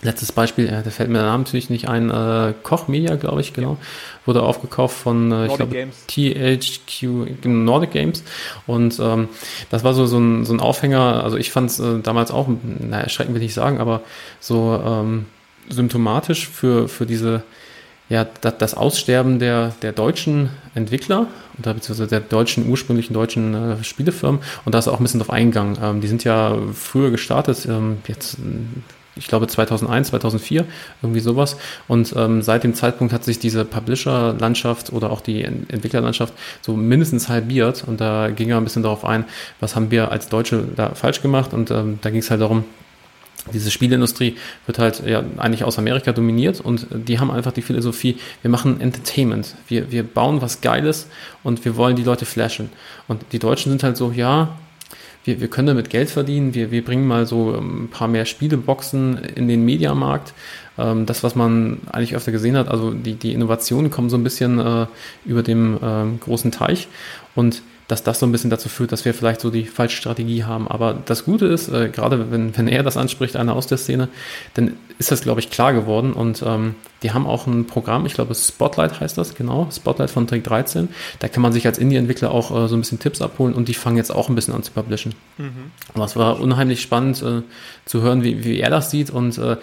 Letztes 0.00 0.30
Beispiel, 0.30 0.68
äh, 0.68 0.82
da 0.84 0.90
fällt 0.90 1.08
mir 1.10 1.18
der 1.18 1.26
Name 1.26 1.42
natürlich 1.42 1.70
nicht 1.70 1.88
ein, 1.88 2.08
äh, 2.08 2.54
Koch 2.62 2.86
Media, 2.86 3.16
glaube 3.16 3.40
ich, 3.40 3.52
genau, 3.52 3.78
wurde 4.26 4.42
aufgekauft 4.42 4.96
von, 4.96 5.32
äh, 5.32 5.46
ich 5.46 5.54
glaube, 5.54 5.88
THQ, 6.06 7.40
genau, 7.42 7.72
Nordic 7.72 7.90
Games. 7.90 8.22
Und 8.68 9.00
ähm, 9.00 9.28
das 9.70 9.82
war 9.82 9.94
so, 9.94 10.06
so, 10.06 10.18
ein, 10.18 10.44
so 10.44 10.52
ein 10.52 10.60
Aufhänger, 10.60 11.24
also 11.24 11.36
ich 11.36 11.50
fand 11.50 11.70
es 11.70 11.80
äh, 11.80 11.98
damals 12.00 12.30
auch, 12.30 12.46
naja, 12.62 13.02
erschreckend 13.02 13.34
will 13.34 13.42
ich 13.42 13.54
sagen, 13.54 13.80
aber 13.80 14.02
so 14.38 14.80
ähm, 14.86 15.26
symptomatisch 15.68 16.48
für, 16.48 16.88
für 16.88 17.04
diese 17.04 17.42
ja, 18.08 18.24
das 18.24 18.74
Aussterben 18.74 19.38
der, 19.38 19.74
der 19.82 19.92
deutschen 19.92 20.50
Entwickler 20.74 21.26
oder 21.58 21.74
beziehungsweise 21.74 22.08
der 22.08 22.20
deutschen, 22.20 22.68
ursprünglichen 22.68 23.12
deutschen 23.14 23.54
äh, 23.54 23.84
Spielefirmen 23.84 24.40
und 24.64 24.74
da 24.74 24.78
ist 24.78 24.88
auch 24.88 24.98
ein 24.98 25.02
bisschen 25.02 25.20
drauf 25.20 25.30
eingegangen. 25.30 25.78
Ähm, 25.82 26.00
die 26.00 26.08
sind 26.08 26.24
ja 26.24 26.56
früher 26.72 27.10
gestartet, 27.10 27.66
ähm, 27.66 27.98
jetzt 28.06 28.38
ich 29.18 29.26
glaube 29.26 29.46
2001, 29.46 30.08
2004, 30.08 30.64
irgendwie 31.02 31.20
sowas. 31.20 31.56
Und 31.88 32.14
ähm, 32.16 32.40
seit 32.40 32.64
dem 32.64 32.74
Zeitpunkt 32.74 33.12
hat 33.12 33.24
sich 33.24 33.38
diese 33.38 33.64
Publisher-Landschaft 33.64 34.92
oder 34.92 35.10
auch 35.10 35.20
die 35.20 35.42
Entwicklerlandschaft 35.42 36.32
so 36.62 36.76
mindestens 36.76 37.28
halbiert. 37.28 37.84
Und 37.86 38.00
da 38.00 38.30
ging 38.30 38.50
er 38.50 38.56
ein 38.58 38.64
bisschen 38.64 38.82
darauf 38.82 39.04
ein, 39.04 39.24
was 39.60 39.76
haben 39.76 39.90
wir 39.90 40.10
als 40.12 40.28
Deutsche 40.28 40.64
da 40.76 40.94
falsch 40.94 41.20
gemacht. 41.20 41.52
Und 41.52 41.70
ähm, 41.70 41.98
da 42.00 42.10
ging 42.10 42.20
es 42.20 42.30
halt 42.30 42.40
darum, 42.40 42.64
diese 43.52 43.70
Spielindustrie 43.70 44.36
wird 44.66 44.78
halt 44.78 45.06
ja 45.06 45.22
eigentlich 45.36 45.64
aus 45.64 45.78
Amerika 45.78 46.12
dominiert 46.12 46.60
und 46.60 46.86
die 46.90 47.18
haben 47.18 47.30
einfach 47.30 47.52
die 47.52 47.62
Philosophie, 47.62 48.16
wir 48.42 48.50
machen 48.50 48.80
Entertainment, 48.80 49.54
wir, 49.68 49.90
wir 49.90 50.02
bauen 50.02 50.40
was 50.40 50.60
Geiles 50.60 51.08
und 51.42 51.64
wir 51.64 51.76
wollen 51.76 51.96
die 51.96 52.04
Leute 52.04 52.26
flashen. 52.26 52.70
Und 53.06 53.22
die 53.32 53.38
Deutschen 53.38 53.70
sind 53.70 53.82
halt 53.82 53.96
so, 53.96 54.12
ja, 54.12 54.56
wir, 55.24 55.40
wir 55.40 55.48
können 55.48 55.68
damit 55.68 55.90
Geld 55.90 56.10
verdienen, 56.10 56.54
wir, 56.54 56.70
wir 56.70 56.84
bringen 56.84 57.06
mal 57.06 57.26
so 57.26 57.54
ein 57.54 57.88
paar 57.90 58.08
mehr 58.08 58.24
Spieleboxen 58.24 59.18
in 59.18 59.46
den 59.46 59.64
Mediamarkt. 59.64 60.32
Ähm, 60.78 61.06
das, 61.06 61.22
was 61.22 61.34
man 61.34 61.80
eigentlich 61.92 62.16
öfter 62.16 62.32
gesehen 62.32 62.56
hat, 62.56 62.68
also 62.68 62.92
die, 62.92 63.14
die 63.14 63.34
Innovationen 63.34 63.90
kommen 63.90 64.08
so 64.08 64.16
ein 64.16 64.24
bisschen 64.24 64.58
äh, 64.58 64.86
über 65.26 65.42
dem 65.42 65.78
ähm, 65.82 66.20
großen 66.20 66.50
Teich 66.50 66.88
und 67.34 67.62
dass 67.88 68.04
das 68.04 68.20
so 68.20 68.26
ein 68.26 68.32
bisschen 68.32 68.50
dazu 68.50 68.68
führt, 68.68 68.92
dass 68.92 69.06
wir 69.06 69.14
vielleicht 69.14 69.40
so 69.40 69.50
die 69.50 69.64
falsche 69.64 69.96
Strategie 69.96 70.44
haben. 70.44 70.68
Aber 70.68 70.94
das 71.06 71.24
Gute 71.24 71.46
ist, 71.46 71.68
äh, 71.68 71.88
gerade 71.88 72.30
wenn, 72.30 72.56
wenn 72.56 72.68
er 72.68 72.82
das 72.82 72.98
anspricht, 72.98 73.34
einer 73.34 73.56
aus 73.56 73.66
der 73.66 73.78
Szene, 73.78 74.08
dann 74.54 74.74
ist 74.98 75.10
das, 75.10 75.22
glaube 75.22 75.40
ich, 75.40 75.50
klar 75.50 75.72
geworden. 75.72 76.12
Und 76.12 76.42
ähm, 76.46 76.74
die 77.02 77.12
haben 77.12 77.26
auch 77.26 77.46
ein 77.46 77.66
Programm, 77.66 78.04
ich 78.04 78.12
glaube 78.12 78.34
Spotlight 78.34 79.00
heißt 79.00 79.16
das, 79.16 79.34
genau, 79.34 79.68
Spotlight 79.72 80.10
von 80.10 80.26
Trick 80.26 80.44
13. 80.44 80.88
Da 81.18 81.28
kann 81.28 81.42
man 81.42 81.52
sich 81.52 81.66
als 81.66 81.78
Indie-Entwickler 81.78 82.30
auch 82.30 82.50
äh, 82.50 82.68
so 82.68 82.76
ein 82.76 82.80
bisschen 82.80 82.98
Tipps 82.98 83.22
abholen 83.22 83.54
und 83.54 83.68
die 83.68 83.74
fangen 83.74 83.96
jetzt 83.96 84.14
auch 84.14 84.28
ein 84.28 84.34
bisschen 84.34 84.52
an 84.52 84.62
zu 84.62 84.72
publishen. 84.72 85.14
Mhm. 85.38 85.70
Aber 85.94 86.04
es 86.04 86.14
war 86.14 86.40
unheimlich 86.40 86.82
spannend 86.82 87.22
äh, 87.22 87.42
zu 87.86 88.02
hören, 88.02 88.22
wie, 88.22 88.44
wie 88.44 88.60
er 88.60 88.70
das 88.70 88.90
sieht 88.90 89.10
und 89.10 89.38
äh, 89.38 89.56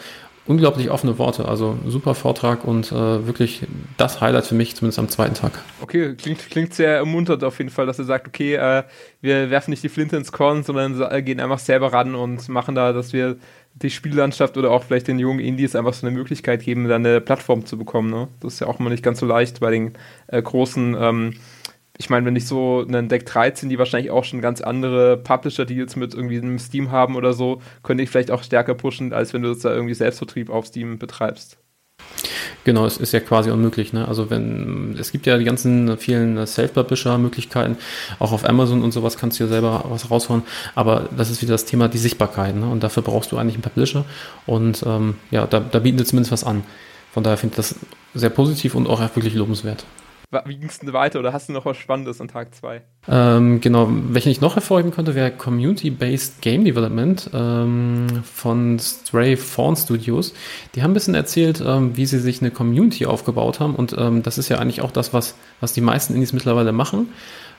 unglaublich 0.47 0.91
offene 0.91 1.17
Worte. 1.17 1.47
Also 1.47 1.77
super 1.86 2.15
Vortrag 2.15 2.65
und 2.65 2.91
äh, 2.91 3.25
wirklich 3.25 3.63
das 3.97 4.21
Highlight 4.21 4.45
für 4.45 4.55
mich, 4.55 4.75
zumindest 4.75 4.99
am 4.99 5.10
zweiten 5.10 5.34
Tag. 5.34 5.63
Okay, 5.81 6.15
klingt, 6.15 6.49
klingt 6.49 6.73
sehr 6.73 6.95
ermunternd 6.95 7.43
auf 7.43 7.58
jeden 7.58 7.71
Fall, 7.71 7.86
dass 7.86 7.99
er 7.99 8.05
sagt, 8.05 8.27
okay, 8.27 8.55
äh, 8.55 8.84
wir 9.21 9.49
werfen 9.49 9.71
nicht 9.71 9.84
die 9.84 9.89
Flinte 9.89 10.17
ins 10.17 10.31
Korn, 10.31 10.63
sondern 10.63 11.25
gehen 11.25 11.39
einfach 11.39 11.60
selber 11.60 11.93
ran 11.93 12.15
und 12.15 12.47
machen 12.49 12.75
da, 12.75 12.93
dass 12.93 13.12
wir 13.12 13.38
die 13.75 13.89
Spiellandschaft 13.89 14.58
oder 14.58 14.71
auch 14.71 14.84
vielleicht 14.84 15.08
den 15.08 15.19
jungen 15.19 15.39
Indies 15.39 15.75
einfach 15.75 15.93
so 15.93 16.08
eine 16.08 16.15
Möglichkeit 16.15 16.63
geben, 16.63 16.88
da 16.88 16.95
eine 16.95 17.19
Plattform 17.19 17.65
zu 17.65 17.77
bekommen. 17.77 18.10
Ne? 18.10 18.29
Das 18.39 18.53
ist 18.53 18.60
ja 18.62 18.67
auch 18.67 18.79
mal 18.79 18.89
nicht 18.89 19.03
ganz 19.03 19.19
so 19.19 19.25
leicht 19.25 19.60
bei 19.60 19.71
den 19.71 19.93
äh, 20.27 20.41
großen 20.41 20.95
ähm, 20.97 21.34
ich 21.97 22.10
meine, 22.10 22.25
wenn 22.25 22.36
ich 22.36 22.45
so 22.45 22.86
einen 22.86 23.08
Deck 23.08 23.25
13, 23.25 23.69
die 23.69 23.79
wahrscheinlich 23.79 24.12
auch 24.12 24.23
schon 24.23 24.41
ganz 24.41 24.62
andere 24.62 25.17
Publisher-Deals 25.17 25.95
mit 25.95 26.13
irgendwie 26.13 26.38
einem 26.38 26.60
Steam 26.60 26.91
haben 26.91 27.15
oder 27.15 27.34
so, 27.34 27.62
könnte 27.84 28.03
ich 28.03 28.10
vielleicht 28.10 28.31
auch 28.31 28.43
stärker 28.43 28.73
pushen, 28.73 29.13
als 29.13 29.34
wenn 29.34 29.41
du 29.41 29.53
da 29.53 29.73
irgendwie 29.73 29.93
Selbstvertrieb 29.93 30.49
auf 30.49 30.65
Steam 30.65 30.99
betreibst. 30.99 31.58
Genau, 32.65 32.86
es 32.86 32.97
ist 32.97 33.13
ja 33.13 33.19
quasi 33.19 33.51
unmöglich. 33.51 33.93
Ne? 33.93 34.08
Also 34.08 34.29
wenn 34.31 34.95
es 34.99 35.12
gibt 35.12 35.27
ja 35.27 35.38
die 35.38 35.43
ganzen 35.45 35.97
vielen 35.97 36.45
Self-Publisher-Möglichkeiten, 36.45 37.77
auch 38.17 38.31
auf 38.31 38.43
Amazon 38.43 38.84
und 38.84 38.91
sowas 38.91 39.17
kannst 39.17 39.39
du 39.39 39.43
ja 39.43 39.49
selber 39.49 39.86
was 39.88 40.10
raushauen. 40.10 40.41
Aber 40.73 41.08
das 41.15 41.29
ist 41.29 41.43
wieder 41.43 41.53
das 41.53 41.65
Thema 41.65 41.88
die 41.88 41.99
Sichtbarkeit. 41.99 42.55
Ne? 42.55 42.67
Und 42.67 42.84
dafür 42.84 43.03
brauchst 43.03 43.31
du 43.31 43.38
eigentlich 43.38 43.55
einen 43.55 43.63
Publisher. 43.63 44.03
Und 44.47 44.84
ähm, 44.86 45.15
ja, 45.29 45.45
da, 45.45 45.60
da 45.60 45.79
bieten 45.79 45.99
sie 45.99 46.05
zumindest 46.05 46.31
was 46.31 46.43
an. 46.43 46.63
Von 47.13 47.23
daher 47.23 47.38
finde 47.38 47.53
ich 47.53 47.58
das 47.58 47.75
sehr 48.15 48.31
positiv 48.31 48.73
und 48.73 48.88
auch 48.88 48.99
wirklich 48.99 49.36
lobenswert. 49.36 49.86
Wie 50.45 50.55
ging 50.57 50.69
es 50.69 50.79
denn 50.79 50.91
weiter 50.93 51.19
oder 51.19 51.33
hast 51.33 51.49
du 51.49 51.53
noch 51.53 51.65
was 51.65 51.77
Spannendes 51.77 52.21
an 52.21 52.27
Tag 52.27 52.53
2? 52.53 52.81
Ähm, 53.07 53.61
genau, 53.61 53.88
welchen 53.89 54.29
ich 54.29 54.41
noch 54.41 54.55
hervorheben 54.55 54.91
könnte, 54.91 55.15
wäre 55.15 55.31
Community-Based 55.31 56.41
Game 56.41 56.65
Development 56.65 57.29
ähm, 57.33 58.07
von 58.23 58.79
Stray 58.79 59.38
Fawn 59.38 59.75
Studios. 59.75 60.33
Die 60.73 60.83
haben 60.83 60.91
ein 60.91 60.95
bisschen 60.95 61.15
erzählt, 61.15 61.63
ähm, 61.65 61.95
wie 61.95 62.05
sie 62.05 62.19
sich 62.19 62.41
eine 62.41 62.51
Community 62.51 63.05
aufgebaut 63.05 63.59
haben 63.59 63.75
und 63.75 63.95
ähm, 63.97 64.23
das 64.23 64.38
ist 64.38 64.49
ja 64.49 64.57
eigentlich 64.57 64.81
auch 64.81 64.91
das, 64.91 65.13
was, 65.13 65.35
was 65.59 65.73
die 65.73 65.81
meisten 65.81 66.13
Indies 66.13 66.33
mittlerweile 66.33 66.71
machen. 66.71 67.09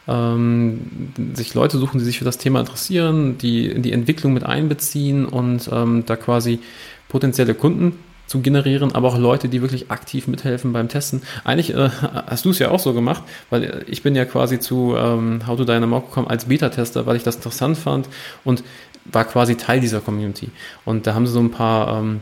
Ähm, 0.09 1.13
sich 1.35 1.55
Leute 1.55 1.79
suchen, 1.79 1.99
die 1.99 2.05
sich 2.05 2.19
für 2.19 2.25
das 2.25 2.39
Thema 2.39 2.61
interessieren, 2.61 3.39
die 3.39 3.67
in 3.67 3.83
die 3.83 3.93
Entwicklung 3.93 4.33
mit 4.33 4.45
einbeziehen 4.45 5.25
und 5.25 5.69
ähm, 5.73 6.05
da 6.07 6.17
quasi 6.17 6.61
potenzielle 7.09 7.55
Kunden 7.55 7.99
zu 8.27 8.41
generieren, 8.41 8.93
aber 8.95 9.09
auch 9.09 9.19
Leute, 9.19 9.49
die 9.49 9.63
wirklich 9.63 9.91
aktiv 9.91 10.27
mithelfen 10.27 10.73
beim 10.73 10.89
Testen. 10.89 11.23
Eigentlich 11.45 11.75
äh, 11.75 11.91
hast 12.27 12.45
du 12.45 12.51
es 12.51 12.59
ja 12.59 12.71
auch 12.71 12.81
so 12.81 12.93
gemacht, 12.93 13.23
weil 13.51 13.85
ich 13.87 14.03
bin 14.03 14.17
ja 14.17 14.25
quasi 14.25 14.59
zu 14.59 14.95
ähm, 14.97 15.47
How 15.47 15.57
to 15.57 15.65
Dynamo 15.65 16.01
gekommen 16.01 16.29
als 16.29 16.47
Beta-Tester, 16.47 17.07
weil 17.07 17.17
ich 17.17 17.23
das 17.23 17.37
interessant 17.37 17.79
fand 17.79 18.09
und 18.45 18.65
war 19.05 19.25
quasi 19.25 19.57
Teil 19.57 19.81
dieser 19.81 20.01
Community. 20.01 20.51
Und 20.85 21.07
da 21.07 21.15
haben 21.15 21.27
sie 21.27 21.33
so 21.33 21.41
ein 21.41 21.53
paar 21.53 21.99
ähm, 21.99 22.21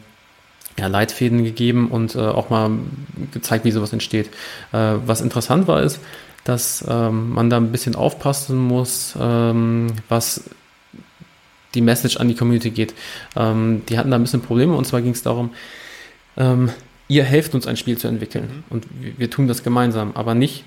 ja, 0.78 0.88
Leitfäden 0.88 1.44
gegeben 1.44 1.88
und 1.90 2.14
äh, 2.14 2.20
auch 2.20 2.50
mal 2.50 2.70
gezeigt, 3.32 3.64
wie 3.64 3.70
sowas 3.70 3.92
entsteht. 3.92 4.28
Äh, 4.72 4.96
was 5.06 5.20
interessant 5.20 5.66
war, 5.68 5.82
ist, 5.82 6.00
dass 6.44 6.84
ähm, 6.86 7.32
man 7.32 7.48
da 7.48 7.56
ein 7.56 7.72
bisschen 7.72 7.94
aufpassen 7.94 8.58
muss, 8.58 9.14
ähm, 9.18 9.88
was 10.08 10.44
die 11.74 11.80
Message 11.80 12.18
an 12.18 12.28
die 12.28 12.34
Community 12.34 12.70
geht. 12.70 12.94
Ähm, 13.36 13.82
die 13.88 13.98
hatten 13.98 14.10
da 14.10 14.16
ein 14.16 14.22
bisschen 14.22 14.42
Probleme 14.42 14.74
und 14.74 14.86
zwar 14.86 15.00
ging 15.00 15.12
es 15.12 15.22
darum, 15.22 15.50
ähm, 16.37 16.70
ihr 17.09 17.25
helft 17.25 17.55
uns 17.55 17.66
ein 17.66 17.77
Spiel 17.77 17.99
zu 17.99 18.09
entwickeln 18.09 18.44
mhm. 18.44 18.64
und 18.70 18.87
wir, 19.18 19.31
tun 19.31 19.49
das 19.49 19.62
gemeinsam, 19.62 20.12
aber 20.14 20.35
nicht 20.35 20.64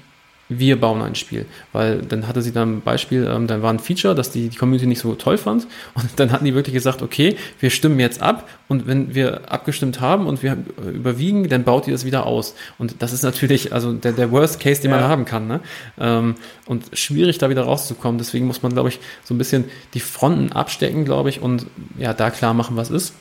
wir 0.50 0.80
bauen 0.80 1.02
ein 1.02 1.16
Spiel. 1.16 1.46
Weil 1.74 2.02
dann 2.02 2.28
hatte 2.28 2.42
sie 2.42 2.54
dann 2.54 2.78
ein 2.78 2.82
Beispiel, 2.82 3.30
ähm, 3.30 3.48
dann 3.48 3.62
war 3.62 3.74
ein 3.74 3.80
Feature, 3.80 4.16
das 4.16 4.32
die, 4.32 4.48
die 4.48 4.58
Community 4.58 4.88
nicht 4.88 5.02
so 5.02 5.14
toll 5.16 5.38
fand 5.38 5.68
und 5.94 6.10
dann 6.16 6.32
hatten 6.32 6.46
die 6.46 6.54
wirklich 6.54 6.74
gesagt, 6.74 7.02
okay, 7.02 7.36
wir 7.60 7.70
stimmen 7.70 8.00
jetzt 8.00 8.22
ab 8.22 8.48
und 8.68 8.88
wenn 8.88 9.14
wir 9.14 9.52
abgestimmt 9.52 10.00
haben 10.00 10.26
und 10.26 10.44
wir 10.44 10.58
überwiegen, 10.94 11.50
dann 11.50 11.64
baut 11.64 11.88
ihr 11.88 11.94
das 11.94 12.06
wieder 12.06 12.26
aus. 12.26 12.56
Und 12.78 13.02
das 13.02 13.14
ist 13.14 13.24
natürlich 13.24 13.74
also 13.74 13.94
der, 13.94 14.14
der 14.14 14.32
Worst 14.32 14.60
Case, 14.60 14.82
den 14.82 14.92
ja. 14.92 14.98
man 14.98 15.10
haben 15.10 15.26
kann. 15.26 15.48
Ne? 15.48 15.60
Ähm, 16.00 16.36
und 16.66 16.86
schwierig 16.94 17.38
da 17.40 17.50
wieder 17.50 17.64
rauszukommen. 17.64 18.18
Deswegen 18.18 18.48
muss 18.48 18.64
man, 18.64 18.72
glaube 18.72 18.90
ich, 18.90 19.00
so 19.24 19.34
ein 19.34 19.38
bisschen 19.38 19.66
die 19.94 20.00
Fronten 20.00 20.54
abstecken, 20.54 21.04
glaube 21.04 21.30
ich, 21.30 21.42
und 21.42 21.66
ja, 21.98 22.14
da 22.14 22.30
klar 22.30 22.54
machen, 22.54 22.78
was 22.78 22.90
ist. 22.90 23.14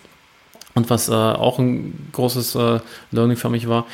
Und 0.76 0.90
was 0.90 1.08
äh, 1.08 1.12
auch 1.12 1.58
ein 1.58 2.10
großes 2.12 2.54
äh, 2.54 2.80
Learning 3.10 3.38
für 3.38 3.48
mich 3.48 3.66
war, 3.66 3.86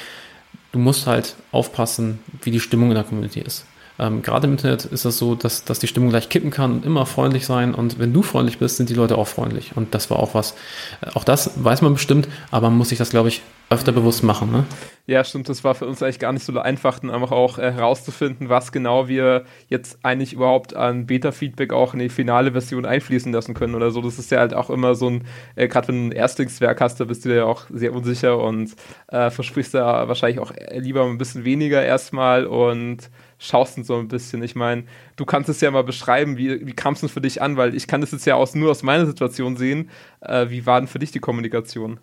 du 0.73 0.81
musst 0.81 1.07
halt 1.07 1.37
aufpassen, 1.53 2.19
wie 2.43 2.51
die 2.51 2.61
Stimmung 2.61 2.89
in 2.89 2.97
der 2.97 3.05
Community 3.05 3.41
ist. 3.41 3.65
Ähm, 4.03 4.21
Gerade 4.21 4.49
im 4.49 4.55
Internet 4.55 4.85
ist 4.87 5.05
das 5.05 5.17
so, 5.17 5.37
dass, 5.37 5.65
dass 5.65 5.79
die 5.79 5.87
Stimmung 5.87 6.11
gleich 6.11 6.29
kippen 6.29 6.51
kann 6.51 6.73
und 6.73 6.85
immer 6.85 7.07
freundlich 7.07 7.47
sein. 7.47 7.73
Und 7.73 8.01
wenn 8.01 8.13
du 8.13 8.23
freundlich 8.23 8.59
bist, 8.59 8.77
sind 8.77 8.89
die 8.89 8.95
Leute 8.95 9.17
auch 9.17 9.29
freundlich. 9.29 9.77
Und 9.77 9.95
das 9.95 10.11
war 10.11 10.19
auch 10.19 10.35
was. 10.35 10.57
Äh, 11.01 11.11
auch 11.15 11.23
das 11.23 11.53
weiß 11.63 11.83
man 11.83 11.95
bestimmt, 11.95 12.27
aber 12.51 12.69
man 12.69 12.79
muss 12.79 12.89
sich 12.89 12.99
das, 12.99 13.11
glaube 13.11 13.29
ich, 13.29 13.43
öfter 13.71 13.93
bewusst 13.93 14.25
machen. 14.25 14.51
Ne? 14.51 14.65
Ja, 15.07 15.23
stimmt. 15.25 15.49
Das 15.49 15.63
war 15.63 15.77
für 15.77 15.87
uns 15.87 16.03
eigentlich 16.03 16.19
gar 16.19 16.33
nicht 16.33 16.45
so 16.45 16.59
einfach, 16.59 16.99
dann 16.99 17.11
einfach 17.11 17.31
auch 17.31 17.59
äh, 17.59 17.73
herauszufinden, 17.73 18.49
was 18.49 18.73
genau 18.73 19.07
wir 19.07 19.45
jetzt 19.69 19.99
eigentlich 20.03 20.33
überhaupt 20.33 20.75
an 20.75 21.07
Beta-Feedback 21.07 21.73
auch 21.73 21.95
in 21.95 22.01
die 22.01 22.09
finale 22.09 22.53
Version 22.53 22.85
einfließen 22.85 23.33
lassen 23.33 23.55
können 23.55 23.77
oder 23.77 23.93
so. 23.93 24.03
Das 24.03 24.19
ist 24.19 24.33
ja 24.33 24.41
halt 24.41 24.53
auch 24.53 24.69
immer 24.69 24.97
so 24.97 25.09
ein, 25.09 25.25
äh, 25.55 25.69
gerade 25.69 25.89
wenn 25.89 26.09
du 26.09 26.09
ein 26.09 26.13
Erstlingswerk 26.13 26.81
hast, 26.81 27.01
da 27.01 27.05
bist 27.05 27.25
du 27.25 27.35
ja 27.35 27.45
auch 27.45 27.67
sehr 27.73 27.95
unsicher 27.95 28.39
und 28.39 28.75
äh, 29.09 29.31
versprichst 29.31 29.75
da 29.75 30.09
wahrscheinlich 30.09 30.41
auch 30.41 30.53
lieber 30.73 31.05
ein 31.05 31.19
bisschen 31.19 31.45
weniger 31.45 31.83
erstmal 31.83 32.47
und 32.47 33.11
schaust 33.43 33.77
dann 33.77 33.85
so 33.85 33.99
ein 33.99 34.09
bisschen. 34.09 34.43
Ich 34.43 34.55
meine, 34.55 34.85
du 35.17 35.25
kannst 35.25 35.49
es 35.49 35.61
ja 35.61 35.71
mal 35.71 35.85
beschreiben, 35.85 36.37
wie, 36.39 36.65
wie 36.67 36.73
kam 36.73 36.95
es 36.95 37.01
denn 37.01 37.09
für 37.09 37.21
dich 37.21 37.43
an, 37.43 37.57
weil 37.57 37.75
ich 37.75 37.87
kann 37.87 38.01
das 38.01 38.13
jetzt 38.13 38.25
ja 38.25 38.37
aus, 38.37 38.55
nur 38.55 38.71
aus 38.71 38.83
meiner 38.83 39.07
Situation 39.07 39.57
sehen. 39.57 39.91
Äh, 40.21 40.49
wie 40.51 40.65
war 40.65 40.81
denn 40.81 40.89
für 40.89 40.99
dich 40.99 41.11
die 41.11 41.19
Kommunikation? 41.19 41.99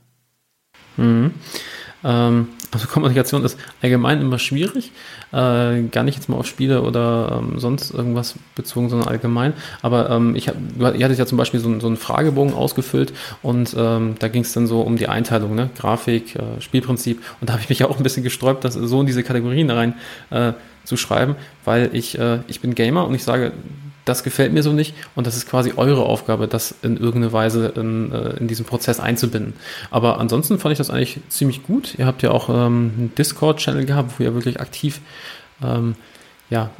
Mhm. 0.97 1.33
Ähm, 2.03 2.49
also 2.71 2.87
Kommunikation 2.87 3.43
ist 3.43 3.57
allgemein 3.81 4.21
immer 4.21 4.39
schwierig. 4.39 4.91
Äh, 5.31 5.83
gar 5.91 6.03
nicht 6.03 6.15
jetzt 6.15 6.29
mal 6.29 6.37
auf 6.37 6.47
Spiele 6.47 6.81
oder 6.81 7.41
ähm, 7.41 7.59
sonst 7.59 7.91
irgendwas 7.91 8.35
bezogen, 8.55 8.89
sondern 8.89 9.07
allgemein. 9.07 9.53
Aber 9.81 10.09
ähm, 10.09 10.35
ich 10.35 10.47
hab, 10.47 10.55
ihr 10.77 11.05
hattet 11.05 11.19
ja 11.19 11.25
zum 11.25 11.37
Beispiel 11.37 11.59
so, 11.59 11.79
so 11.79 11.87
einen 11.87 11.97
Fragebogen 11.97 12.53
ausgefüllt 12.53 13.13
und 13.41 13.75
ähm, 13.77 14.15
da 14.19 14.27
ging 14.27 14.43
es 14.43 14.53
dann 14.53 14.67
so 14.67 14.81
um 14.81 14.97
die 14.97 15.07
Einteilung, 15.07 15.55
ne? 15.55 15.69
Grafik, 15.77 16.35
äh, 16.35 16.61
Spielprinzip. 16.61 17.21
Und 17.41 17.49
da 17.49 17.53
habe 17.53 17.63
ich 17.63 17.69
mich 17.69 17.83
auch 17.85 17.97
ein 17.97 18.03
bisschen 18.03 18.23
gesträubt, 18.23 18.63
das 18.63 18.75
so 18.75 18.99
in 19.01 19.07
diese 19.07 19.23
Kategorien 19.23 19.69
rein 19.69 19.95
äh, 20.29 20.53
zu 20.83 20.97
schreiben, 20.97 21.35
weil 21.65 21.89
ich, 21.93 22.17
äh, 22.17 22.39
ich 22.47 22.61
bin 22.61 22.75
Gamer 22.75 23.05
und 23.05 23.13
ich 23.13 23.23
sage, 23.23 23.51
das 24.09 24.23
gefällt 24.23 24.51
mir 24.51 24.63
so 24.63 24.73
nicht 24.73 24.95
und 25.15 25.27
das 25.27 25.37
ist 25.37 25.47
quasi 25.47 25.73
eure 25.75 26.03
Aufgabe, 26.03 26.47
das 26.47 26.75
in 26.81 26.97
irgendeine 26.97 27.31
Weise 27.31 27.67
in, 27.75 28.11
äh, 28.11 28.31
in 28.37 28.47
diesen 28.47 28.65
Prozess 28.65 28.99
einzubinden. 28.99 29.53
Aber 29.91 30.19
ansonsten 30.19 30.59
fand 30.59 30.73
ich 30.73 30.77
das 30.77 30.89
eigentlich 30.89 31.19
ziemlich 31.29 31.63
gut. 31.63 31.95
Ihr 31.97 32.05
habt 32.05 32.23
ja 32.23 32.31
auch 32.31 32.49
ähm, 32.49 32.91
einen 32.97 33.11
Discord-Channel 33.17 33.85
gehabt, 33.85 34.19
wo 34.19 34.23
ihr 34.23 34.33
wirklich 34.33 34.59
aktiv 34.59 34.99
ähm, 35.63 35.95
ja, 36.49 36.71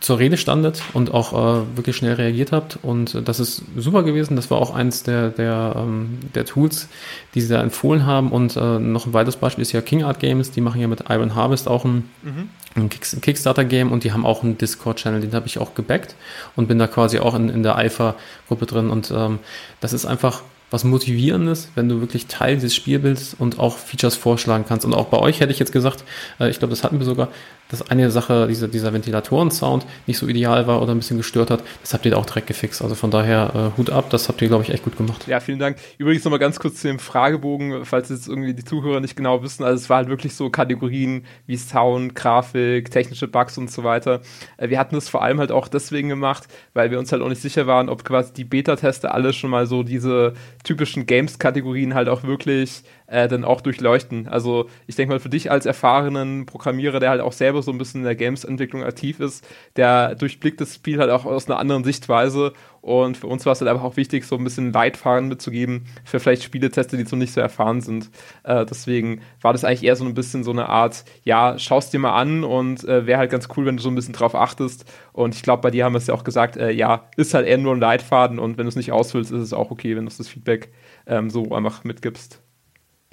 zur 0.00 0.18
Rede 0.18 0.36
standet 0.36 0.82
und 0.92 1.14
auch 1.14 1.32
äh, 1.32 1.76
wirklich 1.76 1.96
schnell 1.96 2.12
reagiert 2.14 2.52
habt. 2.52 2.78
Und 2.82 3.14
äh, 3.14 3.22
das 3.22 3.40
ist 3.40 3.62
super 3.76 4.02
gewesen. 4.02 4.36
Das 4.36 4.50
war 4.50 4.58
auch 4.58 4.74
eins 4.74 5.02
der, 5.02 5.30
der, 5.30 5.76
ähm, 5.78 6.18
der 6.34 6.44
Tools, 6.44 6.88
die 7.34 7.40
sie 7.40 7.48
da 7.48 7.62
empfohlen 7.62 8.04
haben. 8.04 8.30
Und 8.32 8.56
äh, 8.56 8.78
noch 8.78 9.06
ein 9.06 9.14
weiteres 9.14 9.36
Beispiel 9.36 9.62
ist 9.62 9.72
ja 9.72 9.80
King 9.80 10.02
Art 10.02 10.20
Games. 10.20 10.50
Die 10.50 10.60
machen 10.60 10.80
ja 10.80 10.88
mit 10.88 11.04
Iron 11.08 11.34
Harvest 11.34 11.68
auch 11.68 11.86
ein, 11.86 12.10
mhm. 12.22 12.50
Ein 12.76 12.88
Kickstarter-Game 12.88 13.92
und 13.92 14.04
die 14.04 14.12
haben 14.12 14.26
auch 14.26 14.42
einen 14.42 14.58
Discord-Channel. 14.58 15.20
Den 15.20 15.32
habe 15.32 15.46
ich 15.46 15.58
auch 15.58 15.74
gebackt 15.74 16.16
und 16.56 16.66
bin 16.66 16.78
da 16.78 16.86
quasi 16.86 17.18
auch 17.20 17.34
in, 17.34 17.48
in 17.48 17.62
der 17.62 17.76
Alpha-Gruppe 17.76 18.66
drin. 18.66 18.90
Und 18.90 19.12
ähm, 19.14 19.38
das 19.80 19.92
ist 19.92 20.06
einfach 20.06 20.42
was 20.74 20.82
Motivierendes, 20.82 21.68
wenn 21.76 21.88
du 21.88 22.00
wirklich 22.00 22.26
Teil 22.26 22.56
dieses 22.56 22.74
Spielbilds 22.74 23.36
und 23.38 23.60
auch 23.60 23.78
Features 23.78 24.16
vorschlagen 24.16 24.64
kannst. 24.68 24.84
Und 24.84 24.92
auch 24.92 25.06
bei 25.06 25.18
euch 25.18 25.38
hätte 25.38 25.52
ich 25.52 25.60
jetzt 25.60 25.70
gesagt, 25.70 26.02
äh, 26.40 26.50
ich 26.50 26.58
glaube, 26.58 26.70
das 26.70 26.82
hatten 26.82 26.98
wir 26.98 27.06
sogar, 27.06 27.28
dass 27.68 27.90
eine 27.90 28.10
Sache, 28.10 28.46
diese, 28.48 28.68
dieser 28.68 28.92
Ventilatoren-Sound 28.92 29.86
nicht 30.06 30.18
so 30.18 30.26
ideal 30.26 30.66
war 30.66 30.82
oder 30.82 30.92
ein 30.92 30.98
bisschen 30.98 31.16
gestört 31.16 31.50
hat. 31.50 31.62
Das 31.80 31.94
habt 31.94 32.04
ihr 32.04 32.18
auch 32.18 32.26
direkt 32.26 32.46
gefixt. 32.46 32.82
Also 32.82 32.94
von 32.94 33.10
daher 33.10 33.72
äh, 33.74 33.78
Hut 33.78 33.90
ab, 33.90 34.10
das 34.10 34.28
habt 34.28 34.42
ihr, 34.42 34.48
glaube 34.48 34.64
ich, 34.64 34.70
echt 34.70 34.84
gut 34.84 34.96
gemacht. 34.96 35.26
Ja, 35.26 35.40
vielen 35.40 35.58
Dank. 35.58 35.78
Übrigens 35.96 36.24
nochmal 36.24 36.40
ganz 36.40 36.58
kurz 36.58 36.80
zu 36.80 36.88
dem 36.88 36.98
Fragebogen, 36.98 37.84
falls 37.84 38.10
jetzt 38.10 38.28
irgendwie 38.28 38.52
die 38.52 38.64
Zuhörer 38.64 39.00
nicht 39.00 39.16
genau 39.16 39.42
wissen. 39.42 39.64
Also 39.64 39.76
es 39.76 39.88
war 39.88 39.98
halt 39.98 40.08
wirklich 40.08 40.34
so 40.34 40.50
Kategorien 40.50 41.24
wie 41.46 41.56
Sound, 41.56 42.14
Grafik, 42.14 42.90
technische 42.90 43.28
Bugs 43.28 43.56
und 43.56 43.70
so 43.70 43.84
weiter. 43.84 44.20
Äh, 44.56 44.68
wir 44.68 44.78
hatten 44.78 44.94
das 44.94 45.08
vor 45.08 45.22
allem 45.22 45.38
halt 45.38 45.52
auch 45.52 45.68
deswegen 45.68 46.08
gemacht, 46.08 46.48
weil 46.74 46.90
wir 46.90 46.98
uns 46.98 47.12
halt 47.12 47.22
auch 47.22 47.28
nicht 47.28 47.42
sicher 47.42 47.66
waren, 47.66 47.88
ob 47.88 48.04
quasi 48.04 48.32
die 48.34 48.44
Beta-Tester 48.44 49.14
alle 49.14 49.32
schon 49.32 49.50
mal 49.50 49.66
so 49.66 49.82
diese 49.82 50.34
typischen 50.64 51.06
Games-Kategorien 51.06 51.94
halt 51.94 52.08
auch 52.08 52.24
wirklich 52.24 52.82
äh, 53.06 53.28
dann 53.28 53.44
auch 53.44 53.60
durchleuchten. 53.60 54.28
Also 54.28 54.68
ich 54.86 54.96
denke 54.96 55.14
mal, 55.14 55.20
für 55.20 55.28
dich 55.28 55.50
als 55.50 55.66
erfahrenen 55.66 56.46
Programmierer, 56.46 57.00
der 57.00 57.10
halt 57.10 57.20
auch 57.20 57.32
selber 57.32 57.62
so 57.62 57.70
ein 57.70 57.78
bisschen 57.78 58.00
in 58.00 58.04
der 58.04 58.16
Games-Entwicklung 58.16 58.84
aktiv 58.84 59.20
ist, 59.20 59.46
der 59.76 60.14
durchblickt 60.14 60.60
das 60.60 60.74
Spiel 60.74 60.98
halt 60.98 61.10
auch 61.10 61.24
aus 61.24 61.46
einer 61.48 61.58
anderen 61.58 61.84
Sichtweise 61.84 62.52
und 62.84 63.16
für 63.16 63.28
uns 63.28 63.46
war 63.46 63.54
es 63.54 63.62
halt 63.62 63.70
einfach 63.70 63.82
auch 63.82 63.96
wichtig, 63.96 64.26
so 64.26 64.36
ein 64.36 64.44
bisschen 64.44 64.70
Leitfaden 64.70 65.26
mitzugeben 65.26 65.86
für 66.04 66.20
vielleicht 66.20 66.42
Spieletester, 66.42 66.98
die 66.98 67.04
so 67.04 67.16
nicht 67.16 67.32
so 67.32 67.40
erfahren 67.40 67.80
sind. 67.80 68.10
Äh, 68.42 68.66
deswegen 68.66 69.22
war 69.40 69.54
das 69.54 69.64
eigentlich 69.64 69.84
eher 69.84 69.96
so 69.96 70.04
ein 70.04 70.12
bisschen 70.12 70.44
so 70.44 70.50
eine 70.50 70.68
Art, 70.68 71.06
ja, 71.22 71.58
schaust 71.58 71.94
dir 71.94 71.98
mal 71.98 72.12
an 72.12 72.44
und 72.44 72.84
äh, 72.84 73.06
wäre 73.06 73.20
halt 73.20 73.30
ganz 73.30 73.48
cool, 73.56 73.64
wenn 73.64 73.78
du 73.78 73.82
so 73.82 73.88
ein 73.88 73.94
bisschen 73.94 74.12
drauf 74.12 74.34
achtest. 74.34 74.84
Und 75.14 75.34
ich 75.34 75.42
glaube, 75.42 75.62
bei 75.62 75.70
dir 75.70 75.86
haben 75.86 75.94
wir 75.94 75.98
es 75.98 76.08
ja 76.08 76.14
auch 76.14 76.24
gesagt, 76.24 76.58
äh, 76.58 76.72
ja, 76.72 77.08
ist 77.16 77.32
halt 77.32 77.46
eher 77.46 77.56
nur 77.56 77.74
ein 77.74 77.80
Leitfaden 77.80 78.38
und 78.38 78.58
wenn 78.58 78.66
du 78.66 78.68
es 78.68 78.76
nicht 78.76 78.92
ausfüllst, 78.92 79.32
ist 79.32 79.40
es 79.40 79.54
auch 79.54 79.70
okay, 79.70 79.96
wenn 79.96 80.04
du 80.04 80.12
das 80.14 80.28
Feedback 80.28 80.70
ähm, 81.06 81.30
so 81.30 81.54
einfach 81.54 81.84
mitgibst. 81.84 82.43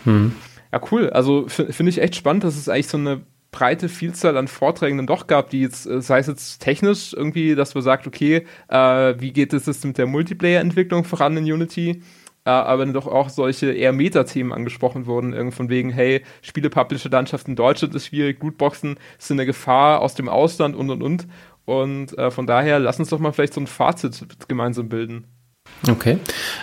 Hm. 0.03 0.33
Ja, 0.71 0.81
cool. 0.91 1.09
Also 1.09 1.47
finde 1.47 1.89
ich 1.89 2.01
echt 2.01 2.15
spannend, 2.15 2.43
dass 2.43 2.55
es 2.55 2.69
eigentlich 2.69 2.87
so 2.87 2.97
eine 2.97 3.21
breite 3.51 3.89
Vielzahl 3.89 4.37
an 4.37 4.47
Vorträgen 4.47 4.97
dann 4.97 5.07
doch 5.07 5.27
gab, 5.27 5.49
die 5.49 5.61
jetzt, 5.61 5.85
äh, 5.85 6.01
sei 6.01 6.19
es 6.19 6.27
jetzt 6.27 6.59
technisch 6.59 7.13
irgendwie, 7.13 7.55
dass 7.55 7.75
man 7.75 7.83
sagt, 7.83 8.07
okay, 8.07 8.45
äh, 8.69 9.15
wie 9.19 9.33
geht 9.33 9.53
es 9.53 9.65
jetzt 9.65 9.83
mit 9.85 9.97
der 9.97 10.07
Multiplayer-Entwicklung 10.07 11.03
voran 11.03 11.35
in 11.37 11.43
Unity? 11.43 12.01
Äh, 12.43 12.49
aber 12.49 12.85
dann 12.85 12.93
doch 12.93 13.07
auch 13.07 13.29
solche 13.29 13.71
eher 13.71 13.93
Meta-Themen 13.93 14.51
angesprochen 14.53 15.05
wurden, 15.05 15.33
irgendwie 15.33 15.55
von 15.55 15.69
wegen, 15.69 15.91
hey, 15.91 16.23
Spiele-Publisher-Landschaft 16.41 17.47
in 17.47 17.55
Deutschland 17.55 17.93
ist 17.93 18.07
schwierig, 18.07 18.41
Lootboxen 18.41 18.97
sind 19.19 19.39
eine 19.39 19.45
Gefahr 19.45 20.01
aus 20.01 20.15
dem 20.15 20.29
Ausland 20.29 20.75
und 20.75 20.89
und 20.89 21.03
und. 21.03 21.27
Und 21.65 22.17
äh, 22.17 22.31
von 22.31 22.47
daher, 22.47 22.79
lass 22.79 22.99
uns 22.99 23.09
doch 23.09 23.19
mal 23.19 23.31
vielleicht 23.33 23.53
so 23.53 23.61
ein 23.61 23.67
Fazit 23.67 24.25
gemeinsam 24.47 24.89
bilden. 24.89 25.27
Okay. 25.87 26.19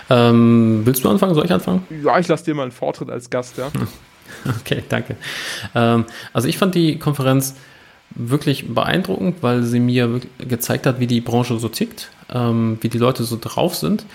Ähm, 0.09 0.81
willst 0.85 1.03
du 1.03 1.09
anfangen? 1.09 1.35
Soll 1.35 1.45
ich 1.45 1.51
anfangen? 1.51 1.85
Ja, 2.03 2.19
ich 2.19 2.27
lasse 2.27 2.45
dir 2.45 2.55
mal 2.55 2.63
einen 2.63 2.71
Vortritt 2.71 3.09
als 3.09 3.29
Gast, 3.29 3.57
ja. 3.57 3.71
Okay, 4.61 4.83
danke. 4.87 5.17
Ähm, 5.73 6.05
also 6.33 6.47
ich 6.47 6.57
fand 6.59 6.75
die 6.75 6.99
Konferenz 6.99 7.55
wirklich 8.11 8.73
beeindruckend, 8.73 9.37
weil 9.41 9.63
sie 9.63 9.79
mir 9.79 10.21
gezeigt 10.37 10.85
hat, 10.85 10.99
wie 10.99 11.07
die 11.07 11.19
Branche 11.19 11.57
so 11.59 11.67
tickt, 11.67 12.11
ähm, 12.31 12.77
wie 12.81 12.89
die 12.89 12.99
Leute 12.99 13.23
so 13.23 13.37
drauf 13.41 13.75
sind. 13.75 14.05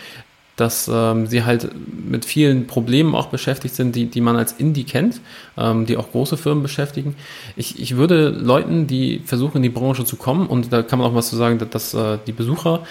Dass 0.56 0.88
ähm, 0.92 1.26
sie 1.26 1.44
halt 1.44 1.70
mit 2.08 2.24
vielen 2.24 2.66
Problemen 2.66 3.14
auch 3.14 3.26
beschäftigt 3.26 3.74
sind, 3.74 3.96
die, 3.96 4.06
die 4.06 4.20
man 4.20 4.36
als 4.36 4.52
Indie 4.52 4.84
kennt, 4.84 5.20
ähm, 5.58 5.84
die 5.86 5.96
auch 5.96 6.12
große 6.12 6.36
Firmen 6.36 6.62
beschäftigen. 6.62 7.16
Ich, 7.56 7.80
ich 7.80 7.96
würde 7.96 8.28
Leuten, 8.28 8.86
die 8.86 9.20
versuchen, 9.24 9.56
in 9.58 9.62
die 9.64 9.68
Branche 9.68 10.04
zu 10.04 10.16
kommen, 10.16 10.46
und 10.46 10.72
da 10.72 10.82
kann 10.82 10.98
man 10.98 11.10
auch 11.10 11.14
was 11.14 11.28
zu 11.28 11.36
sagen, 11.36 11.58
dass, 11.58 11.70
dass 11.70 11.94
äh, 11.94 12.18
die 12.26 12.32
Besucher, 12.32 12.84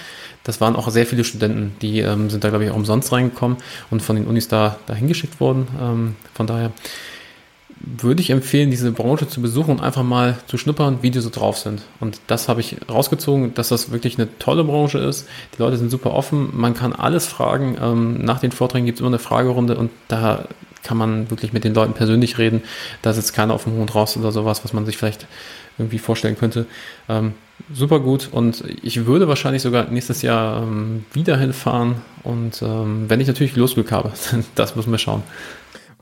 das 0.43 0.59
waren 0.59 0.75
auch 0.75 0.89
sehr 0.89 1.05
viele 1.05 1.23
Studenten, 1.23 1.73
die 1.81 1.99
ähm, 1.99 2.29
sind 2.29 2.43
da, 2.43 2.49
glaube 2.49 2.65
ich, 2.65 2.71
auch 2.71 2.75
umsonst 2.75 3.11
reingekommen 3.13 3.57
und 3.89 4.01
von 4.01 4.17
den 4.17 4.25
Unis 4.25 4.49
da, 4.49 4.77
da 4.85 4.93
hingeschickt 4.93 5.39
worden. 5.39 5.67
Ähm, 5.81 6.15
von 6.33 6.47
daher 6.47 6.71
würde 7.79 8.21
ich 8.21 8.29
empfehlen, 8.29 8.71
diese 8.71 8.91
Branche 8.91 9.27
zu 9.27 9.41
besuchen 9.41 9.71
und 9.71 9.81
einfach 9.81 10.03
mal 10.03 10.37
zu 10.47 10.57
schnuppern, 10.57 10.99
wie 11.01 11.11
die 11.11 11.19
so 11.19 11.29
drauf 11.29 11.57
sind. 11.57 11.81
Und 11.99 12.21
das 12.27 12.47
habe 12.47 12.61
ich 12.61 12.77
rausgezogen, 12.89 13.53
dass 13.53 13.69
das 13.69 13.91
wirklich 13.91 14.17
eine 14.17 14.27
tolle 14.39 14.63
Branche 14.63 14.99
ist. 14.99 15.27
Die 15.55 15.61
Leute 15.61 15.77
sind 15.77 15.89
super 15.89 16.13
offen, 16.13 16.49
man 16.53 16.73
kann 16.73 16.93
alles 16.93 17.27
fragen. 17.27 17.77
Ähm, 17.81 18.23
nach 18.23 18.39
den 18.39 18.51
Vorträgen 18.51 18.85
gibt 18.85 18.97
es 18.97 19.01
immer 19.01 19.09
eine 19.09 19.19
Fragerunde 19.19 19.77
und 19.77 19.91
da 20.07 20.45
kann 20.83 20.97
man 20.97 21.29
wirklich 21.29 21.53
mit 21.53 21.63
den 21.63 21.73
Leuten 21.73 21.93
persönlich 21.93 22.37
reden. 22.37 22.61
Da 23.01 23.13
sitzt 23.13 23.33
keiner 23.33 23.53
auf 23.53 23.63
dem 23.63 23.73
Hund 23.73 23.93
raus 23.95 24.17
oder 24.17 24.31
sowas, 24.31 24.63
was 24.63 24.73
man 24.73 24.85
sich 24.85 24.97
vielleicht 24.97 25.27
irgendwie 25.77 25.99
vorstellen 25.99 26.37
könnte. 26.37 26.65
Ähm, 27.09 27.33
super 27.73 27.99
gut 27.99 28.29
und 28.31 28.63
ich 28.81 29.05
würde 29.05 29.27
wahrscheinlich 29.27 29.61
sogar 29.61 29.89
nächstes 29.89 30.21
Jahr 30.21 30.63
ähm, 30.63 31.05
wieder 31.13 31.37
hinfahren 31.37 31.95
und 32.23 32.61
wenn 32.61 33.19
ich 33.19 33.27
natürlich 33.27 33.55
Losglück 33.55 33.91
habe, 33.91 34.11
das 34.55 34.75
müssen 34.75 34.91
wir 34.91 34.97
schauen 34.97 35.23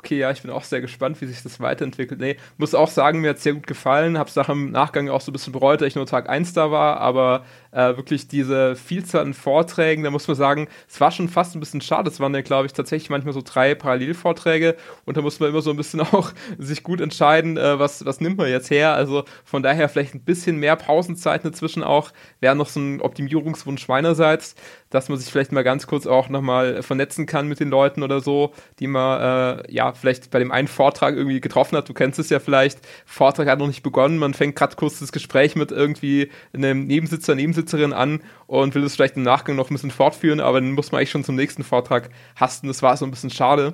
okay, 0.01 0.17
ja, 0.17 0.31
ich 0.31 0.41
bin 0.41 0.49
auch 0.49 0.63
sehr 0.63 0.81
gespannt, 0.81 1.21
wie 1.21 1.27
sich 1.27 1.43
das 1.43 1.59
weiterentwickelt. 1.59 2.19
Nee, 2.19 2.37
muss 2.57 2.73
auch 2.73 2.87
sagen, 2.87 3.21
mir 3.21 3.29
hat 3.29 3.37
es 3.37 3.43
sehr 3.43 3.53
gut 3.53 3.67
gefallen. 3.67 4.17
Hab's 4.17 4.35
nachher 4.35 4.53
im 4.53 4.71
Nachgang 4.71 5.09
auch 5.09 5.21
so 5.21 5.29
ein 5.29 5.33
bisschen 5.33 5.53
bereut, 5.53 5.79
dass 5.79 5.89
ich 5.89 5.95
nur 5.95 6.07
Tag 6.07 6.27
1 6.27 6.53
da 6.53 6.71
war, 6.71 6.99
aber 6.99 7.45
äh, 7.71 7.95
wirklich 7.97 8.27
diese 8.27 8.75
Vielzahl 8.75 9.21
an 9.21 9.33
Vorträgen, 9.33 10.03
da 10.03 10.11
muss 10.11 10.27
man 10.27 10.35
sagen, 10.35 10.67
es 10.89 10.99
war 10.99 11.11
schon 11.11 11.29
fast 11.29 11.55
ein 11.55 11.59
bisschen 11.59 11.81
schade. 11.81 12.09
Es 12.09 12.19
waren 12.19 12.33
ja, 12.33 12.41
glaube 12.41 12.65
ich, 12.65 12.73
tatsächlich 12.73 13.09
manchmal 13.09 13.33
so 13.33 13.41
drei 13.43 13.75
Parallelvorträge 13.75 14.75
und 15.05 15.17
da 15.17 15.21
muss 15.21 15.39
man 15.39 15.49
immer 15.49 15.61
so 15.61 15.71
ein 15.71 15.77
bisschen 15.77 16.01
auch 16.01 16.31
sich 16.57 16.83
gut 16.83 17.01
entscheiden, 17.01 17.57
äh, 17.57 17.79
was, 17.79 18.05
was 18.05 18.19
nimmt 18.19 18.37
man 18.37 18.49
jetzt 18.49 18.69
her. 18.69 18.93
Also 18.93 19.23
von 19.45 19.63
daher 19.63 19.89
vielleicht 19.89 20.15
ein 20.15 20.23
bisschen 20.23 20.57
mehr 20.57 20.75
Pausenzeiten 20.75 21.49
dazwischen 21.49 21.83
auch, 21.83 22.11
wäre 22.39 22.55
noch 22.55 22.67
so 22.67 22.79
ein 22.79 23.01
Optimierungswunsch 23.01 23.87
meinerseits, 23.87 24.55
dass 24.89 25.07
man 25.07 25.17
sich 25.17 25.31
vielleicht 25.31 25.51
mal 25.51 25.63
ganz 25.63 25.87
kurz 25.87 26.05
auch 26.05 26.29
nochmal 26.29 26.83
vernetzen 26.83 27.25
kann 27.25 27.47
mit 27.47 27.59
den 27.59 27.69
Leuten 27.69 28.03
oder 28.03 28.19
so, 28.19 28.53
die 28.79 28.87
man 28.87 29.59
äh, 29.59 29.71
ja 29.71 29.93
vielleicht 29.93 30.31
bei 30.31 30.39
dem 30.39 30.51
einen 30.51 30.67
Vortrag 30.67 31.15
irgendwie 31.15 31.39
getroffen 31.39 31.77
hat. 31.77 31.87
Du 31.87 31.93
kennst 31.93 32.19
es 32.19 32.29
ja 32.29 32.39
vielleicht, 32.39 32.79
Vortrag 33.05 33.47
hat 33.47 33.59
noch 33.59 33.67
nicht 33.67 33.83
begonnen, 33.83 34.17
man 34.17 34.33
fängt 34.33 34.55
gerade 34.55 34.75
kurz 34.75 34.99
das 34.99 35.11
Gespräch 35.11 35.55
mit 35.55 35.71
irgendwie 35.71 36.29
einem 36.53 36.85
Nebensitzer, 36.85 37.35
Nebensitzer 37.35 37.60
Besitzerin 37.61 37.93
an 37.93 38.21
und 38.47 38.75
will 38.75 38.81
das 38.81 38.95
vielleicht 38.95 39.17
im 39.17 39.23
Nachgang 39.23 39.55
noch 39.55 39.69
ein 39.69 39.73
bisschen 39.73 39.91
fortführen, 39.91 40.39
aber 40.39 40.59
dann 40.59 40.71
muss 40.71 40.91
man 40.91 40.99
eigentlich 40.99 41.11
schon 41.11 41.23
zum 41.23 41.35
nächsten 41.35 41.63
Vortrag 41.63 42.09
hasten. 42.35 42.67
Das 42.67 42.81
war 42.81 42.97
so 42.97 43.05
ein 43.05 43.11
bisschen 43.11 43.29
schade. 43.29 43.73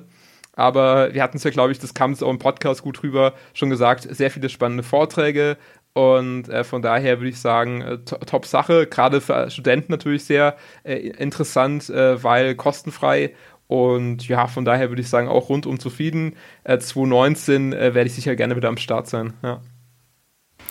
Aber 0.54 1.14
wir 1.14 1.22
hatten 1.22 1.36
es 1.36 1.44
ja, 1.44 1.50
glaube 1.50 1.70
ich, 1.70 1.78
das 1.78 1.94
kam 1.94 2.10
es 2.10 2.22
auch 2.22 2.30
im 2.30 2.40
Podcast 2.40 2.82
gut 2.82 3.02
rüber, 3.04 3.34
schon 3.54 3.70
gesagt, 3.70 4.08
sehr 4.10 4.30
viele 4.30 4.48
spannende 4.48 4.82
Vorträge. 4.82 5.56
Und 5.92 6.48
äh, 6.48 6.64
von 6.64 6.82
daher 6.82 7.18
würde 7.18 7.30
ich 7.30 7.40
sagen, 7.40 7.80
äh, 7.80 7.98
top 7.98 8.44
Sache, 8.44 8.86
gerade 8.86 9.20
für 9.20 9.50
Studenten 9.50 9.92
natürlich 9.92 10.24
sehr 10.24 10.56
äh, 10.82 10.96
interessant, 10.96 11.88
äh, 11.90 12.22
weil 12.22 12.56
kostenfrei. 12.56 13.34
Und 13.68 14.26
ja, 14.26 14.46
von 14.48 14.64
daher 14.64 14.88
würde 14.88 15.02
ich 15.02 15.08
sagen, 15.08 15.28
auch 15.28 15.48
rundum 15.48 15.78
zufrieden. 15.78 16.34
2019 16.64 17.72
äh, 17.72 17.94
werde 17.94 18.08
ich 18.08 18.14
sicher 18.14 18.34
gerne 18.34 18.56
wieder 18.56 18.68
am 18.68 18.78
Start 18.78 19.06
sein. 19.06 19.34
Ja. 19.42 19.60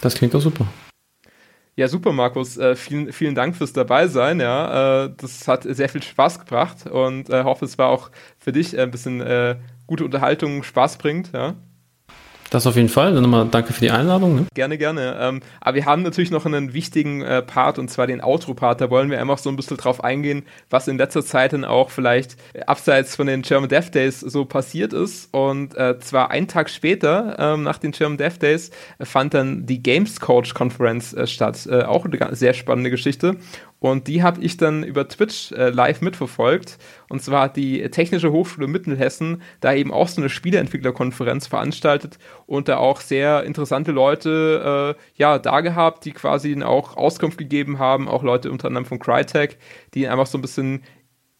Das 0.02 0.16
klingt 0.16 0.34
doch 0.34 0.42
super. 0.42 0.68
Ja, 1.80 1.88
super, 1.88 2.12
Markus. 2.12 2.58
Äh, 2.58 2.76
vielen, 2.76 3.14
vielen 3.14 3.36
Dank 3.36 3.56
fürs 3.56 3.72
Dabeisein. 3.72 4.40
Ja, 4.40 5.06
äh, 5.06 5.14
das 5.16 5.48
hat 5.48 5.64
sehr 5.64 5.90
viel 5.90 6.02
Spaß 6.02 6.40
gebracht 6.40 6.88
und 6.88 7.30
äh, 7.30 7.44
hoffe, 7.44 7.66
es 7.66 7.78
war 7.78 7.90
auch 7.90 8.10
für 8.40 8.52
dich 8.52 8.78
ein 8.80 8.90
bisschen 8.90 9.22
äh, 9.22 9.58
gute 9.86 10.04
Unterhaltung, 10.04 10.64
Spaß 10.64 10.98
bringt. 10.98 11.32
Ja. 11.34 11.56
Das 12.50 12.66
auf 12.66 12.76
jeden 12.76 12.90
Fall. 12.90 13.14
Dann 13.14 13.24
nochmal 13.24 13.48
danke 13.50 13.74
für 13.74 13.82
die 13.82 13.92
Einladung. 13.92 14.36
Ne? 14.36 14.46
Gerne, 14.54 14.78
gerne. 14.78 15.18
Ähm, 15.20 15.42
aber 15.60 15.76
wir 15.76 15.86
haben 15.86 16.02
natürlich 16.02 16.32
noch 16.32 16.46
einen 16.46 16.74
wichtigen 16.74 17.22
äh, 17.22 17.42
Part 17.42 17.78
und 17.78 17.90
zwar 17.90 18.08
den 18.08 18.22
Outro-Part. 18.22 18.80
Da 18.80 18.90
wollen 18.90 19.10
wir 19.10 19.20
einfach 19.20 19.38
so 19.38 19.50
ein 19.50 19.56
bisschen 19.56 19.78
drauf 19.78 20.04
eingehen, 20.04 20.46
was 20.70 20.88
in 20.88 20.98
letzter 20.98 21.24
Zeit 21.24 21.54
dann 21.54 21.66
auch 21.66 21.90
vielleicht 21.90 22.38
äh, 22.54 22.62
abseits 22.62 23.16
von 23.16 23.28
den 23.28 23.42
German 23.42 23.70
Dev 23.70 23.92
Days 23.92 24.22
so 24.22 24.46
passiert 24.46 24.94
ist. 24.94 25.34
Und 25.34 25.76
äh, 25.76 26.00
zwar 26.00 26.32
einen 26.32 26.48
Tag 26.48 26.70
später, 26.70 27.36
ähm, 27.38 27.64
nach 27.64 27.78
den 27.78 27.92
German 27.92 28.18
Dev 28.18 28.38
Days, 28.40 28.72
fand 29.02 29.34
dann 29.34 29.66
die 29.66 29.84
Games 29.84 30.20
Coach 30.20 30.54
Conference 30.54 31.14
äh, 31.14 31.28
statt. 31.28 31.68
Äh, 31.70 31.84
auch 31.84 32.06
eine 32.06 32.36
sehr 32.36 32.54
spannende 32.54 32.90
Geschichte. 32.90 33.38
Und 33.80 34.08
die 34.08 34.24
habe 34.24 34.42
ich 34.42 34.58
dann 34.58 34.84
über 34.84 35.08
Twitch 35.08 35.52
äh, 35.52 35.70
live 35.70 36.02
mitverfolgt. 36.02 36.78
Und 37.10 37.22
zwar 37.22 37.44
hat 37.44 37.58
die 37.58 37.88
Technische 37.90 38.32
Hochschule 38.32 38.68
Mittelhessen 38.68 39.42
da 39.60 39.74
eben 39.74 39.94
auch 39.94 40.08
so 40.08 40.20
eine 40.20 40.30
Spieleentwicklerkonferenz 40.30 41.48
veranstaltet 41.48 42.18
und 42.48 42.68
da 42.68 42.78
auch 42.78 43.02
sehr 43.02 43.44
interessante 43.44 43.92
Leute 43.92 44.96
äh, 44.98 45.02
ja 45.16 45.38
da 45.38 45.62
gehabt, 45.62 46.06
die 46.06 46.12
quasi 46.12 46.62
auch 46.64 46.98
Auskunft 46.98 47.38
gegeben 47.38 47.78
haben, 47.78 48.08
auch 48.08 48.24
Leute 48.24 48.52
unter 48.52 48.68
anderem 48.68 48.86
von 48.86 49.00
Crytek, 49.00 49.58
die 49.94 50.08
einfach 50.08 50.28
so 50.28 50.38
ein 50.38 50.42
bisschen 50.42 50.82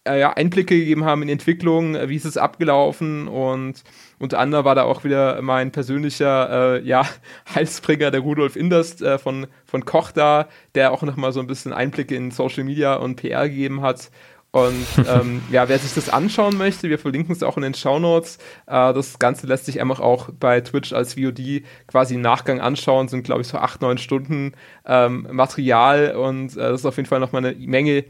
äh, 0.08 0.20
ja, 0.20 0.32
Einblicke 0.32 0.76
gegeben 0.76 1.04
haben 1.04 1.22
in 1.22 1.28
die 1.28 1.32
Entwicklung, 1.32 1.94
äh, 1.94 2.08
wie 2.08 2.16
ist 2.16 2.24
es 2.24 2.36
abgelaufen 2.36 3.28
und 3.28 3.82
unter 4.18 4.38
anderem 4.38 4.64
war 4.64 4.74
da 4.74 4.82
auch 4.84 5.04
wieder 5.04 5.40
mein 5.42 5.70
persönlicher 5.70 6.76
äh, 6.76 6.82
ja, 6.82 7.06
Heilsbringer, 7.54 8.10
der 8.10 8.20
Rudolf 8.20 8.56
Inderst 8.56 9.02
äh, 9.02 9.18
von, 9.18 9.46
von 9.64 9.84
Koch 9.84 10.10
da, 10.12 10.48
der 10.74 10.92
auch 10.92 11.02
nochmal 11.02 11.32
so 11.32 11.40
ein 11.40 11.46
bisschen 11.46 11.72
Einblicke 11.72 12.14
in 12.14 12.30
Social 12.30 12.64
Media 12.64 12.94
und 12.94 13.16
PR 13.16 13.48
gegeben 13.48 13.82
hat. 13.82 14.10
Und 14.50 14.86
ähm, 15.08 15.42
ja, 15.50 15.68
wer 15.68 15.78
sich 15.78 15.94
das 15.94 16.08
anschauen 16.08 16.56
möchte, 16.56 16.88
wir 16.88 16.98
verlinken 16.98 17.34
es 17.34 17.42
auch 17.42 17.56
in 17.56 17.62
den 17.62 17.74
Show 17.74 17.98
Notes. 17.98 18.38
Äh, 18.66 18.92
das 18.94 19.18
Ganze 19.18 19.46
lässt 19.46 19.66
sich 19.66 19.80
einfach 19.80 20.00
auch 20.00 20.30
bei 20.32 20.60
Twitch 20.60 20.92
als 20.92 21.14
VOD 21.14 21.62
quasi 21.86 22.14
im 22.14 22.22
Nachgang 22.22 22.60
anschauen. 22.60 23.08
Sind, 23.08 23.24
glaube 23.24 23.42
ich, 23.42 23.48
so 23.48 23.58
acht, 23.58 23.82
neun 23.82 23.98
Stunden 23.98 24.52
ähm, 24.86 25.28
Material 25.30 26.16
und 26.16 26.56
äh, 26.56 26.60
das 26.60 26.80
ist 26.80 26.86
auf 26.86 26.96
jeden 26.96 27.08
Fall 27.08 27.20
nochmal 27.20 27.44
eine 27.44 27.54
Menge 27.58 28.04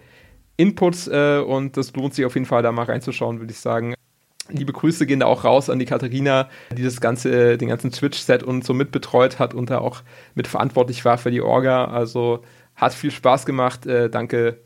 Inputs 0.59 1.07
äh, 1.07 1.39
und 1.39 1.77
das 1.77 1.95
lohnt 1.95 2.15
sich 2.15 2.27
auf 2.27 2.35
jeden 2.35 2.47
Fall, 2.47 2.63
da 2.63 2.73
mal 2.73 2.85
reinzuschauen, 2.85 3.39
würde 3.39 3.53
ich 3.53 3.61
sagen. 3.61 3.95
Liebe 4.51 4.73
Grüße 4.73 5.07
gehen 5.07 5.21
da 5.21 5.27
auch 5.27 5.45
raus 5.45 5.71
an 5.71 5.79
die 5.79 5.85
Katharina, 5.85 6.49
die 6.77 6.83
das 6.83 7.01
ganze, 7.01 7.57
den 7.57 7.69
ganzen 7.69 7.93
Twitch-Set 7.93 8.43
und 8.43 8.65
so 8.65 8.75
mitbetreut 8.75 9.39
hat 9.39 9.55
und 9.55 9.71
da 9.71 9.79
auch 9.79 10.03
mitverantwortlich 10.35 11.05
war 11.05 11.17
für 11.19 11.31
die 11.31 11.43
Orga. 11.43 11.85
Also 11.85 12.43
hat 12.75 12.93
viel 12.93 13.11
Spaß 13.11 13.47
gemacht. 13.47 13.87
Äh, 13.87 14.11
danke, 14.11 14.59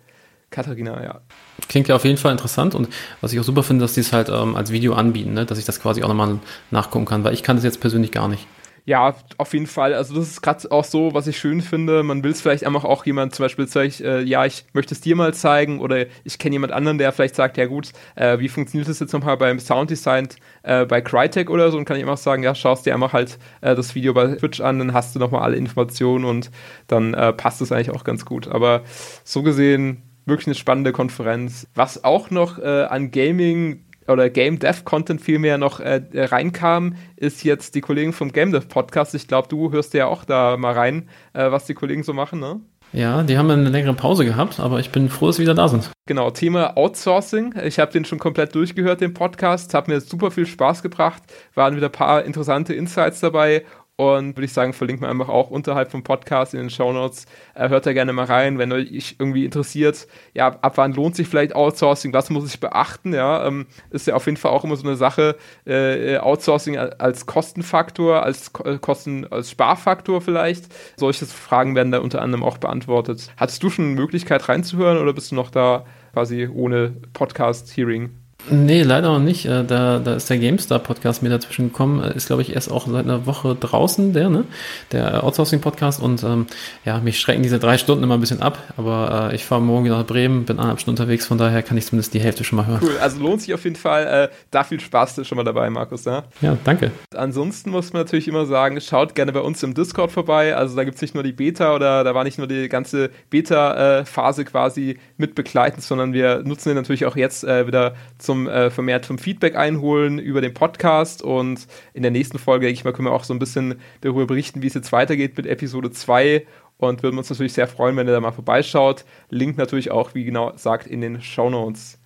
Katharina, 0.51 1.03
ja. 1.03 1.21
Klingt 1.69 1.89
ja 1.89 1.97
auf 1.97 2.05
jeden 2.05 2.19
Fall 2.19 2.33
interessant 2.33 2.75
und 2.75 2.89
was 3.21 3.33
ich 3.33 3.41
auch 3.41 3.45
super 3.45 3.63
finde, 3.63 3.85
dass 3.85 3.95
die 3.95 4.01
es 4.01 4.13
halt 4.13 4.29
ähm, 4.29 4.57
als 4.57 4.71
Video 4.73 4.95
anbieten, 4.95 5.35
ne? 5.35 5.45
dass 5.45 5.59
ich 5.59 5.65
das 5.65 5.81
quasi 5.81 6.03
auch 6.03 6.09
nochmal 6.09 6.39
nachgucken 6.71 7.05
kann, 7.05 7.25
weil 7.25 7.35
ich 7.35 7.43
kann 7.43 7.57
das 7.57 7.65
jetzt 7.65 7.81
persönlich 7.81 8.13
gar 8.13 8.29
nicht. 8.29 8.47
Ja, 8.85 9.15
auf 9.39 9.53
jeden 9.53 9.69
Fall. 9.69 9.95
Also 9.95 10.13
das 10.15 10.29
ist 10.29 10.43
gerade 10.43 10.69
auch 10.73 10.85
so, 10.85 11.15
was 11.15 11.29
ich 11.29 11.39
schön 11.39 11.61
finde. 11.61 12.03
Man 12.03 12.25
will 12.25 12.33
es 12.33 12.41
vielleicht 12.41 12.67
einfach 12.67 12.85
auch 12.85 13.07
jemand 13.07 13.33
zum 13.33 13.45
Beispiel 13.45 13.69
sagen, 13.69 13.93
äh, 14.01 14.23
ja, 14.23 14.45
ich 14.45 14.65
möchte 14.73 14.93
es 14.93 15.01
dir 15.01 15.15
mal 15.15 15.33
zeigen 15.35 15.79
oder 15.79 16.07
ich 16.25 16.39
kenne 16.39 16.55
jemand 16.55 16.73
anderen, 16.73 16.99
der 16.99 17.13
vielleicht 17.13 17.37
sagt, 17.37 17.57
ja 17.59 17.67
gut, 17.67 17.93
äh, 18.17 18.41
wie 18.41 18.49
funktioniert 18.49 18.89
das 18.89 18.99
jetzt 18.99 19.13
nochmal 19.13 19.37
beim 19.37 19.61
Sounddesign 19.61 20.29
äh, 20.65 20.85
bei 20.85 21.01
Crytek 21.01 21.49
oder 21.49 21.71
so 21.71 21.79
und 21.79 21.85
kann 21.85 21.97
ich 21.97 22.03
einfach 22.03 22.17
sagen, 22.17 22.43
ja, 22.43 22.57
schaust 22.57 22.85
dir 22.85 22.95
einfach 22.95 23.13
halt 23.13 23.39
äh, 23.61 23.77
das 23.77 23.95
Video 23.95 24.15
bei 24.15 24.27
Twitch 24.35 24.61
an, 24.61 24.81
dann 24.81 24.93
hast 24.93 25.15
du 25.15 25.21
nochmal 25.21 25.43
alle 25.43 25.57
Informationen 25.57 26.25
und 26.25 26.51
dann 26.89 27.15
äh, 27.15 27.33
passt 27.33 27.61
es 27.61 27.71
eigentlich 27.71 27.91
auch 27.91 28.03
ganz 28.03 28.25
gut. 28.25 28.49
Aber 28.49 28.83
so 29.23 29.45
gesehen 29.45 30.03
wirklich 30.27 30.49
eine 30.49 30.55
spannende 30.57 30.91
Konferenz. 30.91 31.69
Was 31.77 32.03
auch 32.03 32.31
noch 32.31 32.59
äh, 32.59 32.85
an 32.85 33.13
Gaming 33.13 33.85
oder 34.09 34.31
Game 34.31 34.59
Dev 34.59 34.85
Content 34.85 35.21
vielmehr 35.21 35.59
noch 35.59 35.81
äh, 35.81 36.03
reinkam, 36.15 36.97
ist 37.17 37.45
jetzt 37.45 37.75
die 37.75 37.81
Kollegen 37.81 38.13
vom 38.13 38.33
Game 38.33 38.53
Dev 38.53 38.67
Podcast. 38.69 39.15
Ich 39.15 39.29
glaube, 39.29 39.49
du 39.49 39.73
hörst 39.73 39.95
ja 39.95 40.07
auch 40.07 40.25
da 40.25 40.57
mal 40.57 40.73
rein, 40.73 41.09
äh, 41.33 41.51
was 41.51 41.67
die 41.67 41.75
Kollegen 41.75 42.03
so 42.03 42.13
machen, 42.13 42.41
ne? 42.41 42.61
Ja, 42.93 43.23
die 43.23 43.39
haben 43.39 43.51
eine 43.51 43.71
längere 43.71 43.95
Pause 43.95 44.27
gehabt, 44.27 44.61
aber 44.61 44.79
ich 44.79 44.91
bin 44.91 45.09
froh, 45.09 45.29
dass 45.29 45.37
sie 45.37 45.43
wieder 45.43 45.55
da 45.55 45.67
sind. 45.67 45.91
Genau, 46.07 46.31
Thema 46.31 46.77
Outsourcing. 46.77 47.55
Ich 47.65 47.79
habe 47.79 47.91
den 47.91 48.05
schon 48.05 48.19
komplett 48.19 48.55
durchgehört, 48.55 49.01
den 49.01 49.15
Podcast. 49.15 49.73
Hat 49.73 49.89
mir 49.89 49.99
super 50.03 50.31
viel 50.31 50.45
Spaß 50.45 50.83
gebracht. 50.83 51.23
Waren 51.55 51.75
wieder 51.75 51.87
ein 51.87 51.93
paar 51.93 52.23
interessante 52.25 52.75
Insights 52.75 53.21
dabei 53.21 53.65
und 53.97 54.37
würde 54.37 54.45
ich 54.47 54.53
sagen, 54.53 54.73
verlinkt 54.73 55.03
man 55.03 55.11
einfach 55.11 55.29
auch 55.29 55.51
unterhalb 55.51 55.91
vom 55.91 56.03
Podcast 56.03 56.55
in 56.55 56.61
den 56.61 56.71
Show 56.71 56.93
Notes. 56.93 57.27
Äh, 57.55 57.69
hört 57.69 57.87
da 57.87 57.93
gerne 57.93 58.13
mal 58.13 58.25
rein, 58.25 58.59
wenn 58.59 58.73
euch 58.73 59.17
irgendwie 59.19 59.45
interessiert, 59.45 60.07
ja, 60.35 60.49
ab 60.49 60.73
wann 60.77 60.93
lohnt 60.93 61.15
sich 61.15 61.29
vielleicht 61.29 61.55
Outsourcing, 61.55 62.13
was 62.13 62.31
muss 62.31 62.53
ich 62.53 62.59
beachten, 62.59 63.13
ja, 63.13 63.47
ähm, 63.47 63.67
ist 63.91 64.07
ja 64.07 64.15
auf 64.15 64.27
jeden 64.27 64.39
Fall 64.39 64.53
auch 64.53 64.65
immer 64.65 64.77
so 64.77 64.87
eine 64.87 64.97
Sache, 64.97 65.37
äh, 65.67 66.17
Outsourcing 66.19 66.79
als 66.79 67.27
Kostenfaktor, 67.27 68.23
als 68.23 68.51
äh, 68.65 68.79
Kosten, 68.79 69.27
als 69.31 69.51
Sparfaktor 69.51 70.21
vielleicht. 70.21 70.67
Solche 70.97 71.27
Fragen 71.27 71.75
werden 71.75 71.93
da 71.93 71.99
unter 71.99 72.23
anderem 72.23 72.45
auch 72.45 72.59
beantwortet. 72.59 73.31
Hattest 73.37 73.63
du 73.63 73.71
schon 73.71 73.87
eine 73.87 73.95
Möglichkeit 73.95 74.49
reinzuhören 74.49 74.99
oder 74.99 75.13
bist 75.13 75.31
du 75.31 75.35
noch 75.35 75.51
da 75.51 75.85
quasi 76.13 76.49
ohne 76.53 76.97
Podcast-Hearing? 77.13 78.22
Nee, 78.51 78.83
leider 78.83 79.09
noch 79.13 79.21
nicht. 79.21 79.47
Äh, 79.47 79.65
da, 79.65 79.99
da 79.99 80.15
ist 80.15 80.29
der 80.29 80.39
GameStar-Podcast 80.39 81.23
mir 81.23 81.29
dazwischen 81.29 81.69
gekommen. 81.69 82.03
Ist, 82.03 82.27
glaube 82.27 82.43
ich, 82.43 82.55
erst 82.55 82.71
auch 82.71 82.87
seit 82.87 83.05
einer 83.05 83.27
Woche 83.27 83.55
draußen, 83.55 84.13
der, 84.13 84.31
ne? 84.31 84.45
Der 84.91 85.25
Outsourcing-Podcast. 85.25 86.03
Und 86.03 86.23
ähm, 86.25 86.47
ja, 86.85 86.99
mich 86.99 87.21
schrecken 87.21 87.43
diese 87.43 87.59
drei 87.59 87.79
Stunden 87.79 88.03
immer 88.03 88.15
ein 88.15 88.21
bisschen 88.21 88.43
ab. 88.43 88.59
Aber 88.77 89.31
äh, 89.31 89.35
ich 89.35 89.45
fahre 89.45 89.61
morgen 89.61 89.85
wieder 89.85 89.99
nach 89.99 90.07
Bremen, 90.07 90.45
bin 90.45 90.59
eineinhalb 90.59 90.81
Stunden 90.81 91.01
unterwegs, 91.01 91.27
von 91.27 91.39
daher 91.39 91.63
kann 91.63 91.77
ich 91.77 91.87
zumindest 91.87 92.15
die 92.15 92.21
Hälfte 92.21 92.45
schon 92.45 92.57
mal 92.57 92.67
hören. 92.67 92.81
Cool, 92.83 92.99
also 93.01 93.21
lohnt 93.21 93.43
sich 93.43 93.55
auf 93.55 93.65
jeden 93.65 93.77
Fall. 93.77 94.07
Äh, 94.07 94.35
da 94.51 94.65
viel 94.65 94.81
Spaß 94.81 95.27
schon 95.27 95.37
mal 95.37 95.45
dabei, 95.45 95.71
Markus. 95.71 96.05
Ja? 96.05 96.25
ja, 96.41 96.57
danke. 96.65 96.91
Ansonsten 97.15 97.71
muss 97.71 97.93
man 97.93 98.03
natürlich 98.03 98.29
immer 98.29 98.47
sagen, 98.47 98.81
schaut 98.81 99.15
gerne 99.15 99.33
bei 99.33 99.41
uns 99.41 99.63
im 99.63 99.75
Discord 99.75 100.11
vorbei. 100.11 100.57
Also 100.57 100.77
da 100.77 100.85
gibt 100.85 100.97
es 100.97 101.03
nicht 101.03 101.15
nur 101.15 101.23
die 101.23 101.33
Beta 101.33 101.75
oder 101.75 102.05
da 102.05 102.15
war 102.15 102.25
nicht 102.25 102.39
nur 102.39 102.47
die 102.47 102.69
ganze 102.69 103.11
Beta-Phase 103.31 104.45
quasi 104.45 104.99
mit 105.17 105.35
begleitend, 105.35 105.83
sondern 105.83 106.13
wir 106.13 106.43
nutzen 106.45 106.71
den 106.71 106.77
natürlich 106.77 107.07
auch 107.07 107.17
jetzt 107.17 107.45
äh, 107.45 107.67
wieder 107.67 107.95
zum 108.33 108.49
äh, 108.49 108.71
vermehrt 108.71 109.05
vom 109.05 109.19
Feedback 109.19 109.57
einholen 109.57 110.19
über 110.19 110.41
den 110.41 110.55
Podcast 110.55 111.21
und 111.21 111.67
in 111.93 112.03
der 112.03 112.11
nächsten 112.11 112.39
Folge, 112.39 112.65
denke 112.65 112.79
ich 112.79 112.85
mal, 112.85 112.93
können 112.93 113.09
wir 113.09 113.13
auch 113.13 113.25
so 113.25 113.35
ein 113.35 113.39
bisschen 113.39 113.75
darüber 114.01 114.27
berichten, 114.27 114.63
wie 114.63 114.69
es 114.69 114.75
jetzt 114.75 114.91
weitergeht 114.91 115.37
mit 115.37 115.47
Episode 115.47 115.91
2 115.91 116.47
und 116.79 117.03
würden 117.03 117.19
uns 117.19 117.29
natürlich 117.29 117.53
sehr 117.53 117.69
freuen, 117.69 117.95
wenn 117.97 118.09
ihr 118.09 118.15
da 118.15 118.21
mal 118.21 118.33
vorbeischaut. 118.33 119.05
Link 119.29 119.59
natürlich 119.59 119.91
auch, 119.91 120.15
wie 120.15 120.25
genau 120.25 120.57
sagt, 120.57 120.87
in 120.87 121.03
den 121.03 121.21
Show 121.21 121.51
Notes. 121.51 121.99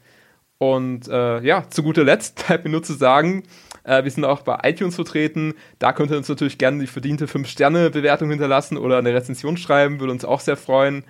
Und 0.59 1.07
äh, 1.07 1.41
ja, 1.43 1.68
zu 1.70 1.85
guter 1.85 2.03
Letzt 2.03 2.45
bleibt 2.47 2.64
mir 2.64 2.70
nur 2.72 2.83
zu 2.83 2.95
sagen, 2.95 3.45
äh, 3.85 4.03
wir 4.03 4.11
sind 4.11 4.24
auch 4.24 4.41
bei 4.41 4.59
iTunes 4.64 4.97
vertreten. 4.97 5.55
Da 5.79 5.93
könnt 5.93 6.11
ihr 6.11 6.16
uns 6.16 6.29
natürlich 6.29 6.59
gerne 6.59 6.81
die 6.81 6.89
verdiente 6.89 7.27
5-Sterne-Bewertung 7.27 8.31
hinterlassen 8.31 8.79
oder 8.79 8.99
eine 8.99 9.14
Rezension 9.14 9.57
schreiben, 9.57 10.01
würde 10.01 10.12
uns 10.12 10.24
auch 10.24 10.41
sehr 10.41 10.57
freuen. 10.57 11.05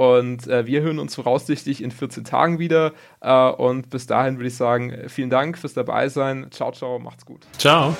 Und 0.00 0.46
äh, 0.46 0.64
wir 0.64 0.80
hören 0.80 0.98
uns 0.98 1.14
voraussichtlich 1.14 1.82
in 1.82 1.90
14 1.90 2.24
Tagen 2.24 2.58
wieder. 2.58 2.92
Äh, 3.20 3.50
und 3.50 3.90
bis 3.90 4.06
dahin 4.06 4.38
würde 4.38 4.48
ich 4.48 4.56
sagen, 4.56 4.94
vielen 5.08 5.28
Dank 5.28 5.58
fürs 5.58 5.74
Dabeisein. 5.74 6.46
Ciao, 6.50 6.72
ciao, 6.72 6.98
macht's 6.98 7.26
gut. 7.26 7.46
Ciao. 7.58 7.94